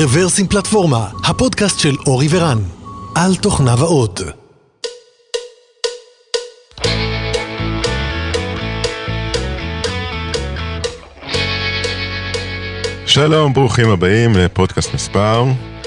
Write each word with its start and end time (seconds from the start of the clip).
רוורסים 0.00 0.46
פלטפורמה, 0.46 1.08
הפודקאסט 1.24 1.78
של 1.78 1.94
אורי 2.06 2.26
ורן, 2.30 2.58
על 3.14 3.36
תוכניו 3.36 3.78
ועוד. 3.78 4.20
שלום, 13.06 13.52
ברוכים 13.52 13.90
הבאים 13.90 14.36
לפודקאסט 14.36 14.94
מספר 14.94 15.44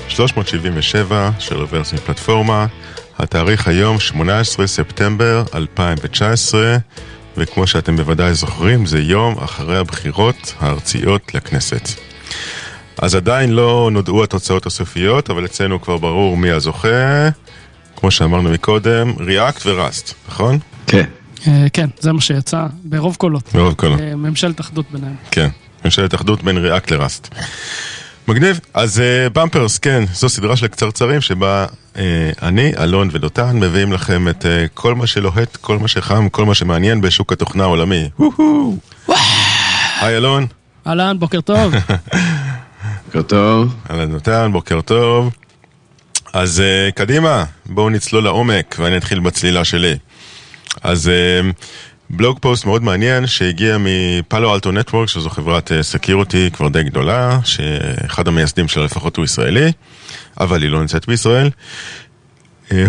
377 0.08 1.30
של 1.40 1.58
רוורסים 1.58 2.00
פלטפורמה. 2.00 2.66
התאריך 3.20 3.68
היום 3.68 4.00
18 4.00 4.68
ספטמבר 4.68 5.44
2019, 5.54 6.78
וכמו 7.38 7.68
שאתם 7.68 7.96
בוודאי 7.96 8.34
זוכרים, 8.34 8.86
זה 8.86 9.00
יום 9.00 9.38
אחרי 9.38 9.78
הבחירות 9.78 10.54
הארציות 10.60 11.36
לכנסת. 11.36 12.09
אז 13.02 13.16
עדיין 13.16 13.52
לא 13.52 13.90
נודעו 13.92 14.24
התוצאות 14.24 14.66
הסופיות, 14.66 15.30
אבל 15.30 15.46
אצלנו 15.46 15.82
כבר 15.82 15.98
ברור 15.98 16.38
מי 16.38 16.52
הזוכה. 16.52 17.30
כמו 17.96 18.12
שאמרנו 18.12 18.50
מקודם, 18.50 19.14
ריאקט 19.20 19.66
וראסט, 19.66 20.14
נכון? 20.30 20.60
כן. 20.88 21.06
אה, 21.48 21.66
כן, 21.74 21.88
זה 22.00 22.12
מה 22.12 22.22
שיצא, 22.22 22.66
ברוב 22.84 23.16
קולות. 23.16 23.50
ברוב 23.54 23.74
קולות. 23.74 24.00
אה, 24.00 24.16
ממשלת 24.16 24.60
אחדות 24.60 24.86
ביניהם. 24.92 25.16
כן, 25.32 25.48
ממשלת 25.86 26.16
אחדות 26.16 26.44
בין 26.44 26.58
ריאקט 26.58 26.92
לראסט. 26.92 27.36
מגניב. 28.28 28.60
אז 28.74 29.02
במפרס, 29.34 29.78
uh, 29.78 29.80
כן, 29.80 30.04
זו 30.14 30.30
סדרה 30.30 30.56
של 30.56 30.68
קצרצרים 30.68 31.22
שבה 31.22 31.66
אני, 32.42 32.72
אלון 32.80 33.10
ודותן 33.12 33.60
מביאים 33.60 33.94
לכם 33.94 34.28
את 34.28 34.46
כל 34.74 34.96
מה 34.96 35.08
שלוהט, 35.08 35.56
כל 35.56 35.78
מה 35.80 35.88
שחם, 35.88 36.30
כל 36.30 36.46
מה 36.46 36.56
שמעניין 36.56 37.02
בשוק 37.02 37.34
התוכנה 37.34 37.64
העולמי. 37.64 38.10
היי 40.02 40.18
אלון. 40.18 40.46
אהלן, 40.88 41.20
בוקר 41.20 41.42
טוב. 41.42 41.74
בוקר 43.10 43.22
טוב. 43.22 43.76
אהלן 43.90 44.12
דותן, 44.12 44.50
בוקר 44.52 44.82
טוב. 44.82 45.34
אז 46.34 46.60
uh, 46.60 46.92
קדימה, 46.92 47.44
בואו 47.66 47.90
נצלול 47.90 48.24
לעומק 48.24 48.76
ואני 48.80 48.98
אתחיל 48.98 49.20
בצלילה 49.20 49.66
שלי. 49.66 49.98
אז 50.84 51.12
uh, 51.12 51.46
בלוג 52.10 52.40
פוסט 52.42 52.66
מאוד 52.66 52.84
מעניין 52.84 53.28
שהגיע 53.28 53.78
מפאלו 53.80 54.54
אלטו 54.54 54.72
נטוורק, 54.72 55.10
שזו 55.10 55.30
חברת 55.30 55.72
סקיורטי 55.82 56.50
כבר 56.54 56.68
די 56.68 56.84
גדולה, 56.84 57.40
שאחד 57.44 58.28
המייסדים 58.28 58.68
שלה 58.68 58.84
לפחות 58.84 59.18
הוא 59.18 59.26
ישראלי, 59.26 59.72
אבל 60.40 60.62
היא 60.62 60.70
לא 60.70 60.80
נמצאת 60.80 61.08
בישראל. 61.08 61.50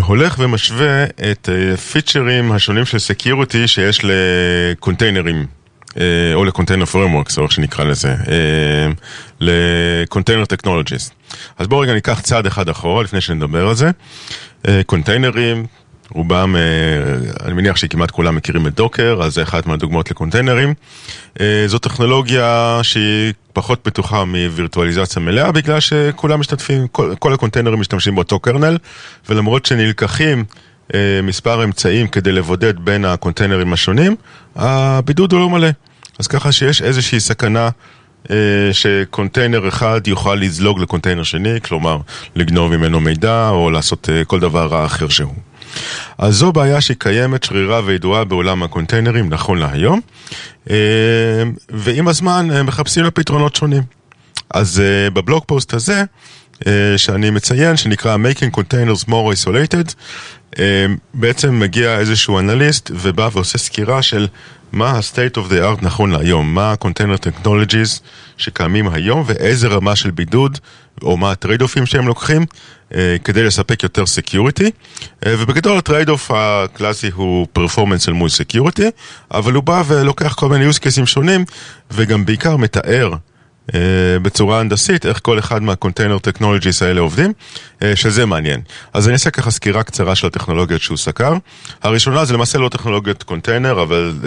הולך 0.00 0.36
ומשווה 0.38 1.04
את 1.04 1.48
הפיצ'רים 1.74 2.52
השונים 2.52 2.84
של 2.84 2.98
סקיורטי 2.98 3.68
שיש 3.68 4.00
לקונטיינרים, 4.04 5.46
או 6.34 6.44
ל 6.44 6.48
container 6.48 6.84
frameworks, 6.84 7.38
או 7.38 7.42
איך 7.42 7.52
שנקרא 7.52 7.84
לזה, 7.84 8.14
ל 9.40 9.51
container 9.51 10.44
technologies. 10.44 11.10
אז 11.58 11.66
בואו 11.66 11.80
רגע 11.80 11.94
ניקח 11.94 12.20
צעד 12.20 12.46
אחד 12.46 12.68
אחורה 12.68 13.02
לפני 13.02 13.20
שנדבר 13.20 13.68
על 13.68 13.74
זה. 13.74 13.90
קונטיינרים, 14.86 15.66
רובם, 16.12 16.56
אני 17.44 17.54
מניח 17.54 17.76
שכמעט 17.76 18.10
כולם 18.10 18.36
מכירים 18.36 18.66
את 18.66 18.74
Docker, 18.74 19.20
אז 19.22 19.34
זה 19.34 19.42
אחת 19.42 19.66
מהדוגמאות 19.66 20.10
לקונטיינרים. 20.10 20.74
זו 21.66 21.78
טכנולוגיה 21.78 22.80
שהיא 22.82 23.32
פחות 23.52 23.80
בטוחה 23.86 24.24
מווירטואליזציה 24.24 25.22
מלאה, 25.22 25.52
בגלל 25.52 25.80
שכולם 25.80 26.40
משתתפים, 26.40 26.86
כל, 26.88 27.14
כל 27.18 27.32
הקונטיינרים 27.34 27.80
משתמשים 27.80 28.14
באותו 28.14 28.38
kernel, 28.38 28.78
ולמרות 29.28 29.66
שנלקחים 29.66 30.44
מספר 31.22 31.64
אמצעים 31.64 32.08
כדי 32.08 32.32
לבודד 32.32 32.78
בין 32.78 33.04
הקונטיינרים 33.04 33.72
השונים, 33.72 34.16
הבידוד 34.56 35.32
הוא 35.32 35.40
לא 35.40 35.50
מלא. 35.50 35.68
אז 36.18 36.26
ככה 36.26 36.52
שיש 36.52 36.82
איזושהי 36.82 37.20
סכנה 37.20 37.68
שקונטיינר 38.72 39.68
אחד 39.68 40.00
יוכל 40.06 40.34
לזלוג 40.34 40.80
לקונטיינר 40.80 41.22
שני, 41.22 41.60
כלומר 41.60 41.98
לגנוב 42.34 42.76
ממנו 42.76 43.00
מידע 43.00 43.48
או 43.48 43.70
לעשות 43.70 44.08
כל 44.26 44.40
דבר 44.40 44.66
רע 44.66 44.84
אחר 44.86 45.08
שהוא. 45.08 45.34
אז 46.18 46.34
זו 46.34 46.52
בעיה 46.52 46.80
שהיא 46.80 46.96
קיימת, 46.98 47.44
שרירה 47.44 47.80
וידועה 47.84 48.24
בעולם 48.24 48.62
הקונטיינרים 48.62 49.28
נכון 49.28 49.58
להיום, 49.58 50.00
ועם 51.70 52.08
הזמן 52.08 52.62
מחפשים 52.64 53.04
לה 53.04 53.10
שונים. 53.54 53.82
אז 54.54 54.82
בבלוג 55.12 55.42
פוסט 55.46 55.74
הזה, 55.74 56.04
שאני 56.96 57.30
מציין, 57.30 57.76
שנקרא 57.76 58.16
Making 58.16 58.58
Containers 58.58 59.04
More 59.08 59.34
Isolated, 59.34 59.94
בעצם 61.14 61.60
מגיע 61.60 61.98
איזשהו 61.98 62.38
אנליסט 62.38 62.90
ובא 62.94 63.28
ועושה 63.32 63.58
סקירה 63.58 64.02
של 64.02 64.28
מה 64.72 64.90
ה-state 64.90 65.36
of 65.36 65.50
the 65.50 65.78
art 65.80 65.84
נכון 65.84 66.10
להיום, 66.10 66.54
מה 66.54 66.70
ה-container 66.72 67.18
technologies 67.26 68.00
שקיימים 68.36 68.88
היום 68.88 69.22
ואיזה 69.26 69.68
רמה 69.68 69.96
של 69.96 70.10
בידוד 70.10 70.58
או 71.02 71.16
מה 71.16 71.30
הטרייד-אופים 71.30 71.86
שהם 71.86 72.06
לוקחים 72.06 72.46
כדי 73.24 73.42
לספק 73.42 73.82
יותר 73.82 74.06
security 74.06 74.70
ובגדול 75.26 75.78
ה 75.78 75.84
trade-off 75.84 76.30
הקלאסי 76.34 77.10
הוא 77.14 77.46
performance 77.52 78.08
אל 78.08 78.12
מול 78.12 78.28
security 78.28 78.90
אבל 79.30 79.52
הוא 79.52 79.62
בא 79.62 79.82
ולוקח 79.86 80.34
כל 80.34 80.48
מיני 80.48 80.70
use 80.70 80.78
cases 80.78 81.06
שונים 81.06 81.44
וגם 81.90 82.24
בעיקר 82.24 82.56
מתאר 82.56 83.12
בצורה 84.22 84.60
הנדסית, 84.60 85.06
איך 85.06 85.20
כל 85.22 85.38
אחד 85.38 85.62
מה 85.62 85.72
container 85.72 86.18
technologies 86.18 86.82
האלה 86.82 87.00
עובדים, 87.00 87.32
uh, 87.32 87.84
שזה 87.94 88.26
מעניין. 88.26 88.60
אז 88.92 89.06
אני 89.06 89.12
אעשה 89.12 89.30
ככה 89.30 89.50
סקירה 89.50 89.82
קצרה 89.82 90.14
של 90.14 90.26
הטכנולוגיות 90.26 90.80
שהוא 90.82 90.96
סקר. 90.98 91.32
הראשונה 91.82 92.24
זה 92.24 92.34
למעשה 92.34 92.58
לא 92.58 92.68
טכנולוגיית 92.68 93.22
קונטיינר, 93.22 93.82
אבל 93.82 94.12
uh, 94.22 94.26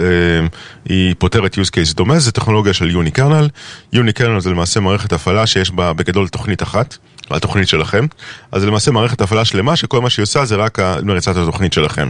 היא 0.84 1.14
פותרת 1.18 1.54
use 1.54 1.70
case 1.70 1.94
דומה, 1.94 2.18
זה 2.18 2.32
טכנולוגיה 2.32 2.72
של 2.72 2.90
unikernel. 2.90 3.48
unikernel 3.92 4.40
זה 4.40 4.50
למעשה 4.50 4.80
מערכת 4.80 5.12
הפעלה 5.12 5.46
שיש 5.46 5.70
בה 5.70 5.92
בגדול 5.92 6.28
תוכנית 6.28 6.62
אחת. 6.62 6.96
התוכנית 7.30 7.68
שלכם, 7.68 8.06
אז 8.52 8.60
זה 8.60 8.66
למעשה 8.66 8.90
מערכת 8.90 9.20
הפעלה 9.20 9.44
שלמה 9.44 9.76
שכל 9.76 10.00
מה 10.00 10.10
שהיא 10.10 10.22
עושה 10.22 10.44
זה 10.44 10.56
רק 10.56 10.78
מריצה 11.02 11.28
את 11.28 11.36
התוכנית 11.36 11.72
שלכם. 11.72 12.08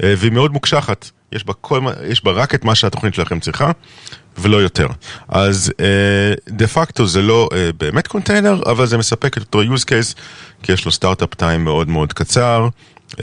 והיא 0.00 0.32
מאוד 0.32 0.52
מוקשחת, 0.52 1.10
יש 1.32 1.44
בה, 1.44 1.52
כל, 1.52 1.80
יש 2.06 2.24
בה 2.24 2.32
רק 2.32 2.54
את 2.54 2.64
מה 2.64 2.74
שהתוכנית 2.74 3.14
שלכם 3.14 3.40
צריכה, 3.40 3.70
ולא 4.38 4.56
יותר. 4.56 4.86
אז 5.28 5.72
דה 6.48 6.66
פקטו 6.66 7.06
זה 7.06 7.22
לא 7.22 7.48
uh, 7.52 7.56
באמת 7.78 8.06
קונטיינר, 8.06 8.62
אבל 8.66 8.86
זה 8.86 8.98
מספק 8.98 9.36
את 9.36 9.42
אותו 9.42 9.62
use 9.62 9.84
case, 9.84 10.14
כי 10.62 10.72
יש 10.72 10.84
לו 10.84 10.92
סטארט-אפ 10.92 11.34
טיים 11.34 11.64
מאוד 11.64 11.88
מאוד 11.88 12.12
קצר, 12.12 12.68
uh, 13.10 13.18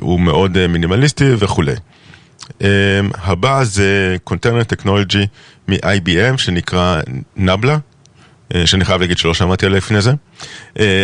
הוא 0.00 0.20
מאוד 0.20 0.56
uh, 0.56 0.68
מינימליסטי 0.68 1.30
וכולי. 1.38 1.74
Uh, 2.58 2.62
הבא 3.14 3.64
זה 3.64 4.16
קונטיינר 4.24 4.64
טכנולוגי 4.64 5.26
מ-IBM 5.68 6.36
שנקרא 6.38 7.00
נבלה. 7.36 7.78
שאני 8.64 8.84
חייב 8.84 9.00
להגיד 9.00 9.18
שלא 9.18 9.34
שמעתי 9.34 9.66
עליה 9.66 9.78
לפני 9.78 10.00
זה, 10.00 10.12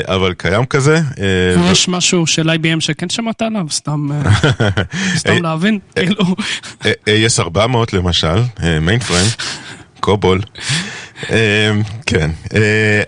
אבל 0.04 0.34
קיים 0.34 0.66
כזה. 0.66 1.00
יש 1.72 1.88
משהו 1.88 2.26
של 2.26 2.50
IBM 2.50 2.80
שכן 2.80 3.08
שמעת 3.08 3.42
עליו? 3.42 3.66
סתם 3.70 4.08
להבין, 5.42 5.78
כאילו. 5.96 6.36
AS400 6.82 7.58
למשל, 7.92 8.36
מיין 8.80 9.00
פריים, 9.00 9.26
קובול. 10.00 10.40
כן, 12.06 12.30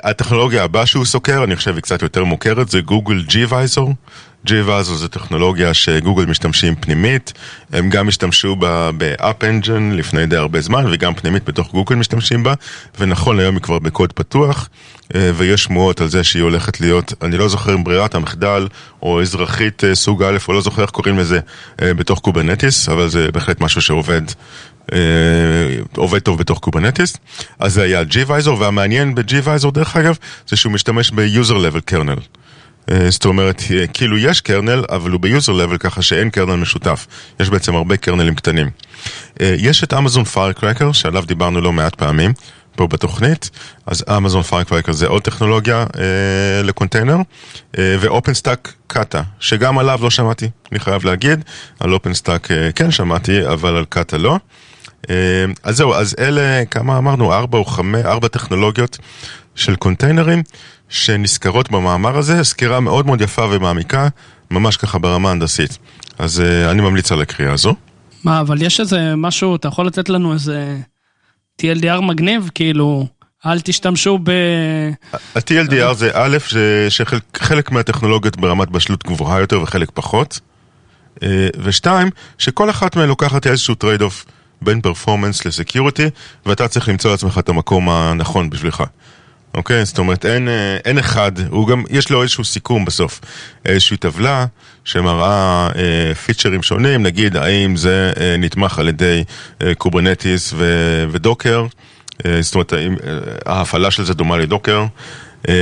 הטכנולוגיה 0.02 0.64
הבאה 0.64 0.86
שהוא 0.86 1.04
סוקר, 1.04 1.44
אני 1.44 1.56
חושב 1.56 1.74
היא 1.74 1.82
קצת 1.82 2.02
יותר 2.02 2.24
מוכרת, 2.24 2.68
זה 2.68 2.80
גוגל 2.80 3.24
gVisor. 3.28 3.90
gVisor 4.48 4.94
זה 4.94 5.08
טכנולוגיה 5.08 5.74
שגוגל 5.74 6.24
משתמשים 6.26 6.74
פנימית, 6.74 7.32
הם 7.72 7.90
גם 7.90 8.08
השתמשו 8.08 8.56
ב-App 8.98 9.42
Engine 9.42 9.94
לפני 9.94 10.26
די 10.26 10.36
הרבה 10.36 10.60
זמן 10.60 10.84
וגם 10.90 11.14
פנימית 11.14 11.44
בתוך 11.44 11.72
גוגל 11.72 11.96
משתמשים 11.96 12.42
בה, 12.42 12.54
ונכון 12.98 13.36
להיום 13.36 13.54
היא 13.54 13.62
כבר 13.62 13.78
בקוד 13.78 14.12
פתוח, 14.12 14.68
ויש 15.14 15.62
שמועות 15.62 16.00
על 16.00 16.08
זה 16.08 16.24
שהיא 16.24 16.42
הולכת 16.42 16.80
להיות, 16.80 17.12
אני 17.22 17.38
לא 17.38 17.48
זוכר 17.48 17.74
אם 17.74 17.84
ברירת 17.84 18.14
המחדל 18.14 18.68
או 19.02 19.22
אזרחית 19.22 19.82
סוג 19.94 20.22
א' 20.22 20.38
או 20.48 20.52
לא 20.52 20.60
זוכר 20.60 20.82
איך 20.82 20.90
קוראים 20.90 21.18
לזה 21.18 21.40
בתוך 21.80 22.18
Kubernetes, 22.18 22.88
אבל 22.88 23.08
זה 23.08 23.32
בהחלט 23.32 23.60
משהו 23.60 23.82
שעובד. 23.82 24.22
עובד 25.96 26.18
טוב 26.18 26.38
בתוך 26.38 26.58
Kubernetes, 26.58 27.16
אז 27.58 27.72
זה 27.74 27.82
היה 27.82 28.02
gVisor, 28.02 28.50
והמעניין 28.50 29.14
ב-gVisor 29.14 29.70
דרך 29.70 29.96
אגב, 29.96 30.16
זה 30.48 30.56
שהוא 30.56 30.72
משתמש 30.72 31.10
ב-user 31.10 31.50
level 31.50 31.92
kernel. 31.92 32.20
זאת 33.08 33.24
אומרת, 33.24 33.62
כאילו 33.92 34.18
יש 34.18 34.40
kernel, 34.40 34.84
אבל 34.90 35.10
הוא 35.10 35.20
ב 35.20 35.27
user 35.27 35.52
level 35.52 35.78
ככה 35.78 36.02
שאין 36.02 36.30
kernel 36.30 36.56
משותף. 36.56 37.06
יש 37.40 37.50
בעצם 37.50 37.74
הרבה 37.74 37.96
kernelים 37.96 38.34
קטנים. 38.34 38.70
יש 39.40 39.84
את 39.84 39.94
אמזון 39.94 40.24
Firecracker, 40.24 40.92
שעליו 40.92 41.24
דיברנו 41.26 41.60
לא 41.60 41.72
מעט 41.72 41.94
פעמים, 41.94 42.32
פה 42.78 42.86
בתוכנית, 42.86 43.50
אז 43.86 44.04
אמזון 44.16 44.42
Firecracker 44.42 44.92
זה 44.92 45.06
עוד 45.06 45.22
טכנולוגיה 45.22 45.76
אה, 45.98 46.62
לקונטיינר, 46.62 47.16
אה, 47.78 47.96
ו 48.00 48.07
OpenStack 48.07 48.72
Kata, 48.86 49.22
שגם 49.40 49.78
עליו 49.78 49.98
לא 50.02 50.10
שמעתי, 50.10 50.48
אני 50.72 50.80
חייב 50.80 51.04
להגיד, 51.04 51.44
על 51.80 51.92
OpenStack 51.92 52.50
אה, 52.50 52.72
כן 52.72 52.90
שמעתי, 52.90 53.46
אבל 53.46 53.76
על 53.76 53.84
Kata 53.84 54.18
לא. 54.18 54.38
אז 55.62 55.76
זהו, 55.76 55.94
אז 55.94 56.16
אלה, 56.18 56.64
כמה 56.70 56.98
אמרנו? 56.98 57.32
ארבע 57.32 57.58
או 57.58 57.64
חמש, 57.64 58.04
ארבע 58.04 58.28
טכנולוגיות 58.28 58.98
של 59.54 59.76
קונטיינרים 59.76 60.42
שנזכרות 60.88 61.70
במאמר 61.70 62.18
הזה, 62.18 62.44
סקירה 62.44 62.80
מאוד 62.80 63.06
מאוד 63.06 63.20
יפה 63.20 63.46
ומעמיקה, 63.50 64.08
ממש 64.50 64.76
ככה 64.76 64.98
ברמה 64.98 65.30
הנדסית. 65.30 65.78
אז 66.18 66.40
uh, 66.40 66.70
אני 66.70 66.82
ממליץ 66.82 67.12
על 67.12 67.20
הקריאה 67.20 67.52
הזו. 67.52 67.74
מה, 68.24 68.40
אבל 68.40 68.62
יש 68.62 68.80
איזה 68.80 69.16
משהו, 69.16 69.56
אתה 69.56 69.68
יכול 69.68 69.86
לתת 69.86 70.08
לנו 70.08 70.32
איזה 70.32 70.76
TLDR 71.62 72.00
מגניב, 72.00 72.50
כאילו, 72.54 73.06
אל 73.46 73.60
תשתמשו 73.60 74.18
ב... 74.22 74.30
ה-TLDR 75.12 75.94
זה 75.94 76.10
א', 76.14 76.38
שחלק 76.88 77.70
מהטכנולוגיות 77.70 78.36
ברמת 78.36 78.68
בשלות 78.68 79.06
גבוהה 79.06 79.40
יותר 79.40 79.62
וחלק 79.62 79.90
פחות. 79.94 80.40
אה, 81.22 81.48
ושתיים, 81.62 82.10
שכל 82.38 82.70
אחת 82.70 82.96
מהן 82.96 83.08
לוקחת 83.08 83.46
איזשהו 83.46 83.74
trade-off 83.74 84.24
בין 84.62 84.80
performance 84.80 85.46
ל 85.46 85.52
security, 85.52 86.06
ואתה 86.46 86.68
צריך 86.68 86.88
למצוא 86.88 87.10
לעצמך 87.10 87.38
את 87.38 87.48
המקום 87.48 87.88
הנכון 87.88 88.50
בשבילך. 88.50 88.82
אוקיי? 89.54 89.84
זאת 89.84 89.98
אומרת, 89.98 90.26
אין, 90.26 90.48
אה, 90.48 90.76
אין 90.84 90.98
אחד, 90.98 91.32
הוא 91.50 91.68
גם, 91.68 91.84
יש 91.90 92.10
לו 92.10 92.22
איזשהו 92.22 92.44
סיכום 92.44 92.84
בסוף. 92.84 93.20
איזושהי 93.64 93.96
טבלה 93.96 94.46
שמראה 94.84 95.68
אה, 95.76 96.14
פיצ'רים 96.14 96.62
שונים, 96.62 97.02
נגיד 97.02 97.36
האם 97.36 97.76
זה 97.76 98.12
אה, 98.20 98.36
נתמך 98.38 98.78
על 98.78 98.88
ידי 98.88 99.24
אה, 99.62 99.74
Kubernetes 99.74 100.52
ו- 100.56 101.04
ו 101.10 101.17
Docker, 101.17 101.66
אה, 102.26 102.42
זאת 102.42 102.54
אומרת, 102.54 102.72
האם, 102.72 102.94
אה, 103.06 103.18
ההפעלה 103.46 103.90
של 103.90 104.04
זה 104.04 104.14
דומה 104.14 104.36
לדוקר, 104.36 104.84
אה, 105.48 105.54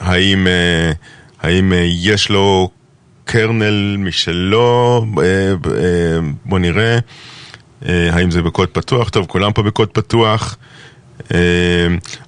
האם, 0.00 0.46
אה, 0.46 0.92
האם 1.42 1.72
אה, 1.72 1.86
יש 1.86 2.28
לו 2.28 2.70
קרנל 3.24 3.96
משלו, 3.98 5.06
אה, 5.18 5.24
אה, 5.24 6.18
בוא 6.44 6.58
נראה, 6.58 6.98
אה, 7.88 8.10
האם 8.12 8.30
זה 8.30 8.42
בקוד 8.42 8.68
פתוח, 8.68 9.08
טוב, 9.08 9.26
כולם 9.26 9.52
פה 9.52 9.62
בקוד 9.62 9.88
פתוח. 9.88 10.56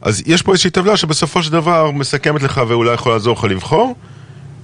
אז 0.02 0.22
יש 0.26 0.42
פה 0.42 0.52
איזושהי 0.52 0.70
טבלה 0.70 0.96
שבסופו 0.96 1.42
של 1.42 1.52
דבר 1.52 1.90
מסכמת 1.90 2.42
לך 2.42 2.60
ואולי 2.68 2.94
יכול 2.94 3.12
לעזור 3.12 3.36
לך 3.36 3.44
לבחור, 3.44 3.94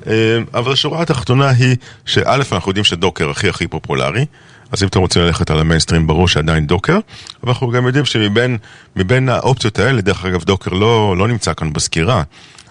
אה, 0.07 0.13
אבל 0.55 0.73
השורה 0.73 1.03
התחתונה 1.03 1.51
היא 1.51 1.77
שא', 2.05 2.35
אנחנו 2.53 2.71
יודעים 2.71 2.85
שדוקר 2.85 3.31
הכי 3.31 3.49
הכי 3.49 3.67
פופולרי, 3.67 4.27
אז 4.73 4.83
אם 4.83 4.89
אתם 4.89 5.01
רוצים 5.01 5.23
ללכת 5.23 5.51
על 5.51 5.61
המיינסטרים, 5.61 6.07
ברור 6.07 6.29
שעדיין 6.29 6.67
Docker, 6.67 6.99
אבל 7.43 7.53
אנחנו 7.53 7.71
גם 7.71 7.87
יודעים 7.87 8.05
שמבין 8.05 8.59
מבין 8.97 9.29
האופציות 9.29 9.79
האלה, 9.79 10.01
דרך 10.01 10.25
אגב, 10.25 10.45
Docker 10.45 10.71
לא, 10.71 11.17
לא 11.17 11.29
נמצא 11.29 11.55
כאן 11.55 11.73
בסקירה, 11.73 12.23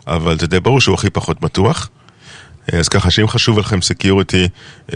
אבל 0.08 0.40
זה 0.40 0.48
די 0.48 0.60
ברור 0.60 0.82
שהוא 0.82 0.96
הכי 0.96 1.10
פחות 1.10 1.42
בטוח. 1.42 1.90
אז 2.74 2.90
ככה 2.90 3.12
שאם 3.12 3.28
חשוב 3.28 3.60
לכם 3.60 3.82
security, 3.82 4.48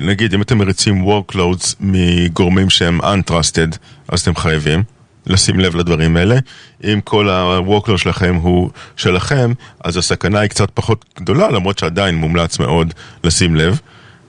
נגיד 0.01 0.33
אם 0.33 0.41
אתם 0.41 0.57
מריצים 0.57 1.05
workloads 1.07 1.75
מגורמים 1.79 2.69
שהם 2.69 3.01
untrusted, 3.01 3.77
אז 4.07 4.21
אתם 4.21 4.35
חייבים 4.35 4.83
לשים 5.27 5.59
לב 5.59 5.75
לדברים 5.75 6.17
האלה. 6.17 6.35
אם 6.83 6.99
כל 7.03 7.29
ה-workload 7.29 7.97
שלכם 7.97 8.35
הוא 8.35 8.69
שלכם, 8.95 9.53
אז 9.83 9.97
הסכנה 9.97 10.39
היא 10.39 10.49
קצת 10.49 10.71
פחות 10.73 11.05
גדולה, 11.19 11.51
למרות 11.51 11.79
שעדיין 11.79 12.15
מומלץ 12.15 12.59
מאוד 12.59 12.93
לשים 13.23 13.55
לב. 13.55 13.79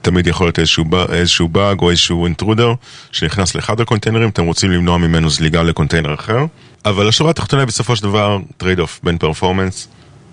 תמיד 0.03 0.27
יכול 0.27 0.47
להיות 0.47 0.59
איזשהו, 0.59 0.85
איזשהו 1.13 1.49
באג 1.49 1.81
או 1.81 1.91
איזשהו 1.91 2.27
intruder 2.27 2.73
שנכנס 3.13 3.55
לאחד 3.55 3.81
הקונטיינרים, 3.81 4.29
אתם 4.29 4.45
רוצים 4.45 4.71
למנוע 4.71 4.99
ממנו 4.99 5.31
זליגה 5.31 5.63
לקונטיינר 5.63 6.15
אחר. 6.15 6.39
אבל 6.85 7.09
השורה 7.09 7.31
התחתונה 7.31 7.67
בסופו 7.67 7.97
של 7.97 8.03
דבר 8.03 8.39
trade-off 8.57 9.01
בין 9.03 9.19
performance 9.19 9.89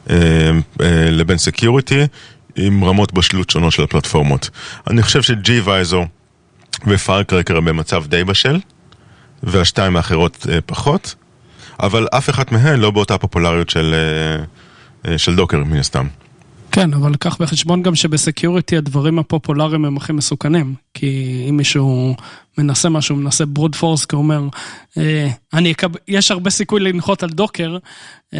אה, 0.09 0.15
אה, 0.15 1.09
לבין 1.09 1.37
security, 1.37 2.03
עם 2.55 2.83
רמות 2.83 3.13
בשלות 3.13 3.49
שונות 3.49 3.73
של 3.73 3.83
הפלטפורמות. 3.83 4.49
אני 4.89 5.03
חושב 5.03 5.21
ש- 5.21 5.49
gVisor 5.49 6.05
ו 6.87 6.93
Firecracker 6.93 7.59
במצב 7.59 8.03
די 8.07 8.23
בשל, 8.23 8.59
והשתיים 9.43 9.97
האחרות 9.97 10.47
אה, 10.49 10.61
פחות, 10.61 11.15
אבל 11.79 12.07
אף 12.17 12.29
אחת 12.29 12.51
מהן 12.51 12.79
לא 12.79 12.91
באותה 12.91 13.17
פופולריות 13.17 13.69
של, 13.69 13.95
אה, 13.95 14.43
אה, 15.11 15.17
של 15.17 15.35
Docker 15.35 15.63
מן 15.63 15.77
הסתם. 15.77 16.07
כן, 16.71 16.93
אבל 16.93 17.15
קח 17.15 17.37
בחשבון 17.41 17.83
גם 17.83 17.95
שב 17.95 18.18
security 18.18 18.77
הדברים 18.77 19.19
הפופולריים 19.19 19.85
הם 19.85 19.97
הכי 19.97 20.13
מסוכנים. 20.13 20.75
כי 20.93 21.45
אם 21.49 21.57
מישהו 21.57 22.15
מנסה 22.57 22.89
משהו, 22.89 23.15
מנסה 23.15 23.45
brute 23.45 23.75
force, 23.75 24.05
כי 24.05 24.15
הוא 24.15 24.23
אומר, 24.23 24.41
אה, 24.97 25.29
אני 25.53 25.71
אקב... 25.71 25.87
יש 26.07 26.31
הרבה 26.31 26.49
סיכוי 26.49 26.79
לנחות 26.79 27.23
על 27.23 27.29
Docker, 27.29 27.77
אה, 28.33 28.39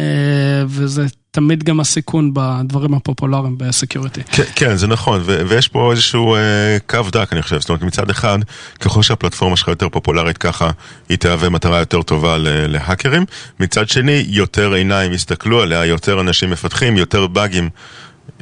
וזה 0.66 1.06
תמיד 1.30 1.64
גם 1.64 1.80
הסיכון 1.80 2.30
בדברים 2.34 2.94
הפופולריים 2.94 3.58
ב 3.58 3.64
security. 3.64 4.22
כן, 4.24 4.42
כן, 4.54 4.76
זה 4.76 4.86
נכון, 4.86 5.20
ו- 5.24 5.42
ויש 5.48 5.68
פה 5.68 5.92
איזשהו 5.92 6.34
אה, 6.34 6.76
קו 6.86 6.98
דק, 7.12 7.28
אני 7.32 7.42
חושב. 7.42 7.60
זאת 7.60 7.68
אומרת, 7.68 7.82
מצד 7.82 8.10
אחד, 8.10 8.38
ככל 8.80 9.02
שהפלטפורמה 9.02 9.56
שלך 9.56 9.68
יותר 9.68 9.88
פופולרית 9.88 10.38
ככה, 10.38 10.70
היא 11.08 11.18
תהווה 11.18 11.48
מטרה 11.48 11.78
יותר 11.78 12.02
טובה 12.02 12.36
להאקרים. 12.42 13.24
מצד 13.60 13.88
שני, 13.88 14.24
יותר 14.28 14.72
עיניים 14.72 15.12
יסתכלו 15.12 15.62
עליה, 15.62 15.84
יותר 15.84 16.20
אנשים 16.20 16.50
מפתחים, 16.50 16.96
יותר 16.96 17.26
באגים 17.26 17.70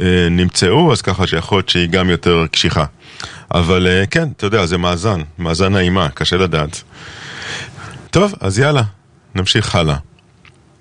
אה, 0.00 0.28
נמצאו, 0.30 0.92
אז 0.92 1.02
ככה 1.02 1.26
שיכול 1.26 1.58
להיות 1.58 1.68
שהיא 1.68 1.88
גם 1.88 2.10
יותר 2.10 2.46
קשיחה. 2.52 2.84
אבל 3.54 3.86
אה, 3.86 4.06
כן, 4.06 4.28
אתה 4.36 4.46
יודע, 4.46 4.66
זה 4.66 4.78
מאזן, 4.78 5.20
מאזן 5.38 5.72
נעימה, 5.72 6.08
קשה 6.08 6.36
לדעת. 6.36 6.82
טוב, 8.10 8.34
אז 8.40 8.58
יאללה, 8.58 8.82
נמשיך 9.34 9.74
הלאה. 9.74 9.96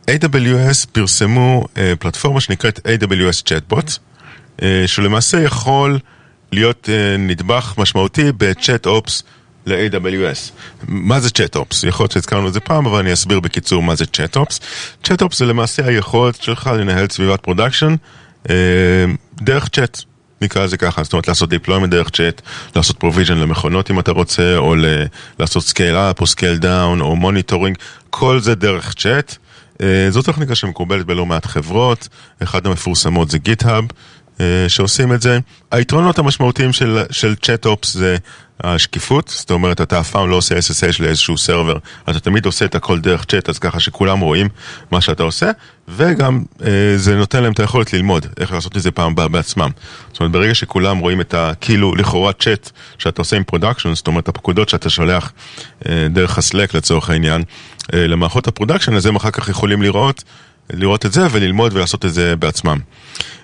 AWS 0.09 0.87
פרסמו 0.91 1.65
אה, 1.77 1.93
פלטפורמה 1.99 2.41
שנקראת 2.41 2.79
AWS 2.87 3.43
Chatbot, 3.49 3.97
אה, 4.61 4.83
שלמעשה 4.87 5.41
יכול 5.41 5.99
להיות 6.51 6.89
אה, 6.91 7.17
נדבך 7.17 7.73
משמעותי 7.77 8.31
ב-Chat 8.37 8.87
ל-AWS. 9.67 10.51
מה 10.87 11.19
זה 11.19 11.29
Chat 11.29 11.55
Ops? 11.55 11.87
יכול 11.87 12.03
להיות 12.03 12.11
שהזכרנו 12.11 12.47
את 12.47 12.53
זה 12.53 12.59
פעם, 12.59 12.85
אבל 12.85 12.99
אני 12.99 13.13
אסביר 13.13 13.39
בקיצור 13.39 13.83
מה 13.83 13.95
זה 13.95 14.05
Chat 14.05 14.37
Ops. 14.37 14.59
Chat 15.03 15.23
Ops 15.23 15.35
זה 15.35 15.45
למעשה 15.45 15.85
היכולת 15.85 16.41
שלך 16.41 16.67
לנהל 16.67 17.07
סביבת 17.09 17.41
production 17.41 17.95
אה, 18.49 18.55
דרך 19.41 19.67
צ'אט. 19.67 20.01
נקרא 20.41 20.63
לזה 20.63 20.77
ככה, 20.77 21.03
זאת 21.03 21.13
אומרת 21.13 21.27
לעשות 21.27 21.53
deployment 21.53 21.87
דרך 21.87 22.09
צ'אט, 22.09 22.41
לעשות 22.75 23.03
provision 23.03 23.33
למכונות 23.33 23.91
אם 23.91 23.99
אתה 23.99 24.11
רוצה, 24.11 24.57
או 24.57 24.75
לעשות 25.39 25.63
scale 25.63 26.15
up 26.15 26.21
או 26.21 26.25
scale 26.25 26.61
down 26.61 27.01
או 27.01 27.15
monitoring, 27.21 27.75
כל 28.09 28.39
זה 28.39 28.55
דרך 28.55 28.93
צ'אט. 28.93 29.37
אה, 29.81 30.07
זו 30.09 30.21
טכניקה 30.21 30.55
שמקובלת 30.55 31.05
בלא 31.05 31.25
מעט 31.25 31.45
חברות, 31.45 32.07
אחד 32.43 32.65
המפורסמות 32.65 33.29
זה 33.29 33.37
אה, 33.37 33.85
שעושים 34.67 35.13
את 35.13 35.21
זה. 35.21 35.39
היתרונות 35.71 36.19
המשמעותיים 36.19 36.73
של, 36.73 37.03
של 37.11 37.35
ChatOps 37.45 37.87
זה 37.87 38.17
השקיפות, 38.63 39.27
זאת 39.27 39.51
אומרת 39.51 39.81
אתה 39.81 39.99
אף 39.99 40.11
פעם 40.11 40.29
לא 40.29 40.35
עושה 40.35 40.55
SSH 40.57 41.03
לאיזשהו 41.03 41.37
server, 41.37 41.77
אתה 42.09 42.19
תמיד 42.19 42.45
עושה 42.45 42.65
את 42.65 42.75
הכל 42.75 42.99
דרך 42.99 43.25
צ'אט, 43.25 43.49
אז 43.49 43.59
ככה 43.59 43.79
שכולם 43.79 44.19
רואים 44.19 44.47
מה 44.91 45.01
שאתה 45.01 45.23
עושה, 45.23 45.51
וגם 45.87 46.43
אה, 46.65 46.93
זה 46.95 47.15
נותן 47.15 47.43
להם 47.43 47.51
את 47.51 47.59
היכולת 47.59 47.93
ללמוד 47.93 48.25
איך 48.39 48.51
לעשות 48.51 48.77
את 48.77 48.81
זה 48.81 48.91
פעם 48.91 49.11
הבאה 49.11 49.27
בעצמם. 49.27 49.69
זאת 50.11 50.19
אומרת 50.19 50.31
ברגע 50.31 50.55
שכולם 50.55 50.97
רואים 50.97 51.21
את 51.21 51.33
הכאילו 51.33 51.95
לכאורה 51.95 52.33
צ'אט 52.33 52.69
שאתה 52.97 53.21
עושה 53.21 53.35
עם 53.35 53.43
production, 53.43 53.95
זאת 53.95 54.07
אומרת 54.07 54.27
הפקודות 54.27 54.69
שאתה 54.69 54.89
שולח 54.89 55.31
אה, 55.89 56.07
דרך 56.09 56.37
ה 56.37 56.43
Slack 56.43 56.73
לצורך 56.73 57.09
העניין, 57.09 57.43
אה, 57.93 58.07
למערכות 58.07 58.47
ה 58.47 58.51
production, 58.51 58.95
אז 58.95 59.05
הם 59.05 59.15
אחר 59.15 59.31
כך 59.31 59.49
יכולים 59.49 59.81
לראות, 59.81 60.23
לראות 60.73 61.05
את 61.05 61.13
זה 61.13 61.27
וללמוד 61.31 61.73
ולעשות 61.73 62.05
את 62.05 62.13
זה 62.13 62.35
בעצמם. 62.35 62.77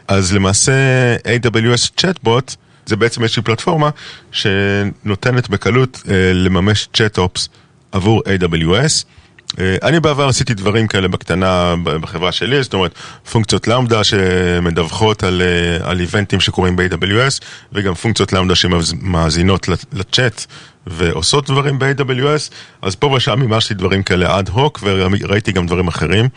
אז 0.08 0.34
למעשה 0.34 0.72
AWS 1.16 2.02
Chatbot 2.02 2.56
זה 2.86 2.96
בעצם 2.96 3.24
איזושהי 3.24 3.44
פלטפורמה 3.44 3.90
שנותנת 4.32 5.50
בקלות 5.50 6.04
אה, 6.10 6.34
לממש 6.34 6.88
צ'אט-אופס 6.94 7.50
עבור 7.92 8.22
AWS. 8.22 9.06
אה, 9.60 9.76
אני 9.84 10.00
בעבר 10.00 10.28
עשיתי 10.28 10.54
דברים 10.54 10.88
כאלה 10.88 11.08
בקטנה 11.08 11.76
בחברה 11.84 12.32
שלי, 12.32 12.64
זאת 12.64 12.74
אומרת 12.74 12.92
פונקציות 13.32 13.68
למדה 13.68 14.04
שמדווחות 14.04 15.24
על, 15.24 15.42
אה, 15.42 15.90
על 15.90 16.00
איבנטים 16.00 16.40
שקורים 16.40 16.76
ב-AWS 16.76 17.40
וגם 17.74 17.94
פונקציות 17.94 18.34
למדה 18.34 18.56
שמאזינות 18.56 19.70
לצ- 19.70 19.86
לצ'אט 19.94 20.46
ועושות 20.88 21.46
דברים 21.52 21.80
ב-AWS, 21.80 22.52
אז 22.82 22.96
פה 22.96 23.08
ושם 23.08 23.40
מימשתי 23.40 23.74
דברים 23.74 24.04
כאלה 24.04 24.40
אד 24.40 24.50
הוק 24.50 24.80
וראיתי 24.84 25.52
גם 25.52 25.68
דברים 25.68 25.88
אחרים. 25.88 26.30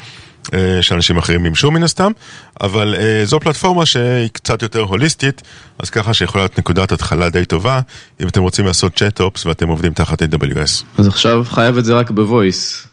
אה, 0.55 0.83
שאנשים 0.83 1.19
אחרים 1.19 1.43
מימשו 1.43 1.71
מן 1.71 1.83
הסתם, 1.83 2.13
אבל 2.61 2.95
אה, 2.99 3.25
זו 3.25 3.41
פלטפורמה 3.41 3.87
שהיא 3.87 4.29
קצת 4.33 4.63
יותר 4.63 4.81
הוליסטית, 4.81 5.43
אז 5.79 5.91
ככה 5.91 6.15
שיכולה 6.15 6.45
להיות 6.45 6.59
נקודת 6.59 6.93
התחלה 6.93 7.29
די 7.31 7.45
טובה, 7.45 7.81
אם 8.21 8.29
אתם 8.29 8.43
רוצים 8.43 8.67
לעשות 8.67 8.95
צ'אט-אופס 8.95 9.47
ואתם 9.47 9.69
עובדים 9.69 9.93
תחת 9.93 10.23
AWS. 10.23 10.85
אז 10.99 11.09
עכשיו 11.09 11.45
חייב 11.45 11.79
את 11.79 11.85
זה 11.85 11.95
רק 11.95 12.11
בוויס. 12.11 12.87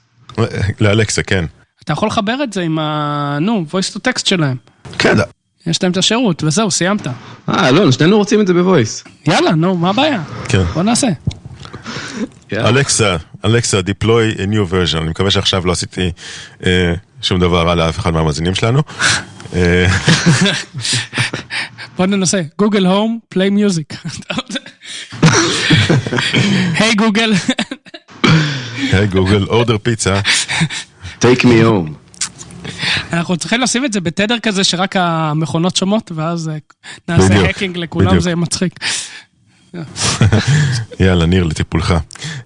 לאלקסה, 0.79 1.24
כן. 1.24 1.45
אתה 1.83 1.93
יכול 1.93 2.07
לחבר 2.07 2.36
את 2.43 2.53
זה 2.53 2.62
עם 2.62 2.79
ה... 2.79 3.38
נו, 3.41 3.65
voice 3.72 3.95
to 3.95 4.00
text 4.07 4.22
שלהם. 4.25 4.57
כן, 4.98 5.17
יש 5.67 5.83
להם 5.83 5.91
את 5.91 5.98
השירות, 5.98 6.43
וזהו, 6.43 6.72
סיימת. 6.72 7.07
אה, 7.50 7.72
לא, 7.72 7.91
שנינו 7.91 8.17
רוצים 8.17 8.41
את 8.41 8.48
זה 8.48 8.53
בוויס. 8.53 9.03
יאללה, 9.27 9.51
נו, 9.51 9.77
מה 9.77 9.89
הבעיה? 9.89 10.22
כן. 10.48 10.63
בוא 10.63 10.83
נעשה. 10.83 11.07
אלקסה, 12.53 13.15
אלקסה, 13.45 13.79
deploy 13.79 14.38
a 14.38 14.41
new 14.41 14.72
version, 14.72 14.98
אני 14.98 15.10
מקווה 15.10 15.31
שעכשיו 15.31 15.65
לא 15.65 15.72
עשיתי 15.72 16.12
אה, 16.65 16.93
שום 17.24 17.39
דבר 17.39 17.68
רע 17.68 17.75
לאף 17.75 18.00
אחד 18.00 18.13
מהמאזינים 18.13 18.56
שלנו. 18.56 18.82
אה, 19.56 19.88
בוא 21.98 22.06
ננסה. 22.06 22.42
גוגל 22.60 22.86
הום, 22.86 23.20
פליי 23.30 23.50
מיוזיק. 23.50 23.94
היי 26.80 26.96
גוגל. 26.96 27.34
היי 28.92 29.08
גוגל, 29.08 29.44
אורדר 29.44 29.77
פיצה. 29.84 30.20
take 31.22 31.44
me 31.44 31.63
home. 31.63 31.89
אנחנו 33.13 33.38
צריכים 33.38 33.62
לשים 33.62 33.86
את 33.86 33.94
זה 33.94 34.01
בתדר 34.01 34.39
כזה 34.39 34.63
שרק 34.63 34.96
המכונות 34.96 35.75
שומעות, 35.75 36.12
ואז 36.15 36.50
אה, 36.50 36.58
נעשה 37.08 37.30
בדיוק, 37.30 37.46
האקינג 37.46 37.77
לכולם, 37.77 38.08
בדיוק. 38.08 38.24
זה 38.24 38.30
יהיה 38.30 38.36
מצחיק. 38.36 38.80
יאללה, 41.00 41.25
ניר, 41.25 41.44
לטיפולך. 41.44 41.94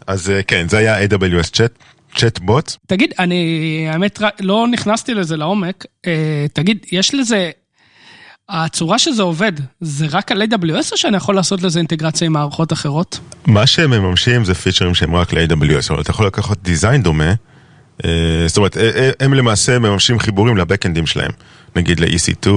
אז 0.08 0.30
אה, 0.30 0.44
כן, 0.44 0.70
זה 0.70 0.78
היה 0.78 1.06
AWS 1.06 1.50
Chat, 1.54 1.84
צ'טבוט. 2.18 2.76
תגיד, 2.88 3.14
אני, 3.20 3.86
האמת, 3.90 4.22
לא 4.40 4.68
נכנסתי 4.72 5.14
לזה 5.14 5.38
לעומק. 5.38 5.86
אה, 6.08 6.46
תגיד, 6.54 6.86
יש 6.92 7.16
לזה, 7.16 7.52
הצורה 8.50 9.00
שזה 9.00 9.24
עובד, 9.24 9.52
זה 9.82 10.06
רק 10.12 10.32
על 10.32 10.42
AWS 10.42 10.92
או 10.92 10.98
שאני 10.98 11.18
יכול 11.18 11.36
לעשות 11.36 11.62
לזה 11.62 11.80
אינטגרציה 11.80 12.26
עם 12.26 12.34
מערכות 12.34 12.74
אחרות? 12.74 13.20
מה 13.48 13.68
שהם 13.68 13.92
מממשים 13.92 14.46
זה 14.46 14.54
פיצ'רים 14.54 14.96
שהם 14.96 15.16
רק 15.16 15.34
ל-AWS, 15.34 15.90
אבל 15.90 16.02
אתה 16.02 16.12
יכול 16.12 16.28
לקחת 16.28 16.58
דיזיין 16.62 17.04
דומה, 17.04 17.34
זאת 18.48 18.58
אומרת, 18.58 18.78
אה, 18.78 18.90
אה, 18.96 19.12
הם 19.20 19.34
למעשה 19.34 19.80
מממשים 19.80 20.20
חיבורים 20.20 20.58
לבקאנדים 20.58 21.08
שלהם, 21.08 21.32
נגיד 21.76 22.00
ל-EC2, 22.00 22.50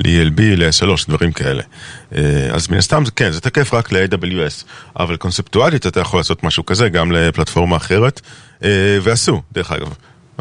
ל-ELB, 0.00 0.40
ל-S3, 0.40 1.08
דברים 1.08 1.32
כאלה. 1.32 1.62
אה, 2.14 2.48
אז 2.52 2.70
מן 2.70 2.78
הסתם, 2.78 3.02
כן, 3.16 3.30
זה 3.30 3.40
תקף 3.40 3.74
רק 3.74 3.92
ל-AWS, 3.92 4.64
אבל 5.00 5.16
קונספטואלית 5.16 5.86
אתה 5.86 6.00
יכול 6.00 6.20
לעשות 6.20 6.44
משהו 6.44 6.66
כזה 6.66 6.88
גם 6.88 7.12
לפלטפורמה 7.12 7.76
אחרת, 7.76 8.20
אה, 8.64 8.98
ועשו, 9.02 9.42
דרך 9.52 9.72
אגב. 9.72 9.94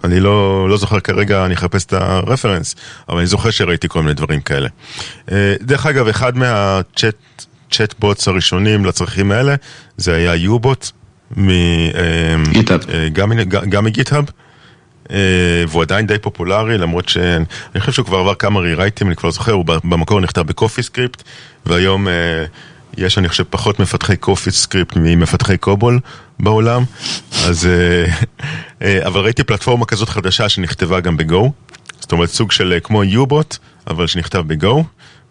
אני 0.03 0.19
לא, 0.19 0.69
לא 0.69 0.77
זוכר 0.77 0.99
כרגע, 0.99 1.45
אני 1.45 1.53
אחפש 1.53 1.85
את 1.85 1.93
הרפרנס, 1.93 2.75
אבל 3.09 3.17
אני 3.17 3.27
זוכר 3.27 3.49
שראיתי 3.49 3.87
כל 3.89 4.01
מיני 4.01 4.13
דברים 4.13 4.41
כאלה. 4.41 4.69
אה, 5.31 5.55
דרך 5.61 5.85
אגב, 5.85 6.07
אחד 6.07 6.37
מהצ'אט... 6.37 7.15
צ'טבוטס 7.71 8.27
הראשונים 8.27 8.85
לצרכים 8.85 9.31
האלה, 9.31 9.55
זה 9.97 10.15
היה 10.15 10.35
יובוט, 10.35 10.91
מ... 11.37 11.49
GitHub. 12.53 12.89
אה, 12.93 13.09
גם, 13.13 13.31
גם- 13.69 13.85
מ 13.85 13.90
GitHub, 13.90 14.25
אה, 15.11 15.17
והוא 15.67 15.81
עדיין 15.81 16.07
די 16.07 16.17
פופולרי, 16.21 16.77
למרות 16.77 17.09
שאני 17.09 17.79
חושב 17.79 17.91
שהוא 17.91 18.05
כבר 18.05 18.17
עבר 18.17 18.35
כמה 18.35 18.59
rewrite 18.59 18.93
ים, 18.93 19.07
אני 19.07 19.15
כבר 19.15 19.31
זוכר, 19.31 19.51
הוא 19.51 19.65
במקור 19.65 20.21
נכתב 20.21 20.41
ב 20.41 20.83
CoffeeScript, 20.83 21.23
והיום 21.65 22.07
אה, 22.07 22.45
יש, 22.97 23.17
אני 23.17 23.29
חושב, 23.29 23.43
פחות 23.49 23.79
מפתחי 23.79 24.17
CoffeeScript 24.17 24.95
ממפתחי 24.95 25.57
COBOL 25.57 25.99
בעולם, 26.39 26.83
אז... 27.45 27.67
אבל 29.07 29.21
ראיתי 29.21 29.43
פלטפורמה 29.43 29.85
כזאת 29.85 30.09
חדשה 30.09 30.49
שנכתבה 30.49 30.99
גם 30.99 31.17
ב 31.17 31.26
Go, 31.26 31.51
זאת 31.99 32.11
אומרת 32.11 32.29
סוג 32.29 32.51
של 32.51 32.77
כמו 32.83 33.03
Hubot, 33.03 33.57
אבל 33.87 34.07
שנכתב 34.07 34.39
ב 34.47 34.56
Go. 34.56 34.83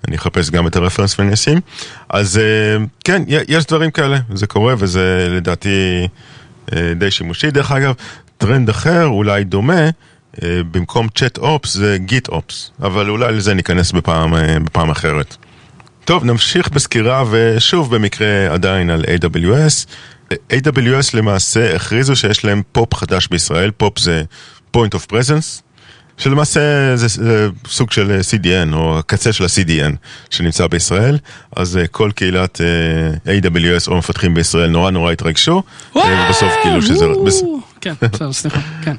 אני 0.08 0.16
אחפש 0.16 0.50
גם 0.50 0.66
את 0.66 0.76
ה 0.76 0.80
reference 0.80 1.18
ואני 1.18 1.34
אשים. 1.34 1.60
אז 2.08 2.38
אה, 2.38 2.84
כן, 3.04 3.22
יש 3.26 3.66
דברים 3.66 3.90
כאלה, 3.90 4.18
זה 4.34 4.46
קורה 4.46 4.74
וזה 4.78 5.28
לדעתי 5.30 6.08
אה, 6.72 6.92
די 6.96 7.10
שימושי. 7.10 7.50
דרך 7.50 7.72
אגב, 7.72 7.94
טרנד 8.38 8.68
אחר, 8.68 9.06
אולי 9.06 9.44
דומה, 9.44 9.90
אה, 10.42 10.60
במקום 10.70 11.08
ChatOps 11.08 11.74
זה 11.74 11.96
GitOps, 12.00 12.70
אבל 12.82 13.10
אולי 13.10 13.32
לזה 13.32 13.54
ניכנס 13.54 13.92
בפעם, 13.92 14.34
אה, 14.34 14.60
בפעם 14.60 14.90
אחרת. 14.90 15.36
טוב, 16.04 16.24
נמשיך 16.24 16.68
בסקירה 16.68 17.24
ושוב 17.30 17.96
במקרה 17.96 18.52
עדיין 18.52 18.90
על 18.90 19.04
AWS. 19.04 19.86
AWS 20.52 21.10
למעשה 21.14 21.76
הכריזו 21.76 22.16
שיש 22.16 22.44
להם 22.44 22.62
פופ 22.72 22.94
חדש 22.94 23.28
בישראל, 23.28 23.70
פופ 23.70 23.98
זה 23.98 24.22
point 24.76 24.90
of 24.94 25.12
presence, 25.12 25.69
שלמעשה 26.20 26.96
זה, 26.96 27.08
זה 27.08 27.48
סוג 27.66 27.90
של 27.90 28.20
CDN 28.30 28.74
או 28.74 28.98
הקצה 28.98 29.32
של 29.32 29.44
ה-CDN 29.44 29.92
שנמצא 30.30 30.66
בישראל, 30.66 31.18
אז 31.56 31.76
אה, 31.76 31.86
כל 31.86 32.10
קהילת 32.14 32.60
אה, 33.26 33.38
AWS 33.38 33.88
או 33.88 33.98
מפתחים 33.98 34.34
בישראל 34.34 34.70
נורא 34.70 34.90
נורא 34.90 35.12
התרגשו, 35.12 35.62
אה, 35.96 36.26
ובסוף 36.26 36.52
גילו 36.64 36.82
שזה... 36.82 37.06
כן, 37.80 37.94
בסדר, 38.02 38.32
סליחה, 38.32 38.60
כן. 38.84 38.96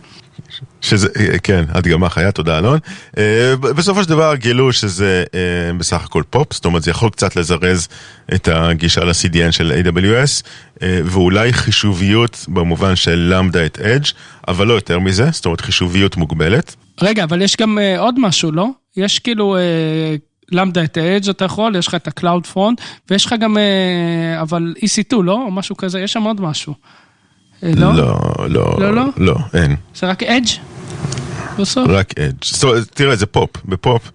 שזה, 0.81 1.07
אה, 1.19 1.39
כן, 1.39 1.65
הדגמה 1.69 2.09
חיה, 2.09 2.31
תודה 2.31 2.57
אלון. 2.57 2.79
אה, 3.17 3.55
בסופו 3.55 4.03
של 4.03 4.09
דבר 4.09 4.35
גילו 4.35 4.73
שזה 4.73 5.23
אה, 5.33 5.73
בסך 5.77 6.03
הכל 6.03 6.23
פופ, 6.29 6.53
זאת 6.53 6.65
אומרת 6.65 6.83
זה 6.83 6.91
יכול 6.91 7.09
קצת 7.09 7.35
לזרז 7.35 7.87
את 8.33 8.47
הגישה 8.51 9.03
ל-CDN 9.03 9.51
של 9.51 9.83
AWS, 9.85 10.43
אה, 10.81 10.99
ואולי 11.05 11.53
חישוביות 11.53 12.45
במובן 12.47 12.95
של 12.95 13.33
למדה 13.33 13.65
את 13.65 13.77
Edge, 13.77 14.13
אבל 14.47 14.67
לא 14.67 14.73
יותר 14.73 14.99
מזה, 14.99 15.29
זאת 15.31 15.45
אומרת 15.45 15.61
חישוביות 15.61 16.17
מוגבלת. 16.17 16.75
רגע, 17.01 17.23
אבל 17.23 17.41
יש 17.41 17.57
גם 17.57 17.79
אה, 17.79 17.99
עוד 17.99 18.19
משהו, 18.19 18.51
לא? 18.51 18.67
יש 18.97 19.19
כאילו... 19.19 19.55
אה, 19.55 20.15
Lambda 20.51 20.83
at 20.83 20.97
Edge 20.97 21.29
אתה 21.29 21.45
יכול, 21.45 21.75
יש 21.75 21.87
לך 21.87 21.95
את 21.95 22.07
ה-Cloud 22.07 22.55
Front, 22.55 22.81
ויש 23.09 23.25
לך 23.25 23.35
גם, 23.39 23.57
אה, 23.57 24.41
אבל 24.41 24.73
EC2, 24.77 25.21
לא? 25.23 25.33
או 25.33 25.51
משהו 25.51 25.77
כזה, 25.77 25.99
יש 25.99 26.13
שם 26.13 26.23
עוד 26.23 26.41
משהו. 26.41 26.73
לא? 27.63 27.93
לא, 27.93 28.19
לא, 28.49 28.75
לא, 28.79 28.95
לא? 28.95 29.03
לא, 29.17 29.35
אין, 29.53 29.75
זה 29.95 30.07
רק 30.07 30.23
Edge? 30.23 30.59
בסוף? 31.59 31.89
רק 31.89 32.11
Edge. 32.11 32.45
זאת 32.45 32.63
אומרת, 32.63 32.87
תראה, 32.93 33.15
זה 33.15 33.25
PoP, 33.25 33.49
ב 33.65 34.11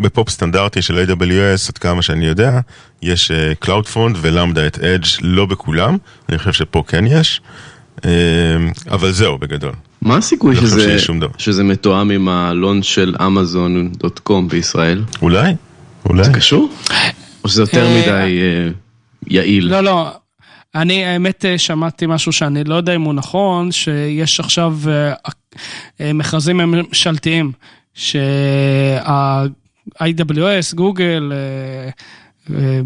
PoP. 0.00 0.14
ב 0.14 0.17
PoP 0.17 0.28
סטנדרטי 0.30 0.82
של 0.82 1.04
AWS, 1.04 1.68
עד 1.68 1.78
כמה 1.78 2.02
שאני 2.02 2.26
יודע, 2.26 2.60
יש 3.02 3.30
אה, 3.30 3.64
CloudFront 3.66 4.16
ו 4.16 4.23
Lambda 4.23 4.66
at 4.66 4.76
Edge, 4.76 5.18
לא 5.20 5.46
בכולם, 5.46 5.96
אני 6.28 6.38
חושב 6.38 6.52
שפה 6.52 6.82
כן 6.86 7.06
יש, 7.06 7.40
אה, 7.96 8.02
אבל 8.90 9.12
זהו 9.12 9.38
בגדול. 9.38 9.72
מה 10.02 10.16
הסיכוי 10.16 10.54
לא 10.54 10.60
שזה. 10.60 10.96
שזה 11.38 11.64
מתואם 11.64 12.10
עם 12.10 12.28
הלונץ' 12.28 12.84
של 12.84 13.14
אמזון.קום 13.26 14.48
בישראל? 14.48 15.04
אולי? 15.22 15.52
אולי? 16.04 16.24
זה 16.24 16.32
קשור? 16.32 16.70
או 17.44 17.48
שזה 17.48 17.62
יותר 17.62 17.86
אה, 17.86 18.00
מדי 18.00 18.40
אה, 18.40 18.68
יעיל? 19.26 19.70
לא, 19.70 19.80
לא. 19.80 20.10
אני 20.74 21.04
האמת 21.04 21.44
אה, 21.44 21.58
שמעתי 21.58 22.06
משהו 22.06 22.32
שאני 22.32 22.64
לא 22.64 22.74
יודע 22.74 22.94
אם 22.94 23.02
הוא 23.02 23.14
נכון, 23.14 23.72
שיש 23.72 24.40
עכשיו 24.40 24.78
מכרזים 26.00 26.56
ממשלתיים, 26.56 27.52
שה-IWS, 27.94 28.34
גוגל, 30.74 31.32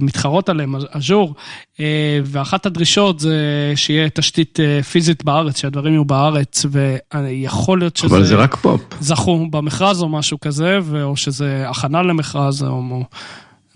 מתחרות 0.01 0.49
עליהם, 0.49 0.75
אג'ור, 0.91 1.35
אה, 1.81 2.21
ואחת 2.25 2.67
הדרישות 2.67 3.21
זה 3.21 3.37
שיהיה 3.77 4.09
תשתית 4.09 4.61
אה, 4.61 4.83
פיזית 4.83 5.25
בארץ, 5.25 5.61
שהדברים 5.61 5.93
יהיו 5.93 6.05
בארץ, 6.05 6.67
ויכול 6.71 7.79
להיות 7.79 7.97
שזה... 7.97 8.17
אבל 8.17 8.25
זה 8.25 8.35
רק 8.35 8.57
פופ. 8.57 8.81
זכו 9.01 9.47
במכרז 9.51 10.03
או 10.03 10.09
משהו 10.09 10.41
כזה, 10.41 10.79
או 11.03 11.17
שזה 11.17 11.65
הכנה 11.69 12.03
למכרז 12.03 12.63
או, 12.63 13.05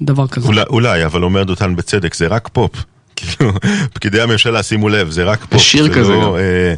דבר 0.00 0.26
כזה. 0.26 0.48
אולי, 0.48 0.62
אולי, 0.70 1.04
אבל 1.06 1.24
אומר 1.24 1.44
דותן 1.44 1.76
בצדק, 1.76 2.14
זה 2.14 2.26
רק 2.26 2.48
פופ. 2.52 2.72
כאילו, 3.16 3.52
פקידי 3.92 4.20
הממשלה, 4.20 4.62
שימו 4.62 4.88
לב, 4.88 5.10
זה 5.10 5.24
רק 5.24 5.44
פופ. 5.44 5.60
שיר 5.60 5.84
זה 5.84 5.94
כזה 5.94 6.12
לא, 6.12 6.22
גם. 6.22 6.34
אה, 6.36 6.74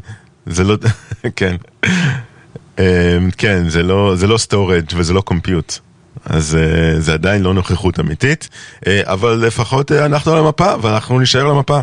זה 0.46 0.64
לא, 0.64 0.76
כן. 1.36 1.56
אה, 2.78 3.18
כן, 3.38 3.68
זה 3.68 3.82
לא, 3.82 4.12
זה 4.16 4.26
לא 4.26 4.38
storage 4.38 4.84
וזה 4.96 5.12
לא 5.12 5.20
compute. 5.20 5.78
אז 6.24 6.56
אה, 6.60 7.00
זה 7.00 7.12
עדיין 7.14 7.42
לא 7.42 7.54
נוכחות 7.54 8.00
אמיתית, 8.00 8.48
אה, 8.86 9.00
אבל 9.04 9.32
לפחות 9.46 9.92
אה, 9.92 10.06
אנחנו 10.06 10.32
על 10.32 10.38
המפה, 10.38 10.72
ואנחנו 10.82 11.20
נשאר 11.20 11.40
על 11.40 11.50
המפה. 11.50 11.80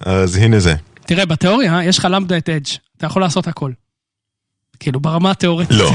אז 0.00 0.36
הנה 0.36 0.58
זה. 0.60 0.74
תראה, 1.06 1.26
בתיאוריה 1.26 1.84
יש 1.84 1.98
לך 1.98 2.06
למדה 2.10 2.36
את 2.38 2.48
אדג', 2.48 2.66
אתה 2.96 3.06
יכול 3.06 3.22
לעשות 3.22 3.48
הכל. 3.48 3.70
כאילו, 4.80 5.00
ברמה 5.00 5.30
התיאורטית. 5.30 5.76
לא. 5.76 5.90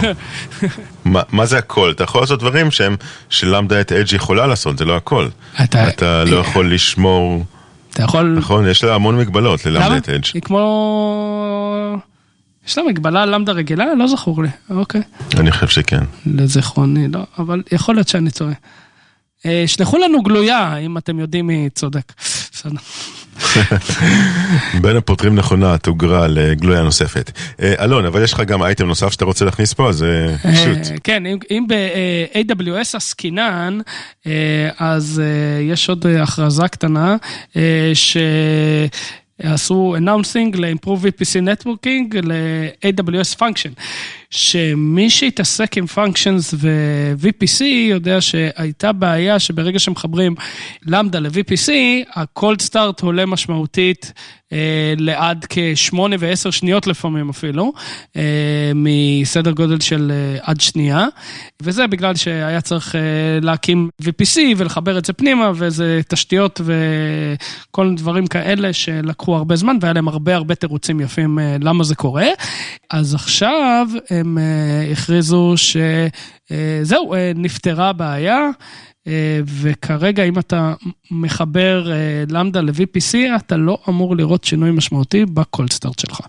מה, 1.05 1.21
מה 1.31 1.45
זה 1.45 1.57
הכל? 1.57 1.91
אתה 1.95 2.03
יכול 2.03 2.21
לעשות 2.21 2.39
דברים 2.39 2.71
שהם, 2.71 2.95
שלמדה 3.29 3.81
את 3.81 3.91
אדג' 3.91 4.13
יכולה 4.13 4.47
לעשות, 4.47 4.77
זה 4.77 4.85
לא 4.85 4.95
הכל. 4.97 5.27
אתה- 5.63 5.87
אתה 5.87 6.23
לא 6.23 6.35
יכול 6.37 6.73
לשמור, 6.73 7.45
אתה 7.91 8.03
יכול... 8.03 8.35
נכון, 8.37 8.67
יש 8.69 8.83
לה 8.83 8.95
המון 8.95 9.17
מגבלות 9.17 9.65
ללמדה? 9.65 9.97
את 9.97 10.09
אדג'. 10.09 10.25
היא 10.33 10.41
כמו... 10.41 11.97
יש 12.67 12.77
לה 12.77 12.83
מגבלה 12.83 13.23
על 13.23 13.35
למדה 13.35 13.51
רגילה? 13.51 13.85
לא 13.97 14.07
זכור 14.07 14.43
לי. 14.43 14.49
אוקיי. 14.69 15.01
אני 15.37 15.51
חושב 15.51 15.67
שכן. 15.67 16.03
לזיכרוני, 16.25 17.07
לא, 17.07 17.19
אבל 17.39 17.61
יכול 17.71 17.95
להיות 17.95 18.07
שאני 18.07 18.31
טועה. 18.31 18.53
אה, 19.45 19.63
שלחו 19.67 19.97
לנו 19.97 20.21
גלויה, 20.21 20.77
אם 20.77 20.97
אתם 20.97 21.19
יודעים 21.19 21.47
מי 21.47 21.69
צודק. 21.75 22.13
בסדר. 22.51 22.77
בין 24.81 24.95
הפותרים 24.97 25.35
נכונה, 25.35 25.77
תוגרה 25.77 26.27
לגלויה 26.27 26.81
נוספת. 26.81 27.31
אה, 27.61 27.73
אלון, 27.83 28.05
אבל 28.05 28.23
יש 28.23 28.33
לך 28.33 28.39
גם 28.39 28.63
אייטם 28.63 28.85
נוסף 28.87 29.11
שאתה 29.11 29.25
רוצה 29.25 29.45
להכניס 29.45 29.73
פה, 29.73 29.89
אז 29.89 30.03
אה, 30.03 30.35
שוט. 30.55 30.77
אה, 30.91 30.95
כן, 31.03 31.23
אם- 31.51 31.67
ב-AWS 31.67 32.95
עסקינן, 32.95 33.79
אז 34.77 35.21
יש 35.61 35.89
עוד 35.89 36.05
הכרזה 36.07 36.67
קטנה, 36.67 37.15
אה, 37.55 37.91
שעשו 39.41 39.95
announcing 39.97 40.57
ל-improve 40.57 41.05
VPC 41.05 41.41
networking 41.47 42.17
ל-AWS 42.23 43.37
function, 43.39 43.81
שמי 44.29 45.09
שהתעסק 45.09 45.77
עם 45.77 45.85
functions 45.95 46.53
ו-VPC 46.53 47.63
יודע 47.63 48.21
שהייתה 48.21 48.91
בעיה 48.91 49.39
שברגע 49.39 49.79
שמחברים 49.79 50.35
למדה 50.85 51.19
ל-VPC, 51.19 51.71
ה-cold 52.15 52.69
start 52.69 53.01
עולה 53.01 53.25
משמעותית 53.25 54.13
אה, 54.15 54.42
לעד 54.97 55.45
כשמונה 55.49 56.15
ועשר 56.19 56.51
שניות 56.51 56.87
לפעמים 56.87 57.29
אפילו, 57.29 57.73
אה, 58.15 58.71
מסדר 58.75 59.51
גודל 59.51 59.79
של 59.79 60.11
אה, 60.11 60.39
עד 60.41 60.61
שנייה, 60.61 61.07
וזה 61.61 61.87
בגלל 61.87 62.15
שהיה 62.15 62.61
צריך 62.61 62.95
אה, 62.95 63.01
להקים 63.41 63.89
VPC 64.01 64.39
ולחבר 64.57 64.97
את 64.97 65.05
זה 65.05 65.13
פנימה, 65.13 65.51
וזה 65.55 66.01
תשתיות 66.07 66.61
וכל 66.63 67.85
מיני 67.85 67.95
דברים 67.97 68.27
כאלה 68.27 68.73
שלקחו 68.73 69.35
הרבה 69.35 69.55
זמן, 69.55 69.77
והיה 69.81 69.93
להם 69.93 70.07
הרבה 70.07 70.35
הרבה 70.35 70.55
תירוצים 70.55 70.99
יפים 70.99 71.39
אה, 71.39 71.57
למה 71.61 71.83
זה 71.83 71.95
קורה. 71.95 72.27
אז 72.91 73.15
עכשיו 73.15 73.87
הם 74.09 74.37
אה, 74.37 74.91
הכריזו 74.91 75.53
שזהו, 75.57 77.13
נפתרה 77.35 77.89
הבעיה. 77.89 78.49
וכרגע 79.45 80.23
אם 80.23 80.39
אתה 80.39 80.73
מחבר 81.11 81.87
Lambda 82.29 82.61
ל-VPC, 82.61 83.17
אתה 83.35 83.57
לא 83.57 83.77
אמור 83.89 84.15
לראות 84.15 84.43
שינוי 84.43 84.71
משמעותי 84.71 85.25
ב 85.25 85.35
cold 85.35 85.71
start 85.71 85.99
שלך, 85.99 86.19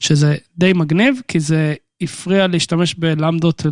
שזה 0.00 0.36
די 0.58 0.72
מגניב, 0.72 1.20
כי 1.28 1.40
זה 1.40 1.74
הפריע 2.02 2.46
להשתמש 2.46 2.94
ב 2.94 3.02
Lambda 3.02 3.50
ות 3.50 3.66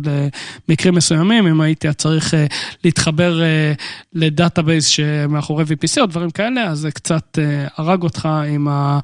למקרים 0.69 0.95
מסוימים, 0.95 1.47
אם 1.47 1.61
הייתי 1.61 1.93
צריך 1.93 2.33
אה, 2.33 2.45
להתחבר 2.83 3.41
אה, 3.41 3.73
ל 4.13 4.21
database 4.21 4.85
שמאחורי 4.85 5.63
VPC 5.63 6.01
או 6.01 6.05
דברים 6.05 6.29
כאלה, 6.29 6.63
אז 6.63 6.79
זה 6.79 6.91
קצת 6.91 7.39
אה, 7.41 7.67
הרג 7.77 8.03
אותך 8.03 8.29
עם 8.47 8.67
ה... 8.67 8.99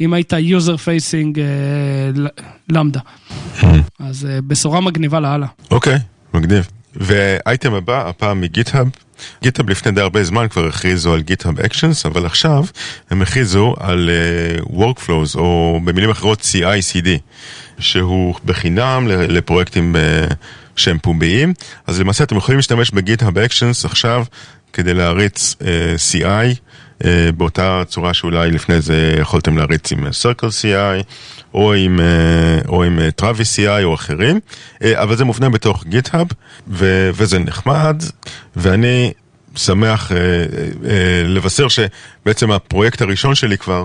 אם 0.00 0.12
היית 0.12 0.32
user 0.32 0.76
facing 0.84 1.38
Lambda. 2.68 3.00
אז 3.98 4.28
בשורה 4.46 4.80
מגניבה 4.80 5.20
לאללה. 5.20 5.46
אוקיי, 5.70 5.98
מגניב. 6.34 6.81
והאייטם 6.96 7.74
הבא, 7.74 8.08
הפעם 8.08 8.40
מ 8.40 8.46
GitHub. 8.46 8.88
GitHub 9.42 9.70
לפני 9.70 9.92
די 9.92 10.00
הרבה 10.00 10.24
זמן 10.24 10.48
כבר 10.48 10.66
הכריזו 10.66 11.14
על 11.14 11.20
GitHub 11.20 11.60
Actions, 11.60 12.06
אבל 12.06 12.26
עכשיו 12.26 12.64
הם 13.10 13.22
הכריזו 13.22 13.74
על 13.80 14.10
אה, 14.10 14.68
Workflows, 14.68 15.38
או 15.38 15.80
במילים 15.84 16.10
אחרות 16.10 16.40
CI/CD. 16.40 17.08
שהוא 17.78 18.34
בחינם 18.44 19.08
לפרויקטים 19.08 19.96
אה, 19.96 20.26
שהם 20.76 20.98
פומביים, 20.98 21.54
אז 21.86 22.00
למעשה 22.00 22.24
אתם 22.24 22.36
יכולים 22.36 22.58
להשתמש 22.58 22.90
ב 22.90 22.97
GitHub 22.97 23.38
Actions 23.38 23.84
עכשיו 23.84 24.24
כדי 24.72 24.94
להריץ 24.94 25.56
uh, 25.60 25.64
CI 26.12 26.16
uh, 26.20 26.58
באותה 27.36 27.82
צורה 27.86 28.14
שאולי 28.14 28.50
לפני 28.50 28.80
זה 28.80 29.14
יכולתם 29.20 29.58
להריץ 29.58 29.92
עם 29.92 30.06
Circle 30.06 30.48
CI 30.62 31.04
או 31.54 31.74
עם, 31.74 32.00
uh, 32.00 32.68
או 32.68 32.84
עם 32.84 32.98
Travis 33.20 33.56
CI 33.56 33.84
או 33.84 33.94
אחרים, 33.94 34.40
אבל 34.84 35.16
זה 35.16 35.24
מובנה 35.24 35.48
בתוך 35.48 35.84
גיט-האב 35.84 36.26
וזה 36.68 37.38
נחמד 37.38 38.02
ואני 38.56 39.12
שמח 39.56 40.12
לבשר 41.24 41.66
שבעצם 41.68 42.50
הפרויקט 42.50 43.02
הראשון 43.02 43.34
שלי 43.34 43.58
כבר 43.58 43.84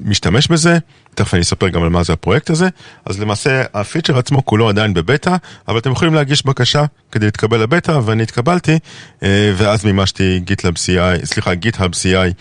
משתמש 0.00 0.48
בזה, 0.48 0.78
תכף 1.14 1.34
אני 1.34 1.42
אספר 1.42 1.68
גם 1.68 1.82
על 1.82 1.88
מה 1.88 2.02
זה 2.02 2.12
הפרויקט 2.12 2.50
הזה, 2.50 2.68
אז 3.06 3.20
למעשה 3.20 3.62
הפיצ'ר 3.74 4.18
עצמו 4.18 4.44
כולו 4.46 4.68
עדיין 4.68 4.94
בבטא, 4.94 5.36
אבל 5.68 5.78
אתם 5.78 5.90
יכולים 5.90 6.14
להגיש 6.14 6.46
בקשה 6.46 6.84
כדי 7.12 7.24
להתקבל 7.24 7.62
לבטא, 7.62 8.00
ואני 8.04 8.22
התקבלתי, 8.22 8.78
אה, 9.22 9.52
ואז 9.56 9.84
מימשתי 9.84 10.40
GitLab 10.46 10.76
CI, 10.76 11.24
סליחה, 11.24 11.52
GitHub 11.52 11.92
CI 12.02 12.32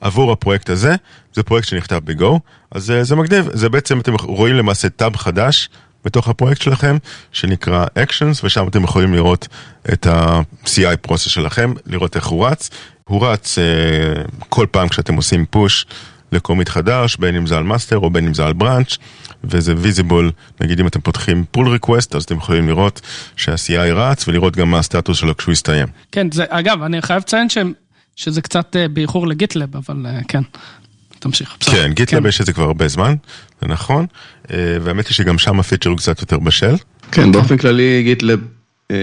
עבור 0.00 0.32
הפרויקט 0.32 0.70
הזה, 0.70 0.94
זה 1.34 1.42
פרויקט 1.42 1.68
שנכתב 1.68 2.00
ב 2.04 2.13
Go, 2.13 2.40
אז 2.70 2.90
אה, 2.90 3.04
זה 3.04 3.16
מגניב, 3.16 3.48
זה 3.52 3.68
בעצם 3.68 4.00
אתם 4.00 4.14
רואים 4.14 4.56
למעשה 4.56 4.88
tab 4.88 5.16
חדש. 5.16 5.68
בתוך 6.04 6.28
הפרויקט 6.28 6.62
שלכם, 6.62 6.96
שנקרא 7.32 7.86
Actions, 7.98 8.40
ושם 8.44 8.68
אתם 8.68 8.84
יכולים 8.84 9.14
לראות 9.14 9.48
את 9.92 10.06
ה-CI 10.06 10.96
process 11.00 11.28
שלכם, 11.28 11.72
לראות 11.86 12.16
איך 12.16 12.26
הוא 12.26 12.46
רץ. 12.46 12.70
הוא 13.08 13.26
רץ 13.26 13.58
אה, 13.58 14.46
כל 14.48 14.66
פעם 14.70 14.88
כשאתם 14.88 15.14
עושים 15.14 15.46
push 15.50 15.86
ל 16.32 16.37
commit 16.37 16.68
חדש, 16.68 17.16
בין 17.16 17.36
אם 17.36 17.46
זה 17.46 17.56
על 17.56 17.62
master 17.62 17.98
או 17.98 18.10
בין 18.10 18.26
אם 18.26 18.34
זה 18.34 18.46
על 18.46 18.52
branch, 18.52 18.96
וזה 19.44 19.74
visible, 19.76 20.30
נגיד 20.60 20.80
אם 20.80 20.86
אתם 20.86 21.00
פותחים 21.00 21.44
pull 21.50 21.68
request, 21.68 22.14
אז 22.14 22.24
אתם 22.24 22.36
יכולים 22.36 22.68
לראות 22.68 23.00
שה-CI 23.36 23.92
רץ 23.92 24.28
ולראות 24.28 24.56
גם 24.56 24.70
מה 24.70 24.78
הסטטוס 24.78 25.18
שלו 25.18 25.36
כשהוא 25.36 25.52
יסתיים. 25.52 25.86
כן, 26.12 26.30
זה, 26.30 26.44
אגב, 26.48 26.82
אני 26.82 27.02
חייב 27.02 27.20
לציין 27.20 27.48
ש, 27.48 27.58
שזה 28.16 28.42
קצת 28.42 28.76
uh, 28.76 28.88
באיחור 28.88 29.26
לגיטלב, 29.26 29.76
אבל 29.76 30.06
uh, 30.06 30.24
כן. 30.28 30.42
תמשיך. 31.18 31.56
בסדר. 31.60 31.74
כן, 31.74 31.92
GitLab 31.92 32.22
כן. 32.22 32.28
יש 32.28 32.40
את 32.40 32.46
זה 32.46 32.52
כבר 32.52 32.64
הרבה 32.64 32.88
זמן, 32.88 33.14
זה 33.62 33.68
נכון, 33.68 34.06
אה, 34.44 34.50
והאמת 34.80 35.06
היא 35.08 35.14
שגם 35.14 35.38
שם 35.38 35.60
ה 35.60 35.64
feature 35.64 35.90
הוא 35.90 35.98
קצת 35.98 36.20
יותר 36.20 36.38
בשל. 36.38 36.74
כן, 37.12 37.32
באופן 37.32 37.56
כללי 37.56 38.02
GitLab 38.02 38.40
אה, 38.92 38.94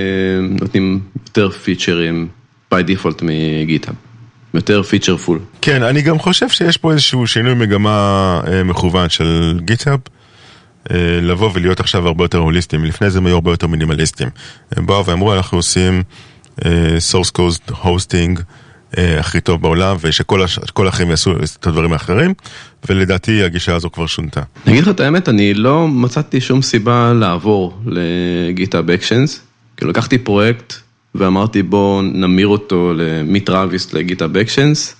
נותנים 0.62 1.00
יותר 1.28 1.50
feature 1.50 2.11
ים 2.11 2.28
by 2.74 2.78
default 2.78 3.22
מ 3.22 3.31
GitHub. 3.31 3.96
יותר 4.54 4.84
featureful. 4.84 5.40
כן, 5.62 5.84
אני 5.84 6.02
גם 6.02 6.20
חושב 6.20 6.50
שיש 6.50 6.78
פה 6.78 6.92
איזשהו 6.92 7.28
שינוי 7.28 7.54
מגמה 7.54 8.42
אה, 8.48 8.64
מכוון 8.64 9.10
של 9.10 9.60
GitHub. 9.66 10.00
אה, 10.92 11.20
לבוא 11.22 11.50
ולהיות 11.54 11.80
עכשיו 11.80 12.08
הרבה 12.08 12.24
יותר 12.24 12.38
הוליסטיים, 12.38 12.86
לפני 12.86 13.10
זה 13.10 13.18
הם 13.18 13.26
היו 13.26 13.36
הרבה 13.36 13.52
יותר 13.52 13.68
מינימליסטיים. 13.68 14.30
הם 14.76 14.86
באו 14.86 15.06
ואמרו 15.06 15.34
אנחנו 15.34 15.58
עושים 15.58 16.04
אה, 16.66 16.98
source 17.12 17.32
code 17.38 17.72
hosting 17.72 18.42
אה, 18.98 19.20
הכי 19.20 19.42
טוב 19.42 19.62
בעולם 19.62 19.96
ושכל 20.02 20.42
האחרים 20.86 21.10
יעשו 21.10 21.32
את 21.60 21.68
הדברים 21.68 21.94
האחרים 21.94 22.34
ולדעתי 22.90 23.44
הגישה 23.44 23.76
הזו 23.76 23.90
כבר 23.92 24.08
שונתה. 24.08 24.42
אני 24.66 24.74
אגיד 24.74 24.84
לך 24.84 24.90
את 24.90 25.00
האמת, 25.00 25.30
אני 25.30 25.54
לא 25.54 25.88
מצאתי 25.88 26.42
שום 26.42 26.62
סיבה 26.62 27.14
לעבור 27.14 27.78
לגיטהאב 27.86 28.90
אקשנס, 28.90 29.42
כאילו 29.78 29.92
לקחתי 29.92 30.18
פרויקט 30.18 30.74
ואמרתי 31.16 31.64
בוא 31.64 32.02
נמיר 32.02 32.48
אותו 32.48 32.94
מטראביס 33.26 33.94
לגיטאב 33.94 34.38
אקשנס, 34.38 34.96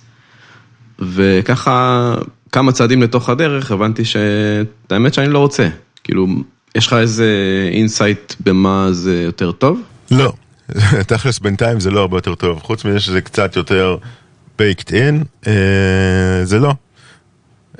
וככה 0.98 2.14
כמה 2.52 2.72
צעדים 2.72 3.02
לתוך 3.02 3.28
הדרך 3.28 3.70
הבנתי 3.70 4.04
שאת 4.04 4.92
האמת 4.92 5.14
שאני 5.14 5.28
לא 5.28 5.38
רוצה, 5.38 5.68
כאילו 6.04 6.26
יש 6.74 6.86
לך 6.86 6.92
איזה 6.92 7.28
insight 7.72 8.34
במה 8.40 8.88
זה 8.92 9.22
יותר 9.22 9.52
טוב? 9.52 9.80
לא, 10.10 10.32
תכלס 11.08 11.38
בינתיים 11.38 11.80
זה 11.80 11.90
לא 11.90 12.00
הרבה 12.00 12.16
יותר 12.16 12.34
טוב, 12.34 12.58
חוץ 12.62 12.84
מזה 12.84 13.00
שזה 13.00 13.20
קצת 13.20 13.56
יותר 13.56 13.96
baked 14.58 14.88
in, 14.88 15.46
אה, 15.46 16.44
זה 16.44 16.58
לא. 16.58 16.74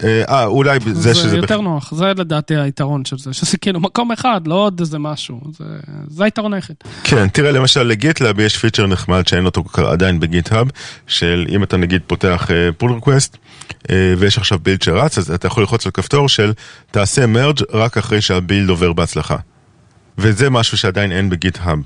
אה, 0.03 0.23
אה, 0.29 0.45
אולי 0.45 0.79
זה 0.93 1.15
שזה... 1.15 1.29
זה 1.29 1.37
יותר 1.37 1.61
נוח, 1.61 1.95
זה 1.95 2.05
לדעתי 2.05 2.57
היתרון 2.57 3.05
של 3.05 3.19
זה, 3.19 3.33
שזה 3.33 3.59
כאילו 3.59 3.81
מקום 3.81 4.13
אחד, 4.13 4.41
לא 4.47 4.55
עוד 4.55 4.81
איזה 4.81 4.99
משהו, 4.99 5.41
זה, 5.59 5.65
זה 6.09 6.25
היתרון 6.25 6.55
היחיד. 6.55 6.77
כן, 7.05 7.29
תראה 7.29 7.53
למשל 7.53 7.83
ל 7.83 7.91
GitLab 7.91 8.41
יש 8.41 8.57
feature 8.57 8.87
נחמד 8.87 9.27
שאין 9.27 9.47
אותו 9.47 9.65
עדיין 9.77 10.21
ב 10.21 10.26
GitHub, 10.26 10.67
של 11.07 11.47
אם 11.49 11.63
אתה 11.63 11.77
נגיד 11.77 12.03
פותח 12.07 12.49
פול 12.79 12.91
uh, 12.91 12.95
request, 12.95 13.37
uh, 13.83 13.91
ויש 14.19 14.39
עכשיו 14.39 14.59
build 14.63 14.83
שרץ, 14.83 15.19
אז 15.19 15.31
אתה 15.31 15.47
יכול 15.47 15.63
ללחוץ 15.63 15.87
על 15.87 15.93
כפתור 15.93 16.29
של 16.29 16.53
תעשה 16.91 17.27
merge 17.27 17.61
רק 17.73 17.99
אחרי 17.99 18.21
שה 18.21 18.39
build 18.39 18.69
עובר 18.69 18.93
בהצלחה. 18.93 19.37
וזה 20.19 20.51
משהו 20.51 20.79
שעדיין 20.79 21.13
אין 21.13 21.31
ב 21.31 21.37
GitHub. 21.37 21.79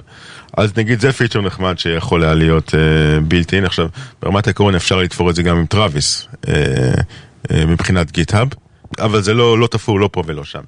אז 0.57 0.73
נגיד 0.77 1.01
זה 1.01 1.13
feature 1.13 1.41
נחמד 1.41 1.79
שיכול 1.79 2.25
היה 2.25 2.35
להיות 2.35 2.75
built 3.29 3.53
uh, 3.53 3.57
in, 3.57 3.65
עכשיו 3.65 3.89
ברמת 4.23 4.47
העקרון 4.47 4.75
אפשר 4.75 4.97
לתפור 4.97 5.31
את 5.31 5.35
זה 5.35 5.43
גם 5.43 5.57
עם 5.57 5.67
Travis. 5.67 6.29
אה, 6.49 6.55
מבחינת 7.51 8.13
GitHub, 8.13 8.49
אבל 8.99 9.23
זה 9.23 9.35
לא, 9.35 9.59
לא 9.59 9.67
תפור 9.67 10.01
לא 10.01 10.09
פה 10.13 10.23
ולא 10.27 10.45
שם. 10.45 10.63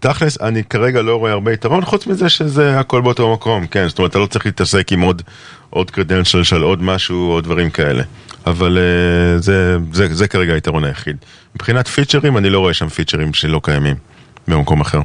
תכלס, 0.00 0.40
אני 0.40 0.64
כרגע 0.64 1.02
לא 1.02 1.16
רואה 1.16 1.32
הרבה 1.32 1.52
יתרון, 1.52 1.84
חוץ 1.84 2.06
מזה 2.06 2.28
שזה 2.28 2.80
הכל 2.80 3.00
באותו 3.00 3.32
מקום, 3.32 3.66
כן, 3.66 3.88
זאת 3.88 3.98
אומרת, 3.98 4.10
אתה 4.10 4.18
לא 4.18 4.26
צריך 4.26 4.46
להתעסק 4.46 4.92
עם 4.92 5.00
עוד, 5.00 5.22
עוד 5.70 5.90
credential 5.90 6.42
של 6.42 6.62
עוד 6.62 6.82
משהו 6.82 7.32
או 7.32 7.40
דברים 7.40 7.70
כאלה. 7.70 8.02
אבל 8.46 8.78
uh, 8.78 9.42
זה, 9.42 9.76
זה, 9.92 10.14
זה 10.14 10.28
כרגע 10.28 10.54
היתרון 10.54 10.84
היחיד. 10.84 11.16
מבחינת 11.54 11.88
features, 11.88 12.36
אני 12.36 12.50
לא 12.50 12.58
רואה 12.58 12.74
שם 12.74 12.88
features 12.88 13.34
שלא 13.34 13.60
קיימים 13.62 13.96
במקום 14.48 14.80
אחר. 14.80 15.00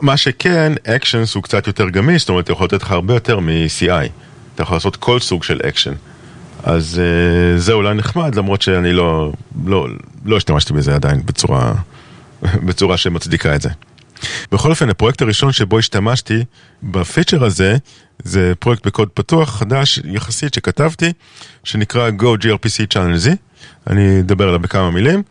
מה 0.00 0.16
שכן, 0.16 0.72
Actions 0.86 1.34
הוא 1.34 1.42
קצת 1.42 1.66
יותר 1.66 1.88
גמיש, 1.88 2.22
זאת 2.22 2.28
אומרת, 2.28 2.48
יכול 2.48 2.64
לתת 2.64 2.82
לך 2.82 2.92
הרבה 2.92 3.14
יותר 3.14 3.40
מ-CI. 3.40 4.08
אתה 4.54 4.62
יכול 4.62 4.76
לעשות 4.76 4.96
כל 4.96 5.20
סוג 5.20 5.44
של 5.44 5.60
אקשן. 5.68 5.92
אז 6.62 7.00
uh, 7.00 7.58
זה 7.60 7.72
אולי 7.72 7.94
נחמד, 7.94 8.34
למרות 8.34 8.62
שאני 8.62 8.92
לא, 8.92 9.32
לא, 9.66 9.88
לא 10.24 10.36
השתמשתי 10.36 10.72
בזה 10.72 10.94
עדיין 10.94 11.22
בצורה, 11.26 11.72
בצורה 12.66 12.96
שמצדיקה 12.96 13.54
את 13.54 13.62
זה. 13.62 13.68
בכל 14.52 14.70
אופן, 14.70 14.88
הפרויקט 14.88 15.22
הראשון 15.22 15.52
שבו 15.52 15.78
השתמשתי 15.78 16.44
ב 16.82 16.90
feature 16.90 17.44
הזה, 17.44 17.76
זה 18.24 18.52
פרויקט 18.58 18.86
בקוד 18.86 19.08
פתוח 19.08 19.58
חדש 19.58 20.00
יחסית 20.04 20.54
שכתבתי, 20.54 21.12
שנקרא 21.64 22.10
Go 22.10 22.44
gRPC 22.44 22.94
Channelz, 22.94 23.28
אני 23.86 24.20
אדבר 24.20 24.48
עליו 24.48 24.60
בכמה 24.60 24.90
מילים. 24.90 25.22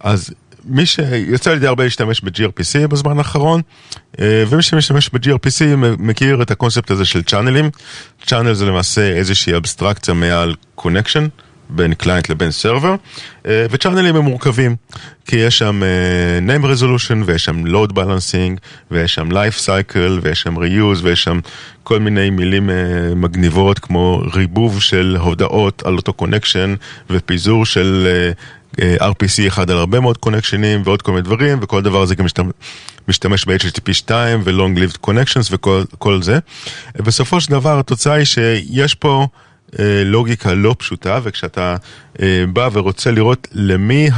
אז 0.00 0.30
מי 0.64 0.86
שיצא 0.86 1.52
לי 1.52 1.58
די 1.58 1.66
הרבה 1.66 1.84
להשתמש 1.84 2.20
ב-gRPC 2.20 2.86
בזמן 2.88 3.18
האחרון, 3.18 3.60
אה, 4.20 4.44
ומי 4.48 4.62
שמשתמש 4.62 5.10
ב-gRPC 5.12 5.64
מכיר 5.98 6.42
את 6.42 6.50
הקונספט 6.50 6.90
הזה 6.90 7.04
של 7.04 7.22
channelים. 7.22 7.70
channel 8.26 8.52
זה 8.52 8.66
למעשה 8.66 9.12
איזושהי 9.12 9.56
אבסטרקציה 9.56 10.14
מעל 10.14 10.54
connection. 10.74 11.26
בין 11.72 11.94
client 11.94 12.28
לבין 12.28 12.50
server, 12.50 12.94
אה, 13.46 13.66
ו 13.70 13.75
channelים 13.75 14.16
הם 14.16 14.22
מורכבים, 14.22 14.76
כי 15.26 15.36
יש 15.36 15.58
שם 15.58 15.82
uh, 15.82 16.48
name 16.48 16.64
resolution 16.64 17.16
ויש 17.24 17.44
שם 17.44 17.66
load 17.66 17.92
balancing 17.92 18.58
ויש 18.90 19.14
שם 19.14 19.28
life 19.32 19.66
cycle 19.66 20.20
ויש 20.22 20.40
שם 20.40 20.56
reuse 20.56 20.98
ויש 21.02 21.24
שם 21.24 21.40
כל 21.82 21.98
מיני 21.98 22.30
מילים 22.30 22.70
מגניבות 23.16 23.78
כמו 23.78 24.22
ריבוב 24.34 24.82
של 24.82 25.16
הודעות 25.20 25.82
על 25.86 25.96
אותו 25.96 26.12
קונקשן 26.12 26.74
ופיזור 27.10 27.66
של 27.66 28.08
RPC 28.78 29.48
אחד 29.48 29.70
על 29.70 29.78
הרבה 29.78 30.00
מאוד 30.00 30.18
קונקשנים 30.18 30.82
ועוד 30.84 31.02
כל 31.02 31.12
מיני 31.12 31.22
דברים, 31.22 31.58
וכל 31.62 31.82
דבר 31.82 32.02
הזה 32.02 32.14
גם 32.14 32.24
משתמש, 32.24 32.52
משתמש 33.08 33.44
ב-HTTP 33.44 33.92
2 33.92 34.40
ו-Long 34.44 34.78
Lived 34.78 35.08
Connections 35.08 35.48
וכל 35.50 36.22
זה. 36.22 36.38
בסופו 36.96 37.40
של 37.40 37.50
דבר 37.50 37.78
התוצאה 37.78 38.14
היא 38.14 38.24
שיש 38.24 38.94
פה 38.94 39.26
אה, 39.78 40.02
לוגיקה 40.04 40.54
לא 40.54 40.74
פשוטה, 40.78 41.20
וכשאתה 41.22 41.76
אה, 42.22 42.44
בא 42.52 42.68
ורוצה 42.72 43.10
לראות 43.10 43.48
למי 43.52 44.10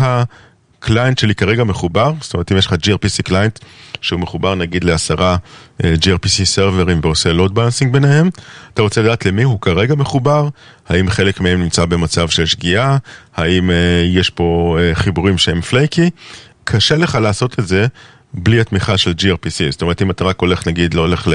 ה 0.82 0.87
client 0.87 1.18
שלי 1.18 1.34
כרגע 1.34 1.64
מחובר, 1.64 2.12
זאת 2.20 2.34
אומרת 2.34 2.52
אם 2.52 2.56
יש 2.56 2.66
לך 2.66 2.72
gRPC 2.72 3.22
client 3.24 3.58
שהוא 4.00 4.20
מחובר 4.20 4.54
נגיד 4.54 4.84
לעשרה 4.84 5.36
אה, 5.84 5.94
gRPC 5.94 6.44
serverים 6.44 7.00
ועושה 7.02 7.32
load 7.32 7.54
balancing 7.54 7.92
ביניהם, 7.92 8.30
אתה 8.74 8.82
רוצה 8.82 9.02
לדעת 9.02 9.26
למי 9.26 9.42
הוא 9.42 9.60
כרגע 9.60 9.94
מחובר, 9.94 10.48
האם 10.88 11.10
חלק 11.10 11.40
מהם 11.40 11.62
נמצא 11.62 11.84
במצב 11.84 12.28
של 12.28 12.46
שגיאה, 12.46 12.96
האם 13.36 13.70
אה, 13.70 13.76
יש 14.06 14.30
פה 14.30 14.78
אה, 14.80 14.94
חיבורים 14.94 15.38
שהם 15.38 15.60
flaky, 15.60 16.10
קשה 16.64 16.96
לך 16.96 17.14
לעשות 17.14 17.58
את 17.58 17.68
זה 17.68 17.86
בלי 18.34 18.60
התמיכה 18.60 18.98
של 18.98 19.12
gRPC, 19.18 19.70
זאת 19.70 19.82
אומרת 19.82 20.02
אם 20.02 20.10
אתה 20.10 20.24
רק 20.24 20.40
הולך 20.40 20.68
נגיד, 20.68 20.94
לא 20.94 21.00
הולך 21.00 21.28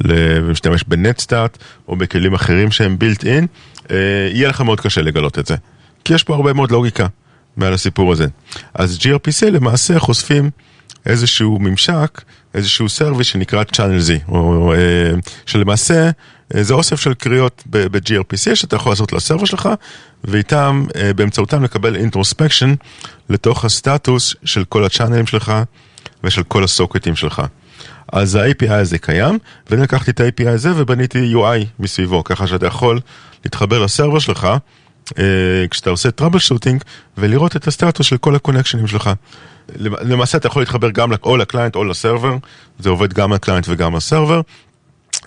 להשתמש 0.00 0.84
ב 0.88 0.97
netstat 0.97 1.58
או 1.88 1.96
בכלים 1.96 2.34
אחרים 2.34 2.70
שהם 2.70 2.96
built 3.00 3.22
in, 3.22 3.46
יהיה 4.32 4.48
לך 4.48 4.60
מאוד 4.60 4.80
קשה 4.80 5.02
לגלות 5.02 5.38
את 5.38 5.46
זה, 5.46 5.56
כי 6.04 6.14
יש 6.14 6.24
פה 6.24 6.34
הרבה 6.34 6.52
מאוד 6.52 6.70
לוגיקה. 6.70 7.06
מעל 7.56 7.72
הסיפור 7.72 8.12
הזה. 8.12 8.26
אז 8.74 8.98
gRPC 9.02 9.50
למעשה 9.50 9.98
חושפים 9.98 10.50
איזשהו 11.06 11.58
ממשק, 11.60 12.22
איזשהו 12.54 12.88
service 12.88 13.26
שנקרא 13.26 13.62
Channelz, 13.62 14.28
או, 14.28 14.72
אה, 14.72 14.78
שלמעשה 15.46 16.10
אה, 16.54 16.62
זה 16.62 16.74
אוסף 16.74 17.00
של 17.00 17.14
קריאות 17.14 17.62
ב-gRPC 17.70 18.54
שאתה 18.54 18.76
יכול 18.76 18.92
לעשות 18.92 19.12
ל 19.12 19.17
server 19.17 19.44
שלך, 19.44 19.68
ואיתם, 20.24 20.86
אה, 20.96 21.12
באמצעותם 21.12 21.64
לקבל 21.64 21.96
introspection 21.96 22.74
לתוך 23.28 23.64
הסטטוס 23.64 24.34
של 24.44 24.64
כל 24.64 24.84
ה 24.84 24.88
channelים 24.88 25.26
שלך 25.26 25.52
ושל 26.24 26.42
כל 26.42 26.64
ה 26.64 26.70
socketים 26.70 27.16
שלך. 27.16 27.42
אז 28.12 28.34
ה-API 28.34 28.72
הזה 28.72 28.98
קיים, 28.98 29.38
ואני 29.70 29.82
לקחתי 29.82 30.10
את 30.10 30.20
ה-API 30.20 30.48
הזה 30.48 30.72
ובניתי 30.76 31.34
UI 31.34 31.64
מסביבו, 31.78 32.24
ככה 32.24 32.46
שאתה 32.46 32.66
יכול 32.66 33.00
להתחבר 33.44 33.84
ל 33.84 33.89
server 33.89 34.18
שלך. 34.18 34.48
אה, 35.18 35.24
כשאתה 35.70 35.90
עושה 35.90 36.10
troubleshooting 36.10 36.82
ולראות 37.18 37.56
את 37.56 37.66
הסטטוס 37.66 38.06
של 38.06 38.16
כל 38.16 38.36
ה 38.36 38.40
connectionים 38.40 38.86
שלך. 38.86 39.10
למעשה 39.78 40.38
אתה 40.38 40.46
יכול 40.46 40.62
להתחבר 40.62 40.90
גם 40.90 41.10
או 41.22 41.36
ל 41.36 41.42
client 41.42 41.76
או 41.76 41.84
ל 41.84 41.90
server, 41.90 42.36
זה 42.78 42.88
עובד 42.88 43.12
גם 43.12 43.32
ל 43.32 43.37
client 43.37 43.66
וגם 43.68 43.96
ל 43.96 44.02
server. 44.02 44.40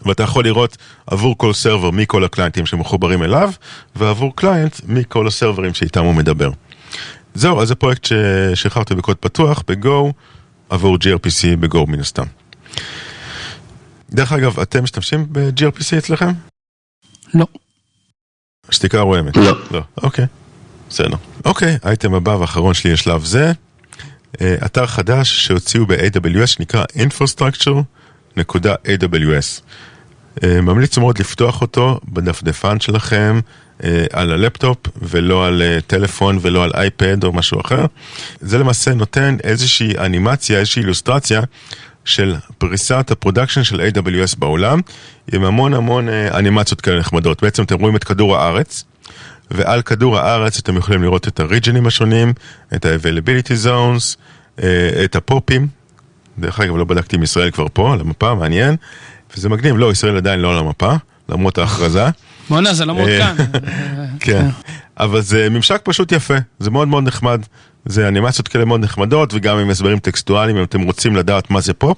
ואתה 0.05 0.23
יכול 0.23 0.43
לראות 0.43 0.77
עבור 1.07 1.37
כל 1.37 1.53
server 1.53 1.91
מי 1.91 2.05
כל 2.07 2.23
ה 2.23 2.28
clientים 2.28 2.65
שמחוברים 2.65 3.23
אליו, 3.23 3.51
ועבור 3.95 4.35
client 4.35 4.75
מי 4.85 5.03
כל 5.07 5.27
ה 5.27 5.32
serverים 5.32 5.73
שאיתם 5.73 6.03
הוא 6.03 6.15
מדבר. 6.15 6.49
זהו, 7.33 7.61
אז 7.61 7.67
זה 7.67 7.75
פרויקט 7.75 8.05
ששחררתי 8.05 8.95
בקוד 8.95 9.17
פתוח, 9.17 9.63
ב-Go, 9.67 10.11
עבור 10.69 10.95
gRPC 10.95 11.57
ב-Go 11.59 11.85
מן 11.87 11.99
הסתם. 11.99 12.25
דרך 14.11 14.31
אגב, 14.31 14.59
אתם 14.59 14.83
משתמשים 14.83 15.25
ב-gRPC 15.31 15.97
אצלכם? 15.97 16.29
לא. 17.33 17.45
שתיקה 18.71 18.99
רועמת. 18.99 19.37
לא. 19.37 19.57
לא, 19.71 19.81
אוקיי. 20.03 20.25
בסדר. 20.89 21.17
אוקיי, 21.45 21.77
האייטם 21.83 22.13
הבא 22.13 22.31
והאחרון 22.31 22.73
שלי 22.73 22.93
לשלב 22.93 23.23
זה, 23.23 23.51
אה, 24.41 24.55
אתר 24.65 24.87
חדש 24.87 25.45
שהוציאו 25.45 25.85
ב-AWS 25.85 26.47
שנקרא 26.47 26.83
infrastructure.aws. 26.97 29.61
אה, 30.43 30.61
ממליץ 30.61 30.97
מאוד 30.97 31.19
לפתוח 31.19 31.61
אותו 31.61 31.99
בדפדפן 32.07 32.79
שלכם 32.79 33.39
אה, 33.83 34.05
על 34.13 34.31
הלפטופ 34.31 34.77
ולא 35.01 35.47
על 35.47 35.61
טלפון 35.87 36.39
ולא 36.41 36.63
על 36.63 36.71
iPad 36.73 37.23
או 37.23 37.33
משהו 37.33 37.61
אחר. 37.61 37.85
זה 38.41 38.57
למעשה 38.57 38.93
נותן 38.93 39.37
איזושהי 39.43 39.97
אנימציה, 39.97 40.59
איזושהי 40.59 40.81
אילוסטרציה 40.81 41.41
של 42.05 42.35
פריסת 42.57 43.11
ה 43.11 43.16
production 43.16 43.63
של 43.63 43.81
AWS 43.81 44.35
בעולם, 44.37 44.81
עם 45.33 45.43
המון 45.43 45.73
המון 45.73 46.09
אה, 46.09 46.37
אנימציות 46.37 46.81
כאלה 46.81 46.99
נחמדות. 46.99 47.43
בעצם 47.43 47.63
אתם 47.63 47.79
רואים 47.79 47.95
את 47.95 48.03
כדור 48.03 48.37
הארץ, 48.37 48.83
ועל 49.51 49.81
כדור 49.81 50.17
הארץ 50.17 50.59
אתם 50.59 50.77
יכולים 50.77 51.03
לראות 51.03 51.27
את 51.27 51.39
ה 51.39 51.44
regionים 51.44 51.87
השונים, 51.87 52.33
את 52.75 52.85
ה-availability 52.85 53.65
zones, 53.65 54.17
אה, 54.63 55.03
את 55.03 55.15
ה 55.15 55.23
POPים. 55.23 55.67
דרך 56.39 56.59
אגב, 56.59 56.77
לא 56.77 56.85
בדקתי 56.85 57.15
אם 57.15 57.23
ישראל 57.23 57.51
כבר 57.51 57.65
פה, 57.73 57.93
על 57.93 57.99
המפה, 57.99 58.35
מעניין. 58.35 58.75
וזה 59.35 59.49
מגניב, 59.49 59.77
לא, 59.77 59.91
ישראל 59.91 60.17
עדיין 60.17 60.39
לא 60.39 60.51
על 60.51 60.57
המפה, 60.57 60.93
למרות 61.29 61.57
ההכרזה. 61.57 62.05
בואנה, 62.49 62.73
זה 62.73 62.85
לא 62.85 62.95
מעודכן. 62.95 63.35
כן, 64.19 64.47
אבל 64.97 65.21
זה 65.21 65.49
ממשק 65.49 65.81
פשוט 65.83 66.11
יפה, 66.11 66.33
זה 66.59 66.71
מאוד 66.71 66.87
מאוד 66.87 67.03
נחמד. 67.03 67.41
זה 67.85 68.07
אנימציות 68.07 68.47
כאלה 68.47 68.65
מאוד 68.65 68.79
נחמדות 68.79 69.33
וגם 69.33 69.57
עם 69.57 69.69
הסברים 69.69 69.99
טקסטואליים 69.99 70.57
אם 70.57 70.63
אתם 70.63 70.81
רוצים 70.81 71.15
לדעת 71.15 71.51
מה 71.51 71.61
זה 71.61 71.73
פופ 71.73 71.97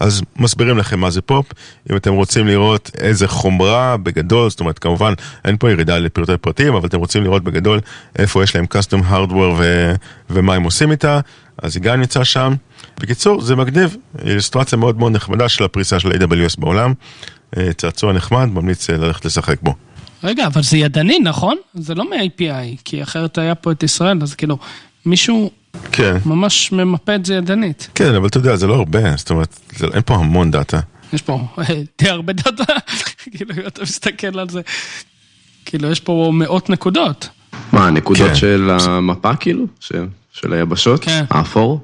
אז 0.00 0.22
מסבירים 0.36 0.78
לכם 0.78 1.00
מה 1.00 1.10
זה 1.10 1.20
פופ 1.20 1.46
אם 1.90 1.96
אתם 1.96 2.12
רוצים 2.12 2.46
לראות 2.46 2.90
איזה 2.98 3.28
חומרה 3.28 3.96
בגדול 3.96 4.50
זאת 4.50 4.60
אומרת 4.60 4.78
כמובן 4.78 5.12
אין 5.44 5.56
פה 5.56 5.70
ירידה 5.70 5.98
לפרטי 5.98 6.36
פרטים 6.36 6.74
אבל 6.74 6.88
אתם 6.88 6.98
רוצים 6.98 7.24
לראות 7.24 7.44
בגדול 7.44 7.80
איפה 8.18 8.42
יש 8.42 8.56
להם 8.56 8.64
custom 8.74 9.12
hardware 9.12 9.54
ו- 9.58 9.94
ומה 10.30 10.54
הם 10.54 10.62
עושים 10.62 10.90
איתה 10.90 11.20
אז 11.62 11.76
היא 11.76 11.82
גם 11.82 12.00
נמצא 12.00 12.24
שם. 12.24 12.54
בקיצור 13.00 13.40
זה 13.40 13.56
מגניב 13.56 13.96
אילוסטרציה 14.24 14.78
מאוד 14.78 14.98
מאוד 14.98 15.12
נחמדה 15.12 15.48
של 15.48 15.64
הפריסה 15.64 16.00
של 16.00 16.12
AWS 16.12 16.54
בעולם 16.58 16.92
אה, 17.56 17.72
צעצוע 17.72 18.12
נחמד 18.12 18.44
ממליץ 18.44 18.90
אה, 18.90 18.96
ללכת 18.96 19.24
לשחק 19.24 19.56
בו. 19.62 19.74
רגע, 20.24 20.46
אבל 20.46 20.62
זה 20.62 20.76
ידני, 20.76 21.18
נכון? 21.18 21.56
זה 21.74 21.94
לא 21.94 22.10
מ-API, 22.10 22.76
כי 22.84 23.02
אחרת 23.02 23.38
היה 23.38 23.54
פה 23.54 23.72
את 23.72 23.82
ישראל, 23.82 24.18
אז 24.22 24.34
כאילו, 24.34 24.58
מישהו 25.06 25.50
כן. 25.92 26.16
ממש 26.26 26.72
ממפה 26.72 27.14
את 27.14 27.24
זה 27.24 27.34
ידנית. 27.34 27.88
כן, 27.94 28.14
אבל 28.14 28.26
אתה 28.26 28.38
יודע, 28.38 28.56
זה 28.56 28.66
לא 28.66 28.74
הרבה, 28.74 29.16
זאת 29.16 29.30
אומרת, 29.30 29.60
זה, 29.76 29.86
אין 29.94 30.02
פה 30.06 30.14
המון 30.14 30.50
דאטה. 30.50 30.80
יש 31.12 31.22
פה 31.22 31.46
די 31.98 32.08
הרבה 32.08 32.32
דאטה, 32.32 32.64
כאילו, 33.32 33.54
אם 33.54 33.66
אתה 33.66 33.82
מסתכל 33.82 34.38
על 34.38 34.48
זה, 34.48 34.60
כאילו, 35.64 35.90
יש 35.90 36.00
פה 36.00 36.30
מאות 36.34 36.70
נקודות. 36.70 37.28
מה, 37.72 37.86
הנקודות 37.86 38.28
כן. 38.28 38.34
של 38.34 38.70
המפה 38.80 39.36
כאילו? 39.36 39.66
של, 39.80 40.06
של 40.32 40.52
היבשות? 40.52 41.04
כן. 41.04 41.24
האפור? 41.30 41.80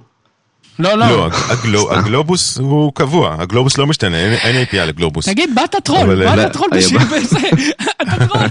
לא, 0.79 0.99
לא. 0.99 1.07
לא, 1.09 1.29
הגלו, 1.49 1.93
הגלובוס 1.95 2.59
הוא 2.59 2.93
קבוע, 2.95 3.37
הגלובוס 3.39 3.79
לא 3.79 3.87
משתנה, 3.87 4.17
אין, 4.19 4.33
אין 4.33 4.65
API 4.67 4.77
לגלובוס. 4.77 5.25
תגיד, 5.29 5.51
באת 5.55 5.75
troll, 5.85 6.01
אבל, 6.01 6.25
באת 6.27 6.39
אה, 6.39 6.49
troll 6.49 6.69
בשביל 6.77 7.01
זה, 7.25 7.39
אתה 8.03 8.27
troll. 8.27 8.47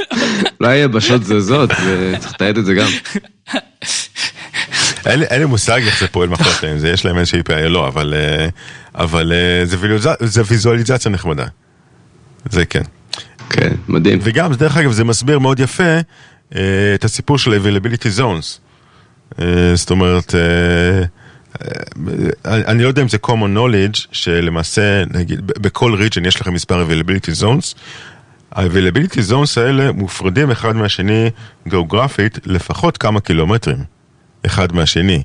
אולי 0.60 0.78
היבשות 0.78 1.24
זזות, 1.24 1.70
וצריך 1.86 2.32
לתעד 2.34 2.58
את 2.58 2.64
זה 2.64 2.74
גם. 2.74 2.86
אין, 5.06 5.18
לי- 5.20 5.26
אין 5.26 5.38
לי 5.40 5.44
מושג 5.46 5.80
איך 5.86 6.00
זה 6.00 6.08
פועל 6.08 6.28
מאחורי 6.28 6.78
זה 6.78 6.88
יש 6.88 7.04
להם 7.04 7.18
איזושהי 7.18 7.40
API 7.40 7.64
או 7.64 7.68
לא, 7.68 7.88
אבל, 7.88 8.14
אה, 8.16 8.48
אבל 8.94 9.32
אה, 9.32 9.66
זה, 10.20 10.42
ויזואליזציה, 10.48 10.96
זה 10.98 11.10
נחמדה. 11.10 11.44
זה 12.50 12.64
כן. 12.64 12.82
כן, 13.50 13.72
מדהים. 13.88 14.18
וגם, 14.22 14.54
דרך 14.54 14.76
אגב, 14.76 14.92
זה 14.92 15.04
מסביר 15.04 15.38
מאוד 15.38 15.60
יפה 15.60 15.82
אה, 16.56 16.60
את 16.94 17.04
הסיפור 17.04 17.38
של 17.38 17.52
availability 17.54 18.18
zones. 18.20 18.58
אה, 19.40 19.46
זאת 19.74 19.90
אומרת, 19.90 20.34
אה, 20.34 20.40
אה, 20.40 21.04
אני 22.44 22.82
לא 22.82 22.88
יודע 22.88 23.02
אם 23.02 23.08
זה 23.08 23.18
common 23.26 23.56
knowledge, 23.56 24.06
שלמעשה, 24.12 25.04
נגיד, 25.10 25.46
בכל 25.46 25.98
region 26.02 26.28
יש 26.28 26.40
לכם 26.40 26.54
מספר 26.54 26.86
availability 26.88 27.42
zones. 27.42 27.74
ה-availability 28.52 29.30
zones 29.30 29.60
האלה 29.60 29.92
מופרדים 29.92 30.50
אחד 30.50 30.76
מהשני 30.76 31.30
גיאוגרפית 31.68 32.38
לפחות 32.46 32.96
כמה 32.98 33.20
קילומטרים 33.20 33.78
אחד 34.46 34.72
מהשני. 34.72 35.22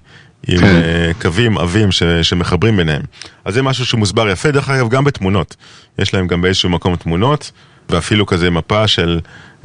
עם 0.47 0.57
כן. 0.59 0.63
אה, 0.65 1.11
קווים 1.21 1.57
עבים 1.57 1.91
ש- 1.91 2.03
שמחברים 2.03 2.77
ביניהם. 2.77 3.01
אז 3.45 3.53
זה 3.53 3.61
משהו 3.61 3.85
שמוסבר 3.85 4.29
יפה, 4.29 4.51
דרך 4.51 4.69
אגב, 4.69 4.89
גם 4.89 5.03
בתמונות. 5.03 5.55
יש 5.99 6.13
להם 6.13 6.27
גם 6.27 6.41
באיזשהו 6.41 6.69
מקום 6.69 6.95
תמונות, 6.95 7.51
ואפילו 7.89 8.25
כזה 8.25 8.49
מפה 8.49 8.87
של, 8.87 9.19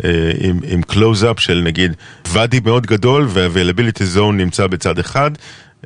אה, 0.05 0.11
עם, 0.41 0.61
עם 0.69 0.83
קלוז-אפ 0.83 1.41
של 1.41 1.61
נגיד 1.65 1.93
ואדי 2.29 2.61
מאוד 2.65 2.87
גדול, 2.87 3.27
ו-availability 3.29 4.17
zone 4.17 4.33
נמצא 4.33 4.67
בצד 4.67 4.99
אחד, 4.99 5.31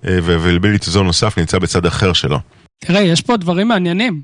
אה, 0.05 0.19
ו-availability 0.23 0.97
zone 0.97 1.03
נוסף 1.03 1.39
נמצא 1.39 1.59
בצד 1.59 1.87
אחר 1.87 2.13
שלו. 2.13 2.39
תראה, 2.79 3.01
יש 3.01 3.21
פה 3.21 3.37
דברים 3.37 3.69
מעניינים. 3.69 4.23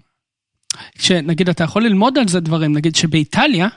שנגיד, 0.98 1.48
אתה 1.48 1.64
יכול 1.64 1.84
ללמוד 1.84 2.18
על 2.18 2.28
זה 2.28 2.40
דברים, 2.40 2.72
נגיד 2.72 2.96
שבאיטליה, 2.96 3.68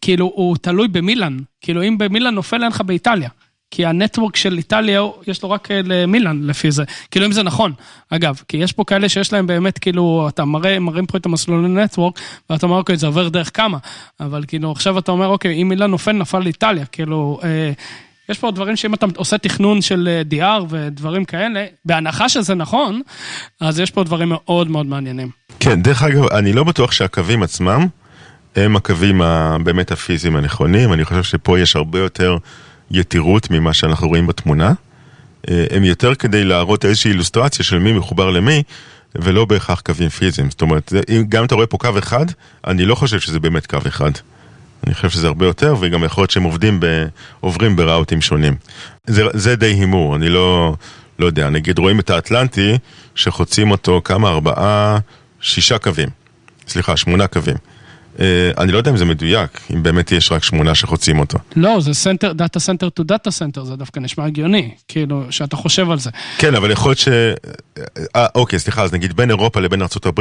כאילו, 0.00 0.32
הוא 0.34 0.56
תלוי 0.56 0.88
במילאן. 0.88 1.38
כאילו, 1.60 1.82
אם 1.82 1.98
במילאן 1.98 2.34
נופל, 2.34 2.62
אין 2.62 2.72
לך 2.72 2.80
באיטליה. 2.80 3.28
כי 3.70 3.86
ה 3.86 3.92
network 3.92 4.36
של 4.36 4.58
איטליה, 4.58 5.02
יש 5.26 5.42
לו 5.42 5.50
רק 5.50 5.70
אה, 5.70 5.80
למילאן 5.84 6.40
לפי 6.42 6.70
זה. 6.70 6.84
כאילו, 7.10 7.26
אם 7.26 7.32
זה 7.32 7.42
נכון. 7.42 7.72
אגב, 8.10 8.42
כי 8.48 8.56
יש 8.56 8.72
פה 8.72 8.84
כאלה 8.84 9.08
שיש 9.08 9.32
להם 9.32 9.46
באמת, 9.46 9.78
כאילו, 9.78 10.26
אתה 10.28 10.44
מראה, 10.44 10.78
מראים 10.78 11.06
פה 11.06 11.18
את 11.18 11.26
המסלולי 11.26 11.68
network, 11.68 12.20
ואתה 12.50 12.66
אומר, 12.66 12.76
אוקיי, 12.76 12.96
זה 12.96 13.06
עובר 13.06 13.28
דרך 13.28 13.56
כמה. 13.56 13.78
אבל 14.20 14.44
כאילו, 14.48 14.72
עכשיו 14.72 14.98
אתה 14.98 15.12
אומר, 15.12 15.26
אוקיי, 15.26 15.62
אם 15.62 15.68
מילאן 15.68 15.90
נופל, 15.90 16.12
נפל 16.12 16.38
לאיטליה. 16.38 16.84
כאילו, 16.84 17.40
אה, 17.44 17.72
יש 18.28 18.38
פה 18.38 18.50
דברים 18.50 18.76
שאם 18.76 18.94
אתה 18.94 19.06
עושה 19.16 19.38
תכנון 19.38 19.82
של 19.82 20.08
אה, 20.08 20.38
DR 20.38 20.64
ודברים 20.68 21.24
כאלה, 21.24 21.66
בהנחה 21.84 22.28
שזה 22.28 22.54
נכון, 22.54 23.02
אז 23.60 23.80
יש 23.80 23.90
פה 23.90 24.04
דברים 24.04 24.28
מאוד 24.28 24.70
מאוד 24.70 24.86
מעניינים. 24.86 25.30
כן, 25.60 25.82
דרך 25.82 26.02
אגב, 26.02 26.26
אני 26.26 26.52
לא 26.52 26.64
בטוח 26.64 26.92
שהקווים 26.92 27.42
עצמם 27.42 27.86
הם 28.56 28.76
הקווים 28.76 29.22
הבאמת 29.22 29.92
הפיזיים 29.92 30.36
הנכונים, 30.36 30.92
אני 30.92 31.04
חושב 31.04 31.22
שפה 31.22 31.58
יש 31.58 31.76
הרבה 31.76 31.98
יותר 31.98 32.36
יתירות 32.90 33.50
ממה 33.50 33.74
שאנחנו 33.74 34.08
רואים 34.08 34.26
בתמונה. 34.26 34.72
אה, 35.50 35.64
הם 35.70 35.84
יותר 35.84 36.14
כדי 36.14 36.44
להראות 36.44 36.84
איזושהי 36.84 37.10
אילוסטרציה 37.10 37.64
של 37.64 37.78
מי 37.78 37.92
מחובר 37.92 38.30
למי, 38.30 38.62
ולא 39.14 39.44
בהכרח 39.44 39.80
קווים 39.80 40.08
פיזיים. 40.08 40.50
זאת 40.50 40.62
אומרת, 40.62 40.92
גם 41.28 41.40
אם 41.40 41.46
אתה 41.46 41.54
רואה 41.54 41.66
פה 41.66 41.78
קו 41.78 41.90
אחד, 41.98 42.26
אני 42.66 42.84
לא 42.84 42.94
חושב 42.94 43.20
שזה 43.20 43.40
באמת 43.40 43.66
קו 43.66 43.78
אחד. 43.86 44.10
אני 44.86 44.94
חושב 44.94 45.10
שזה 45.10 45.26
הרבה 45.26 45.46
יותר, 45.46 45.74
וגם 45.80 46.04
יכול 46.04 46.22
להיות 46.22 46.30
שהם 46.30 46.42
עובדים 46.42 46.80
ב... 46.80 46.86
עוברים 47.40 47.76
ב 47.76 47.81
routeים 47.81 48.20
שונים. 48.20 48.54
זה, 49.06 49.24
זה 49.34 49.56
די 49.56 49.66
הימור, 49.66 50.16
אני 50.16 50.28
לא, 50.28 50.74
לא 51.18 51.26
יודע, 51.26 51.48
נגיד 51.48 51.78
רואים 51.78 52.00
את 52.00 52.10
האטלנטי, 52.10 52.78
שחוצים 53.14 53.70
אותו 53.70 54.00
כמה, 54.04 54.28
ארבעה, 54.28 54.98
שישה 55.40 55.78
קווים. 55.78 56.08
סליחה, 56.68 56.96
שמונה 56.96 57.26
קווים. 57.26 57.56
Uh, 58.18 58.20
אני 58.58 58.72
לא 58.72 58.78
יודע 58.78 58.90
אם 58.90 58.96
זה 58.96 59.04
מדויק, 59.04 59.60
אם 59.74 59.82
באמת 59.82 60.12
יש 60.12 60.32
רק 60.32 60.44
שמונה 60.44 60.74
שחוצים 60.74 61.18
אותו. 61.18 61.38
לא, 61.56 61.80
זה 61.80 61.94
center, 61.94 62.32
data 62.32 62.60
center 62.60 62.88
to 62.88 63.02
data 63.02 63.30
center, 63.30 63.64
זה 63.64 63.76
דווקא 63.76 64.00
נשמע 64.00 64.24
הגיוני, 64.24 64.70
כאילו, 64.88 65.24
שאתה 65.30 65.56
חושב 65.56 65.90
על 65.90 65.98
זה. 65.98 66.10
כן, 66.38 66.54
אבל 66.54 66.70
יכול 66.70 66.90
להיות 66.90 66.98
ש... 66.98 67.08
אה, 68.16 68.26
אוקיי, 68.34 68.58
סליחה, 68.58 68.82
אז 68.82 68.92
נגיד 68.92 69.16
בין 69.16 69.30
אירופה 69.30 69.60
לבין 69.60 69.82
ארה"ב 69.82 70.20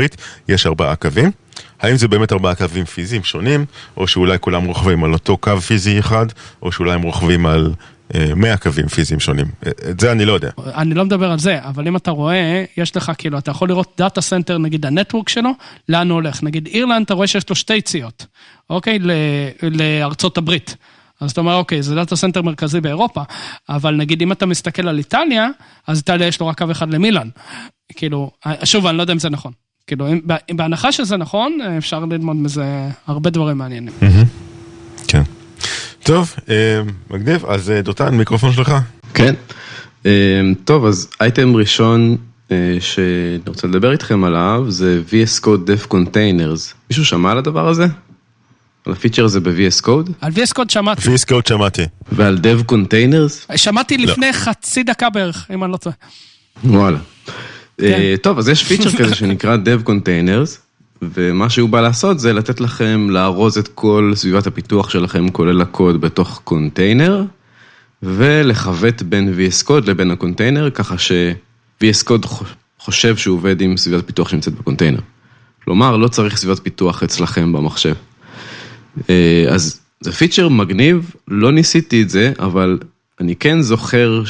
יש 0.50 0.66
ארבעה 0.66 0.96
קווים. 0.96 1.32
האם 1.82 1.98
זה 1.98 2.08
באמת 2.08 2.32
ארבעה 2.32 2.56
קווים 2.56 2.86
פיזיים 2.86 3.24
שונים, 3.24 3.66
או 3.98 4.08
שאולי 4.08 4.38
כולם 4.40 4.66
רוכבים 4.66 5.04
על 5.04 5.14
אותו 5.14 5.38
קו 5.38 5.62
פיזי 5.62 6.00
אחד, 6.00 6.26
או 6.62 6.72
שאולי 6.72 6.94
הם 6.94 7.02
רוכבים 7.02 7.46
על 7.46 7.74
100 8.36 8.52
אה, 8.52 8.58
קווים 8.58 8.88
פיזיים 8.88 9.20
שונים. 9.20 9.46
אה, 9.66 9.72
את 9.90 10.00
זה 10.00 10.12
אני 10.12 10.26
לא 10.26 10.34
יודע. 10.34 10.50
אני 10.76 10.94
לא 10.94 11.06
מדבר 11.06 11.32
על 11.32 11.40
זה, 11.40 11.60
אבל 11.64 11.88
אם 11.88 11.96
אתה 11.96 12.12
רואה, 12.12 12.66
יש 12.78 12.98
לך 12.98 13.12
כאילו, 13.18 13.38
אתה 13.38 13.52
יכול 13.52 13.70
לראות 13.70 13.94
data 13.98 14.22
center, 14.22 14.58
נגיד 14.58 14.86
ה 14.86 14.91
network 14.91 15.30
שלו, 15.30 15.52
לאן 15.90 16.10
הוא 16.10 16.16
הולך. 16.16 16.44
נגיד 16.44 16.68
אירלנד, 16.68 17.06
אתה 17.06 17.14
רואה 17.14 17.28
שיש 17.28 17.50
לו 17.50 17.56
שתי 17.56 17.82
ציות, 17.82 18.26
אוקיי? 18.70 19.00
לארצות 19.62 20.38
הברית. 20.38 20.76
אז 21.22 21.32
אתה 21.32 21.42
אומר, 21.42 21.56
אוקיי, 21.56 21.82
זה 21.82 21.96
data 21.96 22.16
center 22.16 22.42
מרכזי 22.42 22.82
באירופה, 22.82 23.22
אבל 23.70 23.96
נגיד 23.96 24.22
אם 24.22 24.32
אתה 24.32 24.46
מסתכל 24.46 24.88
על 24.88 24.98
איטליה, 24.98 25.48
אז 25.88 25.98
איטליה 25.98 26.28
יש 26.28 26.40
לו 26.40 26.48
רק 26.48 26.58
קו 26.58 26.72
אחד 26.72 26.94
למילאן. 26.94 27.30
כאילו, 27.96 28.32
שוב, 28.64 28.86
אני 28.86 28.98
לא 28.98 29.04
יודע 29.04 29.14
אם 29.14 29.20
זה 29.20 29.30
נכון. 29.30 29.52
כאילו, 29.88 30.08
בהנחה 30.52 30.92
שזה 30.92 31.18
נכון, 31.18 31.60
אפשר 31.78 32.00
ללמוד 32.00 32.36
מזה 32.36 32.90
הרבה 33.08 33.30
דברים 33.30 33.58
מעניינים. 33.58 33.94
כן. 34.00 34.24
טוב, 36.08 36.34
אה, 36.50 36.82
מגניב, 37.10 37.46
אז 37.46 37.72
אה, 37.72 37.82
דותן, 37.82 38.16
מיקרופון 38.16 38.54
שלך. 38.54 38.76
כן. 39.14 39.34
אה, 40.06 40.12
טוב, 40.66 40.86
אז 40.86 41.10
אייטם 41.22 41.56
ראשון 41.56 42.18
שאני 42.80 43.42
רוצה 43.48 43.68
לדבר 43.68 43.92
איתכם 43.92 44.24
עליו 44.24 44.66
זה 44.68 45.02
VS 45.10 45.44
Code 45.44 45.70
Dev 45.70 45.94
Containers. 45.94 46.74
מישהו 46.90 47.06
שמע 47.06 47.32
על 47.32 47.38
הדבר 47.38 47.68
הזה? 47.68 47.86
על 48.86 48.94
ה 48.94 48.98
feature 48.98 49.26
הזה 49.26 49.40
ב-VS 49.40 49.86
Code? 49.86 50.12
על 50.22 50.32
VS 50.32 50.60
Code 50.60 50.70
שמעתי. 50.70 51.02
VS 51.02 51.32
Code 51.32 51.50
שמעתי. 51.50 51.82
ועל 52.12 52.38
Dev 52.38 52.72
Containers? 52.72 53.58
שמעתי 53.58 53.98
לא. 53.98 54.04
לפני 54.12 54.34
חצי 54.34 54.84
דקה 54.84 55.10
בערך, 55.10 55.48
אם 55.54 55.64
אני 55.64 55.72
לא 55.72 55.78
טועה. 55.78 55.96
וואלה. 56.64 57.00
כן. 57.82 58.16
טוב, 58.22 58.38
אז 58.38 58.50
יש 58.50 58.64
feature 58.64 58.92
כזה 59.00 59.16
שנקרא 59.16 59.58
Dev 59.58 59.88
Containers. 59.90 60.67
ומה 61.02 61.50
שהוא 61.50 61.70
בא 61.70 61.82
לעשות 61.82 62.20
זה 62.20 62.34
לתת 62.34 62.62
לכם 62.62 63.08
לארוז 63.10 63.58
את 63.58 63.68
כל 63.68 64.12
סביבת 64.16 64.48
הפיתוח 64.48 64.90
שלכם, 64.90 65.30
כולל 65.30 65.62
הקוד, 65.62 66.02
בתוך 66.02 66.42
קונטיינר, 66.44 67.24
ולכבט 68.04 69.02
בין 69.02 69.34
VS 69.38 69.68
Code 69.68 69.88
לבין 69.88 70.12
הקונטיינר, 70.12 70.70
ככה 70.70 70.98
ש-VS 70.98 72.08
Code 72.08 72.28
חושב 72.80 73.18
שהוא 73.18 73.38
עובד 73.38 73.62
עם 73.62 73.78
סביבת 73.78 74.08
פיתוח 74.08 74.30
שנמצאת 74.30 74.54
בקונטיינר. 74.54 75.00
כלומר, 75.64 75.98
לא 75.98 76.08
צריך 76.08 76.38
סביבת 76.38 76.60
פיתוח 76.64 77.04
אצלכם 77.04 77.54
במחשב. 77.54 77.94
אה, 79.10 79.46
אז 79.50 79.80
זה 80.00 80.12
feature 80.12 80.50
מגניב, 80.50 81.12
לא 81.28 81.52
ניסיתי 81.52 82.02
את 82.02 82.10
זה, 82.10 82.34
אבל 82.40 82.80
אני 83.20 83.36
כן 83.36 83.62
זוכר 83.62 84.24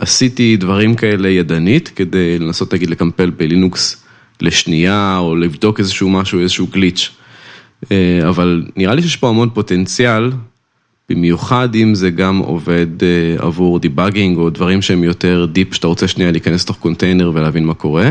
שעשיתי 0.00 0.56
דברים 0.56 0.94
כאלה 0.94 1.28
ידנית, 1.28 1.88
כדי 1.88 2.38
לנסות, 2.38 2.74
נגיד, 2.74 2.90
לקמפל 2.90 3.30
בלינוקס 3.30 4.04
לשנייה, 4.42 5.16
או 5.18 5.36
לבדוק 5.36 5.78
איזשהו 5.80 6.10
משהו, 6.10 6.40
איזשהו 6.40 6.66
glitch. 6.66 7.10
אה, 7.92 8.28
אבל 8.28 8.62
נראה 8.76 8.94
לי 8.94 9.02
שיש 9.02 9.16
פה 9.16 9.28
המון 9.28 9.50
פוטנציאל, 9.50 10.32
במיוחד 11.08 11.74
אם 11.74 11.94
זה 11.94 12.10
גם 12.10 12.38
עובד 12.38 13.02
אה, 13.02 13.46
עבור 13.46 13.78
debugging, 13.78 14.38
או 14.38 14.50
דברים 14.50 14.82
שהם 14.82 15.04
יותר 15.04 15.46
deep, 15.52 15.74
שאתה 15.74 15.86
רוצה 15.86 16.08
שנייה 16.08 16.30
להיכנס 16.30 16.64
לתוך 16.64 16.76
קונטיינר 16.76 17.30
ולהבין 17.34 17.64
מה 17.64 17.74
קורה. 17.74 18.10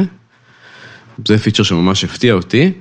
זה 1.28 1.38
feature 1.38 1.64
שממש 1.64 2.04
הפתיע 2.04 2.34
אותי. 2.34 2.72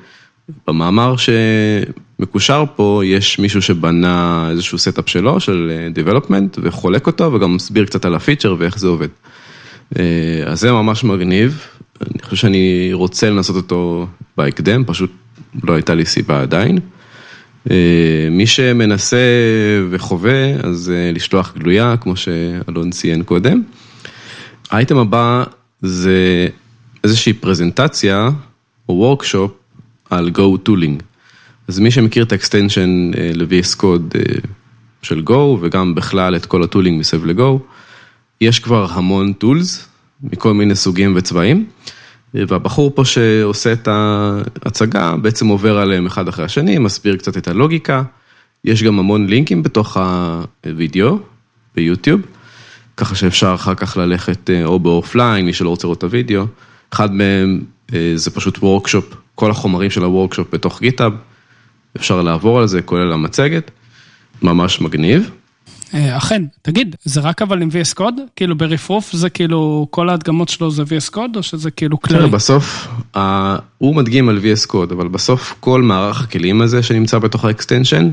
במאמר 0.66 1.14
שמקושר 1.16 2.64
פה, 2.76 3.02
יש 3.04 3.38
מישהו 3.38 3.62
שבנה 3.62 4.48
איזשהו 4.50 4.78
setup 4.78 5.08
שלו, 5.08 5.40
של 5.40 5.72
אה, 5.72 6.02
development, 6.04 6.58
וחולק 6.62 7.06
אותו, 7.06 7.32
וגם 7.32 7.54
מסביר 7.56 7.84
קצת 7.84 8.04
על 8.04 8.14
ה 8.14 8.19
feature 8.19 8.54
ואיך 8.58 8.78
זה 8.78 8.86
עובד. 8.86 9.08
אז 10.46 10.60
זה 10.60 10.72
ממש 10.72 11.04
מגניב, 11.04 11.66
אני 12.00 12.22
חושב 12.22 12.36
שאני 12.36 12.90
רוצה 12.92 13.30
לנסות 13.30 13.56
אותו 13.56 14.06
בהקדם, 14.36 14.84
פשוט 14.86 15.12
לא 15.62 15.72
הייתה 15.74 15.94
לי 15.94 16.06
סיבה 16.06 16.42
עדיין. 16.42 16.78
אה, 17.70 18.28
מי 18.30 18.46
שמנסה 18.46 19.16
וחווה, 19.90 20.54
אז 20.62 20.92
אה, 20.94 21.12
לשלוח 21.12 21.54
גלויה, 21.58 21.96
כמו 22.00 22.16
שאלון 22.16 22.90
ציין 22.90 23.22
קודם. 23.22 23.62
האייטם 24.70 24.98
הבא 24.98 25.44
זה 25.82 26.48
איזושהי 27.04 27.32
פרזנטציה 27.32 28.30
או 28.88 28.94
workshop 28.94 29.52
על 30.10 30.30
Go 30.34 30.68
Tooling. 30.68 31.02
אז 31.68 31.78
מי 31.78 31.90
שמכיר 31.90 32.24
את 32.24 32.32
ה 32.32 32.40
extension 32.40 33.10
אה, 33.18 33.30
ל-VS 33.34 33.80
Code 33.80 34.18
של 35.02 35.22
Go 35.26 35.58
וגם 35.60 35.94
בכלל 35.94 36.36
את 36.36 36.46
כל 36.46 36.62
ה 36.62 36.67
tooling 36.67 37.00
מסביב 37.00 37.26
ל-Go, 37.26 37.58
יש 38.40 38.58
כבר 38.58 38.86
המון 38.90 39.32
tools 39.32 39.88
מכל 40.22 40.54
מיני 40.54 40.74
סוגים 40.74 41.12
וצבעים. 41.16 41.66
והבחור 42.34 42.92
פה 42.94 43.04
שעושה 43.04 43.72
את 43.72 43.88
ההצגה 43.88 45.16
בעצם 45.22 45.46
עובר 45.46 45.78
עליהם 45.78 46.06
אחד 46.06 46.28
אחרי 46.28 46.44
השני, 46.44 46.78
מסביר 46.78 47.16
קצת 47.16 47.36
את 47.36 47.48
הלוגיקה. 47.48 48.02
יש 48.64 48.82
גם 48.82 48.98
המון 48.98 49.26
לינקים 49.26 49.62
בתוך 49.62 49.96
הוידאו 50.66 51.18
ביוטיוב, 51.74 52.20
ככה 52.96 53.14
שאפשר 53.14 53.54
אחר 53.54 53.74
כך 53.74 53.96
ללכת 53.96 54.50
אה, 54.50 54.64
או 54.64 54.78
ב 54.78 54.86
offline, 54.86 55.46
מי 55.46 55.52
שלא 55.52 55.68
רוצה 55.68 55.86
לראות 55.86 55.98
את 55.98 56.04
הוידאו. 56.04 56.44
אחד 56.90 57.14
מהם 57.14 57.60
אה, 57.94 58.12
זה 58.14 58.30
פשוט 58.30 58.58
workshop, 58.58 59.14
כל 59.34 59.50
החומרים 59.50 59.90
של 59.90 60.04
ה 60.04 60.10
workshop 60.10 60.54
בתוך 60.54 60.80
GitHub, 60.80 61.12
אפשר 61.96 62.22
לעבור 62.22 62.60
על 62.60 62.66
זה, 62.66 62.82
כולל 62.82 63.12
המצגת, 63.12 63.70
ממש 64.42 64.80
מגניב. 64.80 65.30
אה, 65.94 66.16
אכן, 66.16 66.42
תגיד, 66.62 66.96
זה 67.04 67.20
רק 67.20 67.42
אבל 67.42 67.62
עם 67.62 67.68
VS 67.68 67.98
Code? 67.98 68.20
כאילו 68.36 68.58
ברפרוף 68.58 69.12
זה 69.12 69.30
כאילו 69.30 69.86
כל 69.90 70.08
ההדגמות 70.08 70.48
שלו 70.48 70.70
זה 70.70 70.82
VS 70.82 71.14
Code 71.14 71.36
או 71.36 71.42
שזה 71.42 71.70
כאילו 71.70 72.00
כללי? 72.00 72.28
בסוף, 72.28 72.88
הוא 73.78 73.94
מדגים 73.94 74.28
על 74.28 74.38
VS 74.38 74.70
Code, 74.70 74.92
אבל 74.92 75.08
בסוף 75.08 75.54
כל 75.60 75.82
מערך 75.82 76.22
הכלים 76.22 76.60
הזה 76.62 76.82
שנמצא 76.82 77.18
בתוך 77.18 77.44
ה 77.44 77.50
extension, 77.50 78.10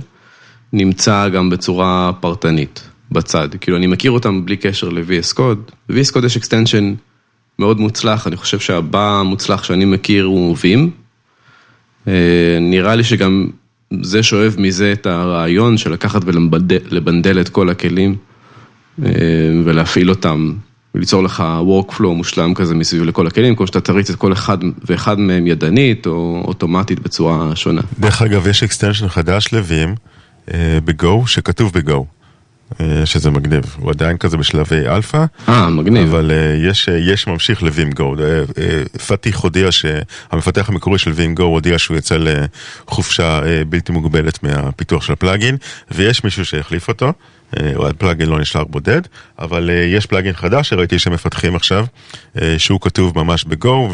נמצא 0.73 1.29
גם 1.29 1.49
בצורה 1.49 2.11
פרטנית, 2.19 2.89
בצד. 3.11 3.49
כאילו 3.61 3.77
אני 3.77 3.87
מכיר 3.87 4.11
אותם 4.11 4.45
בלי 4.45 4.57
קשר 4.57 4.89
ל-VS 4.89 5.37
Code. 5.37 5.71
ב-VS 5.89 6.13
Code 6.13 6.25
יש 6.25 6.37
extension 6.37 6.93
מאוד 7.59 7.79
מוצלח, 7.79 8.27
אני 8.27 8.37
חושב 8.37 8.59
שהבא 8.59 9.19
המוצלח 9.19 9.63
שאני 9.63 9.85
מכיר 9.85 10.25
הוא 10.25 10.57
Vim. 10.57 10.89
אה, 12.07 12.57
נראה 12.61 12.95
לי 12.95 13.03
שגם 13.03 13.47
זה 14.01 14.23
שואב 14.23 14.55
מזה 14.57 14.91
את 14.91 15.05
הרעיון 15.05 15.77
של 15.77 15.93
לקחת 15.93 16.21
ול 16.25 16.54
bundle 16.54 17.41
את 17.41 17.49
כל 17.49 17.69
הכלים 17.69 18.15
אה, 19.05 19.11
ולהפעיל 19.65 20.09
אותם, 20.09 20.53
וליצור 20.95 21.23
לך 21.23 21.43
workflow 21.61 22.07
מושלם 22.07 22.53
כזה 22.53 22.75
מסביב 22.75 23.03
לכל 23.03 23.27
הכלים, 23.27 23.55
כמו 23.55 23.67
שאתה 23.67 23.81
תריץ 23.81 24.09
את 24.09 24.15
כל 24.15 24.33
אחד 24.33 24.57
ואחד 24.85 25.19
מהם 25.19 25.47
ידנית 25.47 26.05
או 26.05 26.43
אוטומטית 26.47 26.99
בצורה 26.99 27.55
שונה. 27.55 27.81
דרך 27.99 28.21
אגב, 28.21 28.47
יש 28.47 28.63
extension 28.63 29.07
חדש 29.07 29.53
ל 29.53 29.64
Vim 29.64 29.95
אה, 30.53 30.79
ב 30.85 30.96
Go, 30.96 31.27
שכתוב 31.27 31.73
ב 31.73 31.81
Go. 31.81 32.05
אה, 32.81 33.05
שזה 33.05 33.31
מגניב, 33.31 33.75
הוא 33.79 33.91
עדיין 33.91 34.17
כזה 34.17 34.37
בשלבי 34.37 34.87
אלפא. 34.87 35.25
אה, 35.49 35.69
מגניב. 35.69 36.07
אבל 36.07 36.31
אה, 36.31 36.69
יש, 36.69 36.89
אה, 36.89 36.97
יש 36.97 37.27
ממשיך 37.27 37.63
ל 37.63 37.91
vim-go. 37.91 38.15
פתיח 39.07 39.39
הודיע 39.39 39.71
שהמפתח 39.71 40.69
המקורי 40.69 40.99
של 40.99 41.11
vim-go 41.11 41.43
הודיע 41.43 41.79
שהוא 41.79 41.97
יצא 41.97 42.17
לחופשה 42.17 43.41
בלתי 43.69 43.91
מוגבלת 43.91 44.43
מהפיתוח 44.43 45.03
של 45.03 45.13
ה 45.13 45.19
plugin, 45.19 45.57
ויש 45.91 46.23
מישהו 46.23 46.45
שהחליף 46.45 46.87
אותו. 46.87 47.13
ה 47.53 47.64
plugin 47.64 48.29
לא 48.29 48.39
נשאר 48.39 48.63
בודד, 48.63 49.01
אבל 49.39 49.69
יש 49.87 50.05
plugin 50.05 50.33
חדש 50.33 50.69
שראיתי 50.69 50.99
שמפתחים 50.99 51.55
עכשיו, 51.55 51.85
שהוא 52.57 52.81
כתוב 52.81 53.19
ממש 53.23 53.43
ב 53.43 53.55
Go, 53.55 53.89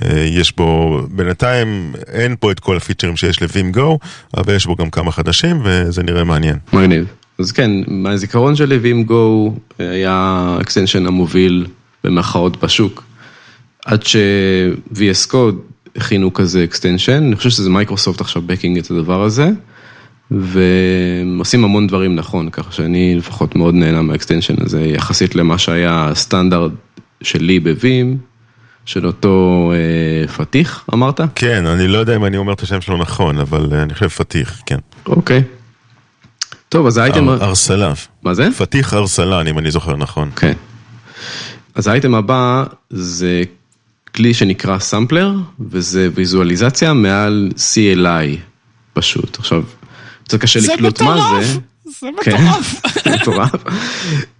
ויש 0.00 0.56
בו, 0.56 1.00
בינתיים 1.10 1.92
אין 2.12 2.36
פה 2.40 2.50
את 2.50 2.60
כל 2.60 2.76
הפיצ'רים 2.76 3.16
שיש 3.16 3.42
ל 3.42 3.72
vim-go, 3.72 3.98
אבל 4.36 4.54
יש 4.54 4.66
בו 4.66 4.76
גם 4.76 4.90
כמה 4.90 5.12
חדשים, 5.12 5.60
וזה 5.64 6.02
נראה 6.02 6.24
מעניין. 6.24 6.58
מגניב. 6.72 7.06
אז 7.38 7.52
כן, 7.52 7.70
מהזיכרון 7.86 8.56
שלי 8.56 8.78
vim-go 8.78 9.54
היה 9.78 10.12
ה 10.58 10.63
extension 10.63 11.06
המוביל 11.06 11.66
במרכאות 12.04 12.64
בשוק. 12.64 13.04
עד 13.84 14.02
ש-VS 14.06 15.30
Code 15.30 15.96
הכינו 15.96 16.32
כזה 16.32 16.64
extension, 16.64 17.22
אני 17.26 17.36
חושב 17.36 17.50
שזה 17.50 17.70
מייקרוסופט 17.70 18.20
עכשיו 18.20 18.42
backing 18.42 18.78
את 18.78 18.90
הדבר 18.90 19.22
הזה, 19.22 19.50
והם 20.30 21.38
עושים 21.38 21.64
המון 21.64 21.86
דברים 21.86 22.16
נכון, 22.16 22.50
ככה 22.50 22.72
שאני 22.72 23.14
לפחות 23.16 23.56
מאוד 23.56 23.74
נהנה 23.74 24.02
מה 24.02 24.12
extension 24.12 24.54
הזה, 24.64 24.80
יחסית 24.80 25.34
למה 25.34 25.58
שהיה 25.58 26.08
הסטנדרט 26.08 26.72
שלי 27.22 27.60
בווים, 27.60 28.18
של 28.86 29.06
אותו 29.06 29.72
אה, 29.74 30.28
פתיח, 30.28 30.84
אמרת? 30.94 31.20
כן, 31.34 31.66
אני 31.66 31.88
לא 31.88 31.98
יודע 31.98 32.16
אם 32.16 32.24
אני 32.24 32.36
אומר 32.36 32.52
את 32.52 32.60
השם 32.60 32.80
שלו 32.80 32.96
נכון, 32.96 33.38
אבל 33.38 33.68
אה, 33.72 33.82
אני 33.82 33.94
חושב 33.94 34.08
פתיח, 34.08 34.62
כן. 34.66 34.78
אוקיי. 35.06 35.42
טוב, 36.74 36.86
אז 36.86 36.96
האייטם... 36.96 37.28
אר- 37.28 37.44
ארסלן. 37.44 37.92
מה 38.22 38.34
זה? 38.34 38.48
פתיח 38.58 38.94
ארסלן, 38.94 39.46
אם 39.46 39.58
אני 39.58 39.70
זוכר 39.70 39.96
נכון. 39.96 40.30
כן. 40.36 40.52
אז 41.74 41.86
האייטם 41.86 42.14
הבא 42.14 42.64
זה 42.90 43.42
כלי 44.14 44.34
שנקרא 44.34 44.78
סמפלר, 44.78 45.32
וזה 45.70 46.08
ויזואליזציה 46.14 46.92
מעל 46.92 47.50
CLI, 47.56 48.36
פשוט. 48.92 49.38
עכשיו, 49.38 49.62
קצת 50.24 50.40
קשה 50.40 50.60
לקלוט 50.74 51.00
מה! 51.02 51.40
זה. 51.42 51.58
זה 52.00 52.08
כן, 52.22 52.36
מטורף. 53.14 53.64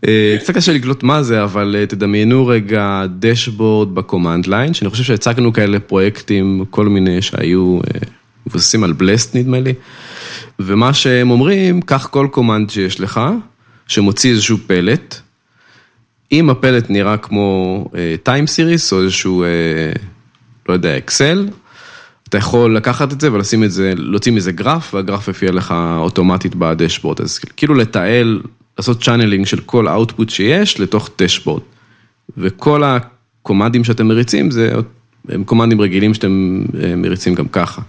אה, 0.08 0.36
קצת 0.40 0.54
קשה 0.54 0.72
לקלוט 0.72 1.02
מה 1.02 1.22
זה, 1.22 1.42
אבל 1.44 1.76
אה, 1.78 1.86
תדמיינו 1.86 2.46
רגע 2.46 3.02
dashboard 3.18 3.94
ב 3.94 4.01
command 4.01 4.46
line, 4.46 4.74
שאני 4.74 4.90
חושב 4.90 5.04
שהצגנו 5.04 5.52
כאלה 5.52 5.80
פרויקטים, 5.80 6.64
כל 6.70 6.88
מיני 6.88 7.22
שהיו 7.22 7.78
אה, 7.78 8.00
מבוססים 8.46 8.84
על 8.84 8.92
blessed 8.92 9.37
נדמה 9.36 9.60
לי, 9.60 9.74
ומה 10.58 10.94
שהם 10.94 11.30
אומרים, 11.30 11.82
קח 11.82 12.06
כל 12.06 12.28
command 12.30 12.70
שיש 12.70 13.00
לך, 13.00 13.20
שמוציא 13.86 14.30
איזשהו 14.30 14.58
פלט, 14.66 15.20
אם 16.32 16.50
הפלט 16.50 16.90
נראה 16.90 17.16
כמו 17.16 17.84
time 18.22 18.46
series 18.46 18.92
או 18.92 19.02
איזשהו, 19.02 19.42
אה, 19.42 19.48
לא 20.68 20.74
יודע, 20.74 20.98
Excel, 20.98 21.48
אתה 22.28 22.38
יכול 22.38 22.76
לקחת 22.76 23.12
את 23.12 23.20
זה 23.20 23.32
ולשים 23.32 23.64
את 23.64 23.70
זה, 23.70 23.92
להוציא 23.96 24.32
מזה 24.32 24.52
גרף, 24.52 24.94
והגרף 24.94 25.28
יופיע 25.28 25.52
לך 25.52 25.74
אוטומטית 25.96 26.54
ב 26.54 26.60
dashboard. 26.60 27.20
אז 27.20 27.38
כאילו 27.38 27.74
לתעל, 27.74 28.40
לעשות 28.78 29.02
channeling 29.02 29.46
של 29.46 29.60
כל 29.60 29.88
ה 29.88 29.94
output 29.94 30.30
שיש 30.30 30.80
לתוך 30.80 31.10
dashboard. 31.18 31.62
וכל 32.38 32.82
הקומנדים 32.84 33.84
שאתם 33.84 34.06
מריצים, 34.06 34.50
זה 34.50 34.72
הם 35.28 35.44
קומנדים 35.44 35.80
רגילים 35.80 36.14
שאתם 36.14 36.64
אה, 36.82 36.96
מריצים 36.96 37.34
גם 37.34 37.48
ככה. 37.48 37.82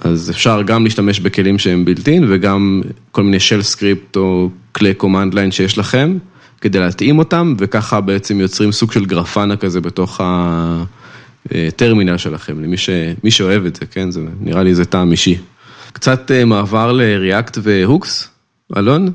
אז 0.00 0.30
אפשר 0.30 0.62
גם 0.62 0.84
להשתמש 0.84 1.20
בכלים 1.20 1.58
שהם 1.58 1.84
built-in 1.84 2.24
וגם 2.28 2.82
כל 3.10 3.22
מיני 3.22 3.40
של 3.40 3.62
script 3.62 4.16
או 4.16 4.50
כלי 4.72 4.94
command 4.94 5.34
line 5.34 5.50
שיש 5.50 5.78
לכם, 5.78 6.18
כדי 6.60 6.78
להתאים 6.78 7.18
אותם, 7.18 7.54
וככה 7.58 8.00
בעצם 8.00 8.40
יוצרים 8.40 8.72
סוג 8.72 8.92
של 8.92 9.04
Grafana 9.04 9.56
כזה 9.56 9.80
בתוך 9.80 10.20
הטרמינל 11.50 12.16
שלכם, 12.16 12.62
למי 12.62 12.76
ש... 12.76 12.90
שאוהב 13.28 13.66
את 13.66 13.76
זה, 13.76 13.86
כן? 13.86 14.10
זה 14.10 14.20
נראה 14.40 14.62
לי 14.62 14.70
איזה 14.70 14.84
טעם 14.84 15.12
אישי. 15.12 15.38
קצת 15.92 16.30
אה, 16.30 16.44
מעבר 16.44 16.92
ל 16.92 17.03
React 17.03 17.58
ו 17.62 17.71
hooks, 17.71 18.28
אלון? 18.76 19.12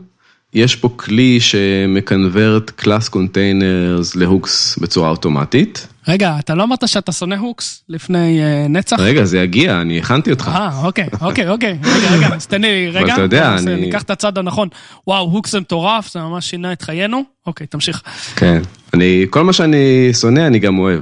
יש 0.58 0.76
פה 0.76 0.90
כלי 0.96 1.40
שמקנברט 1.40 2.70
class 2.70 3.10
containers 3.10 4.16
ל 4.16 4.26
hooks 4.26 4.78
בצורה 4.82 5.10
אוטומטית. 5.10 5.88
רגע, 6.08 6.36
אתה 6.40 6.56
לא 6.56 6.64
אמרת 6.64 6.88
שאתה 6.88 7.12
שונא 7.12 7.36
hooks 7.36 7.84
לפני 7.90 8.42
אה, 8.44 8.66
נצח? 8.70 9.00
רגע, 9.00 9.24
זה 9.26 9.40
יגיע, 9.40 9.82
אני 9.82 10.00
הכנתי 10.00 10.32
אותך. 10.32 10.52
אה, 10.54 10.82
אוקיי, 10.84 11.08
אוקיי, 11.22 11.50
אוקיי, 11.50 11.78
רגע, 11.84 12.16
רגע, 12.16 12.36
אז 12.36 12.48
תן 12.48 12.62
לי 12.62 12.90
רגע. 12.90 13.14
אתה 13.14 13.22
יודע, 13.22 13.44
אה, 13.50 13.58
אני- 13.58 13.76
ניקח 13.82 14.02
את 14.02 14.10
הצד 14.12 14.38
הנכון. 14.38 14.68
וואו, 15.08 15.24
hooks 15.32 15.52
זה 15.52 15.60
מטורף, 15.60 16.12
זה 16.14 16.20
ממש 16.20 16.50
שינה 16.50 16.74
את 16.74 16.82
חיינו. 16.82 17.24
אוקיי, 17.48 17.68
תמשיך. 17.68 18.02
כן, 18.36 18.62
אני, 18.94 19.26
כל 19.30 19.44
מה 19.44 19.54
שאני 19.54 20.10
שונא 20.14 20.48
אני 20.48 20.60
גם 20.60 20.80
אוהב. 20.80 21.00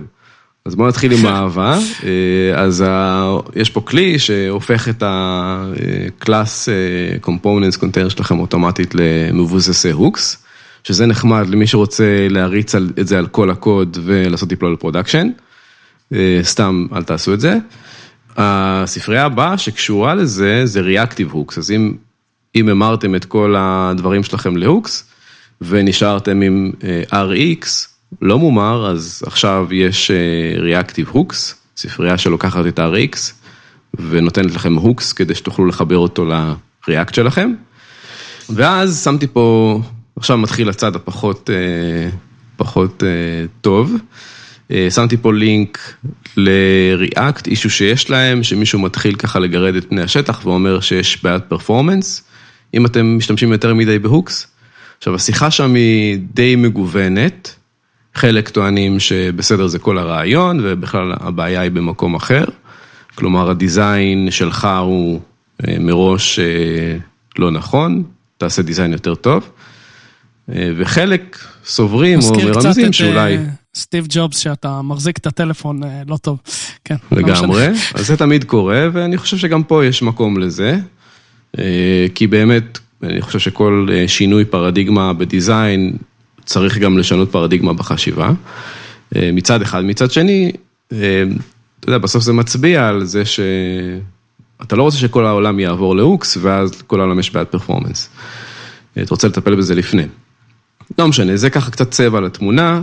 אז 0.65 0.75
בואו 0.75 0.87
נתחיל 0.87 1.11
עם 1.11 1.25
האהבה. 1.25 1.77
אה, 2.03 2.61
אז 2.61 2.83
ה- 2.87 3.37
יש 3.55 3.69
פה 3.69 3.81
כלי 3.81 4.19
שהופך 4.19 4.89
את 4.89 5.03
ה-class 5.03 6.69
אה, 6.69 7.17
components 7.25 7.77
container 7.79 8.09
שלכם 8.09 8.39
אוטומטית 8.39 8.95
למבוססי 8.95 9.91
hooks, 9.91 10.43
שזה 10.83 11.05
נחמד 11.05 11.47
למי 11.49 11.67
שרוצה 11.67 12.27
להריץ 12.29 12.75
את 12.75 13.07
זה 13.07 13.17
על 13.17 13.27
כל 13.27 13.49
הקוד 13.49 13.97
ולעשות 14.05 14.49
deploy 14.49 14.73
ל 14.73 14.78
production. 14.78 15.29
אה, 16.13 16.39
סתם, 16.43 16.87
אל 16.95 17.03
תעשו 17.03 17.33
את 17.33 17.39
זה. 17.39 17.57
הספרייה 18.37 19.25
הבאה 19.25 19.57
שקשורה 19.57 20.15
לזה 20.15 20.61
זה 20.65 20.81
Reactive 20.81 21.33
Hooks, 21.33 21.57
אז 21.57 21.71
אם, 21.71 21.93
אם 22.55 22.69
המרתם 22.69 23.15
את 23.15 23.25
כל 23.25 23.55
הדברים 23.57 24.23
שלכם 24.23 24.57
ל 24.57 24.66
hooks 24.66 25.09
ונשארתם 25.61 26.41
עם 26.41 26.71
אה, 27.11 27.23
RX 27.23 27.65
לא 28.21 28.39
מומר, 28.39 28.87
אז 28.91 29.23
עכשיו 29.25 29.67
יש 29.71 30.11
אה, 30.11 30.81
Reactive 30.81 31.15
Hooks, 31.15 31.53
ספרייה 31.77 32.17
שלוקחת 32.17 32.65
את 32.67 32.79
RX 32.79 33.17
ונותנת 33.93 34.55
לכם 34.55 34.75
הוקס 34.75 35.13
כדי 35.13 35.35
שתוכלו 35.35 35.65
לחבר 35.65 35.97
אותו 35.97 36.25
ל-React 36.25 37.15
שלכם. 37.15 37.53
ואז 38.49 39.03
שמתי 39.03 39.27
פה, 39.27 39.79
עכשיו 40.15 40.37
מתחיל 40.37 40.69
הצד 40.69 40.95
הפחות 40.95 41.49
אה, 41.49 42.09
פחות 42.57 43.03
אה, 43.03 43.45
טוב. 43.61 43.95
שמתי 44.89 45.17
פה 45.17 45.33
לינק 45.33 45.93
ל-React, 46.37 47.41
אישו 47.47 47.69
שיש 47.69 48.09
להם, 48.09 48.43
שמישהו 48.43 48.79
מתחיל 48.79 49.15
ככה 49.15 49.39
לגרד 49.39 49.75
את 49.75 49.89
פני 49.89 50.01
השטח 50.01 50.45
ואומר 50.45 50.79
שיש 50.79 51.23
בעיית 51.23 51.43
פרפורמנס, 51.43 52.23
אם 52.73 52.85
אתם 52.85 53.17
משתמשים 53.17 53.51
יותר 53.51 53.73
מדי 53.73 53.99
ב 53.99 54.06
hooks. 54.06 54.47
עכשיו, 54.97 55.15
השיחה 55.15 55.51
שם 55.51 55.73
היא 55.73 56.19
די 56.33 56.55
מגוונת, 56.55 57.55
חלק 58.15 58.49
טוענים 58.49 58.99
שבסדר 58.99 59.67
זה 59.67 59.79
כל 59.79 59.97
הרעיון, 59.97 60.59
ובכלל 60.63 61.13
הבעיה 61.19 61.61
היא 61.61 61.71
במקום 61.71 62.15
אחר. 62.15 62.43
כלומר, 63.15 63.49
ה 63.49 63.61
design 63.61 64.31
שלך 64.31 64.67
הוא 64.81 65.19
אה, 65.67 65.75
מראש 65.79 66.39
אה, 66.39 66.97
לא 67.39 67.51
נכון, 67.51 68.03
תעשה 68.37 68.61
design 68.61 68.91
יותר 68.91 69.15
טוב. 69.15 69.49
אה, 70.49 70.71
וחלק 70.77 71.39
סוברים 71.65 72.19
או 72.19 72.37
מרמזים 72.37 72.93
שאולי... 72.93 73.37
סטיב 73.75 74.07
ג'ובס, 74.09 74.37
שאתה 74.37 74.81
מחזיק 74.81 75.17
את 75.17 75.27
הטלפון 75.27 75.81
לא 76.07 76.17
טוב. 76.17 76.39
כן, 76.83 76.95
לא. 77.11 77.17
לגמרי, 77.17 77.67
אז 77.95 78.07
זה 78.07 78.17
תמיד 78.17 78.43
קורה, 78.43 78.87
ואני 78.93 79.17
חושב 79.17 79.37
שגם 79.37 79.63
פה 79.63 79.85
יש 79.85 80.01
מקום 80.01 80.37
לזה, 80.37 80.77
כי 82.15 82.27
באמת, 82.29 82.79
אני 83.03 83.21
חושב 83.21 83.39
שכל 83.39 83.87
שינוי 84.07 84.45
פרדיגמה 84.45 85.13
בדיזיין, 85.13 85.97
צריך 86.45 86.77
גם 86.77 86.97
לשנות 86.97 87.31
פרדיגמה 87.31 87.73
בחשיבה, 87.73 88.31
אה, 89.15 89.29
מצד 89.33 89.61
אחד. 89.61 89.85
מצד 89.85 90.11
שני, 90.11 90.51
אה, 90.93 91.23
אתה 91.79 91.89
יודע, 91.89 91.97
בסוף 91.97 92.23
זה 92.23 92.33
מצביע 92.33 92.87
על 92.87 93.05
זה 93.05 93.23
שאתה 93.25 94.75
לא 94.75 94.83
רוצה 94.83 94.97
שכל 94.97 95.25
העולם 95.25 95.59
יעבור 95.59 95.95
להוקס, 95.95 96.37
ואז 96.41 96.81
כל 96.81 96.99
העולם 96.99 97.19
יש 97.19 97.31
בעיית 97.31 97.49
פרפורמנס. 97.49 98.09
אה, 98.97 99.03
אתה 99.03 99.09
רוצה 99.11 99.27
לטפל 99.27 99.55
בזה 99.55 99.75
לפני. 99.75 100.03
לא 100.99 101.07
משנה, 101.07 101.37
זה 101.37 101.49
ככה 101.49 101.71
קצת 101.71 101.91
צבע 101.91 102.21
לתמונה, 102.21 102.81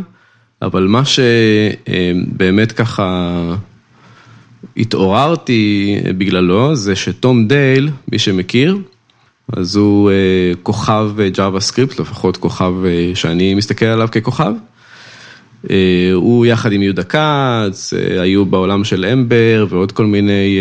אבל 0.62 0.82
מה 0.86 1.02
שבאמת 1.04 2.72
ככה 2.72 3.56
התעוררתי 4.76 5.96
בגללו, 6.18 6.76
זה 6.76 6.96
שתום 6.96 7.48
דייל, 7.48 7.90
מי 8.12 8.18
שמכיר, 8.18 8.78
אז 9.56 9.76
הוא 9.76 10.10
אה, 10.10 10.52
כוכב 10.62 11.10
JavaScript, 11.32 12.00
לפחות 12.00 12.36
כוכב 12.36 12.72
אה, 12.84 13.10
שאני 13.14 13.54
מסתכל 13.54 13.84
עליו 13.84 14.08
ככוכב. 14.12 14.52
אה, 15.70 16.10
הוא 16.14 16.46
יחד 16.46 16.72
עם 16.72 16.82
יהודה 16.82 17.02
כץ, 17.02 17.92
היו 18.20 18.46
בעולם 18.46 18.84
של 18.84 19.04
Ember 19.04 19.66
ועוד 19.68 19.92
כל 19.92 20.06
מיני 20.06 20.58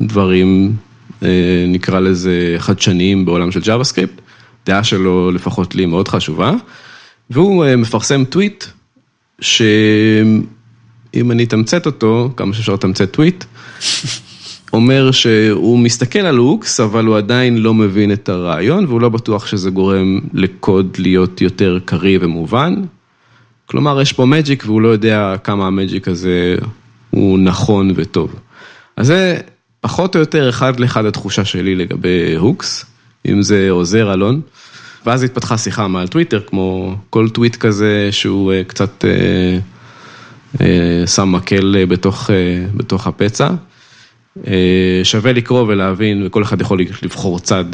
דברים, 0.00 0.76
נקרא 1.68 2.00
לזה 2.00 2.54
חדשניים 2.58 3.24
בעולם 3.24 3.50
של 3.50 3.60
JavaScript. 3.60 4.20
דעה 4.66 4.84
שלו, 4.84 5.30
לפחות 5.30 5.74
לי, 5.74 5.86
מאוד 5.86 6.08
חשובה. 6.08 6.52
והוא 7.30 7.66
מפרסם 7.76 8.24
טוויט, 8.24 8.64
שאם 9.40 11.30
אני 11.30 11.44
אתמצת 11.44 11.86
אותו, 11.86 12.30
כמה 12.36 12.54
שאפשר 12.54 12.74
לתמצת 12.74 13.12
טוויט, 13.12 13.44
אומר 14.72 15.10
שהוא 15.10 15.78
מסתכל 15.78 16.18
על 16.18 16.36
הוקס, 16.36 16.80
אבל 16.80 17.04
הוא 17.04 17.16
עדיין 17.16 17.58
לא 17.58 17.74
מבין 17.74 18.12
את 18.12 18.28
הרעיון, 18.28 18.84
והוא 18.86 19.00
לא 19.00 19.08
בטוח 19.08 19.46
שזה 19.46 19.70
גורם 19.70 20.20
לקוד 20.32 20.96
להיות 20.98 21.40
יותר 21.40 21.78
קריא 21.84 22.18
ומובן. 22.22 22.74
כלומר, 23.66 24.00
יש 24.00 24.12
פה 24.12 24.26
מג'יק 24.26 24.62
והוא 24.66 24.80
לא 24.82 24.88
יודע 24.88 25.34
כמה 25.44 25.66
המג'יק 25.66 26.08
הזה 26.08 26.56
הוא 27.10 27.38
נכון 27.38 27.92
וטוב. 27.94 28.34
אז 28.96 29.06
זה 29.06 29.40
פחות 29.80 30.14
או 30.14 30.20
יותר 30.20 30.48
אחד 30.48 30.80
לאחד 30.80 31.04
התחושה 31.04 31.44
שלי 31.44 31.74
לגבי 31.74 32.34
הוקס, 32.34 32.84
אם 33.28 33.42
זה 33.42 33.70
עוזר 33.70 34.12
אלון. 34.12 34.40
ואז 35.06 35.22
התפתחה 35.22 35.58
שיחה 35.58 35.88
מעל 35.88 36.08
טוויטר, 36.08 36.40
כמו 36.46 36.96
כל 37.10 37.28
טוויט 37.28 37.56
כזה 37.56 38.08
שהוא 38.10 38.52
אה, 38.52 38.64
קצת 38.64 39.04
אה, 39.04 39.58
אה, 40.60 41.06
שם 41.06 41.32
מקל 41.32 41.76
אה, 41.78 41.86
בתוך, 41.86 42.30
אה, 42.30 42.64
בתוך 42.74 43.06
הפצע. 43.06 43.50
אה, 44.46 45.00
שווה 45.02 45.32
לקרוא 45.32 45.62
ולהבין, 45.62 46.26
וכל 46.26 46.42
אחד 46.42 46.60
יכול 46.60 46.80
לבחור 47.02 47.40
צד 47.40 47.64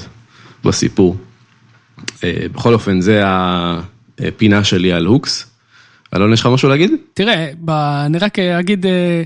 בסיפור. 0.64 1.16
אה, 2.24 2.46
בכל 2.52 2.74
אופן, 2.74 3.00
זה 3.00 3.22
הפינה 4.18 4.64
שלי 4.64 4.92
על 4.92 5.06
הוקס. 5.06 5.50
אלון, 6.14 6.32
יש 6.32 6.40
לך 6.40 6.46
משהו 6.46 6.68
להגיד? 6.68 6.90
תראה, 7.14 7.50
ב... 7.60 7.70
אני 8.06 8.18
רק 8.18 8.38
אגיד, 8.38 8.86
אה, 8.86 9.22